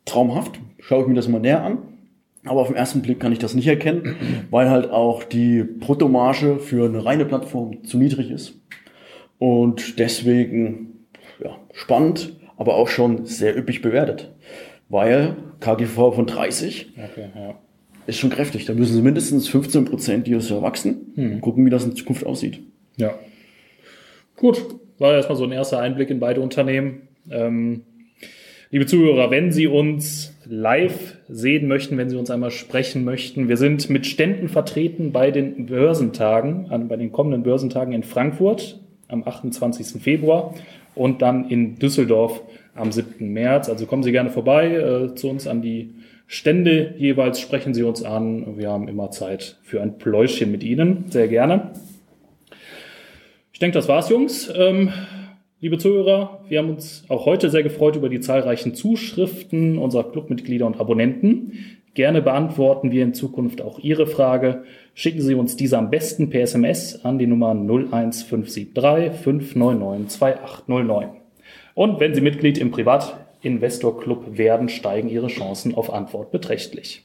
traumhaft, 0.06 0.60
schaue 0.80 1.04
ich 1.04 1.08
mir 1.08 1.14
das 1.14 1.28
mal 1.28 1.40
näher 1.40 1.64
an. 1.64 1.78
Aber 2.46 2.62
auf 2.62 2.68
den 2.68 2.76
ersten 2.76 3.02
Blick 3.02 3.20
kann 3.20 3.32
ich 3.32 3.40
das 3.40 3.54
nicht 3.54 3.68
erkennen, 3.68 4.16
weil 4.50 4.70
halt 4.70 4.90
auch 4.90 5.24
die 5.24 5.64
Bruttomarge 5.64 6.60
für 6.60 6.86
eine 6.86 7.04
reine 7.04 7.26
Plattform 7.26 7.84
zu 7.84 7.98
niedrig 7.98 8.32
ist. 8.32 8.60
Und 9.38 10.00
deswegen 10.00 11.06
ja, 11.44 11.58
spannend, 11.74 12.34
aber 12.58 12.76
auch 12.76 12.88
schon 12.88 13.26
sehr 13.26 13.58
üppig 13.58 13.82
bewertet. 13.82 14.34
Weil 14.90 15.36
KGV 15.60 16.16
von 16.16 16.26
30 16.26 16.94
okay, 16.98 17.30
ja. 17.36 17.56
ist 18.08 18.18
schon 18.18 18.32
kräftig. 18.32 18.66
Da 18.66 18.74
müssen 18.74 18.96
sie 18.96 19.02
mindestens 19.02 19.48
15 19.48 19.86
Prozent 19.86 20.28
dieses 20.28 20.50
Jahr 20.50 20.62
wachsen. 20.62 21.14
Hm. 21.16 21.42
Gucken, 21.42 21.66
wie 21.66 21.70
das 21.70 21.86
in 21.86 21.96
Zukunft 21.96 22.26
aussieht. 22.26 22.60
Ja, 22.98 23.14
Gut, 24.40 24.80
war 25.00 25.16
erstmal 25.16 25.38
so 25.38 25.44
ein 25.44 25.52
erster 25.52 25.80
Einblick 25.80 26.10
in 26.10 26.22
beide 26.22 26.40
Unternehmen. 26.40 27.10
Ähm, 27.30 27.84
liebe 28.72 28.86
Zuhörer, 28.86 29.32
wenn 29.32 29.52
Sie 29.52 29.68
uns 29.68 30.36
live 30.46 31.18
sehen 31.28 31.68
möchten, 31.68 31.98
wenn 31.98 32.10
Sie 32.10 32.18
uns 32.18 32.30
einmal 32.30 32.52
sprechen 32.52 33.04
möchten, 33.04 33.50
wir 33.50 33.58
sind 33.58 33.90
mit 33.90 34.06
Ständen 34.06 34.48
vertreten 34.48 35.12
bei 35.12 35.32
den 35.32 35.66
Börsentagen, 35.66 36.68
an, 36.70 36.88
bei 36.88 36.96
den 36.96 37.12
kommenden 37.12 37.44
Börsentagen 37.44 37.94
in 37.94 38.04
Frankfurt 38.04 38.80
am 39.08 39.28
28. 39.28 40.02
Februar 40.02 40.54
und 40.94 41.22
dann 41.22 41.50
in 41.50 41.80
Düsseldorf 41.80 42.42
am 42.76 42.92
7. 42.92 43.32
März. 43.34 43.70
Also 43.70 43.88
kommen 43.88 44.04
Sie 44.04 44.12
gerne 44.12 44.30
vorbei 44.30 44.76
äh, 44.76 45.16
zu 45.16 45.30
uns 45.30 45.48
an 45.48 45.62
die 45.62 45.96
Stände 46.28 46.94
jeweils, 46.98 47.40
sprechen 47.40 47.74
Sie 47.74 47.82
uns 47.82 48.04
an. 48.04 48.58
Wir 48.58 48.70
haben 48.70 48.88
immer 48.88 49.10
Zeit 49.10 49.58
für 49.64 49.82
ein 49.82 49.98
Pläuschen 49.98 50.52
mit 50.52 50.64
Ihnen, 50.64 51.06
sehr 51.10 51.28
gerne. 51.28 51.72
Ich 53.52 53.60
denke, 53.60 53.74
das 53.74 53.88
war's, 53.88 54.10
Jungs. 54.10 54.52
Ähm, 54.56 54.94
liebe 55.62 55.78
Zuhörer, 55.78 56.40
wir 56.48 56.60
haben 56.60 56.70
uns 56.70 57.04
auch 57.10 57.26
heute 57.26 57.50
sehr 57.50 57.64
gefreut 57.64 57.96
über 57.96 58.10
die 58.10 58.22
zahlreichen 58.22 58.76
Zuschriften 58.76 59.78
unserer 59.78 60.10
Clubmitglieder 60.10 60.66
und 60.66 60.80
Abonnenten. 60.80 61.78
Gerne 61.96 62.22
beantworten 62.22 62.92
wir 62.92 63.04
in 63.04 63.14
Zukunft 63.14 63.62
auch 63.62 63.80
Ihre 63.80 64.08
Frage. 64.08 64.64
Schicken 64.94 65.22
Sie 65.22 65.34
uns 65.34 65.58
diese 65.58 65.78
am 65.78 65.90
besten 65.90 66.30
per 66.30 66.42
SMS 66.42 67.04
an 67.04 67.20
die 67.20 67.28
Nummer 67.28 67.52
01573 67.52 69.12
599 69.22 70.18
2809. 70.18 71.10
Und 71.74 72.00
wenn 72.00 72.14
Sie 72.14 72.22
Mitglied 72.22 72.58
im 72.58 72.72
Privatinvestor 72.72 74.00
Club 74.00 74.38
werden, 74.38 74.70
steigen 74.70 75.10
Ihre 75.10 75.28
Chancen 75.28 75.76
auf 75.76 75.92
Antwort 75.92 76.32
beträchtlich. 76.32 77.04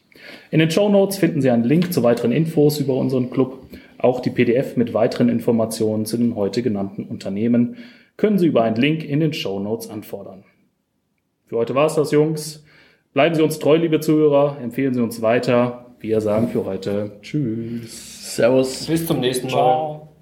In 0.50 0.60
den 0.60 0.70
Show 0.70 0.88
Notes 0.88 1.18
finden 1.18 1.42
Sie 1.42 1.50
einen 1.50 1.64
Link 1.64 1.92
zu 1.92 2.02
weiteren 2.02 2.30
Infos 2.30 2.78
über 2.78 2.94
unseren 2.94 3.30
Club 3.30 3.66
auch 3.98 4.20
die 4.20 4.30
PDF 4.30 4.76
mit 4.76 4.92
weiteren 4.92 5.28
Informationen 5.28 6.04
zu 6.04 6.18
den 6.18 6.36
heute 6.36 6.62
genannten 6.62 7.04
Unternehmen 7.04 7.76
können 8.16 8.38
Sie 8.38 8.46
über 8.46 8.62
einen 8.62 8.76
Link 8.76 9.04
in 9.04 9.20
den 9.20 9.32
Show 9.32 9.60
Notes 9.60 9.90
anfordern. 9.90 10.44
Für 11.46 11.56
heute 11.56 11.74
war 11.74 11.86
es 11.86 11.94
das, 11.94 12.10
Jungs. 12.10 12.64
Bleiben 13.12 13.34
Sie 13.34 13.42
uns 13.42 13.58
treu, 13.58 13.76
liebe 13.76 14.00
Zuhörer. 14.00 14.58
Empfehlen 14.60 14.94
Sie 14.94 15.00
uns 15.00 15.22
weiter. 15.22 15.94
Wir 16.00 16.20
sagen 16.20 16.48
für 16.48 16.64
heute 16.64 17.12
Tschüss. 17.22 18.36
Servus. 18.36 18.86
Bis 18.86 19.06
zum 19.06 19.20
nächsten 19.20 19.46
Mal. 19.46 19.52
Ciao. 19.52 20.13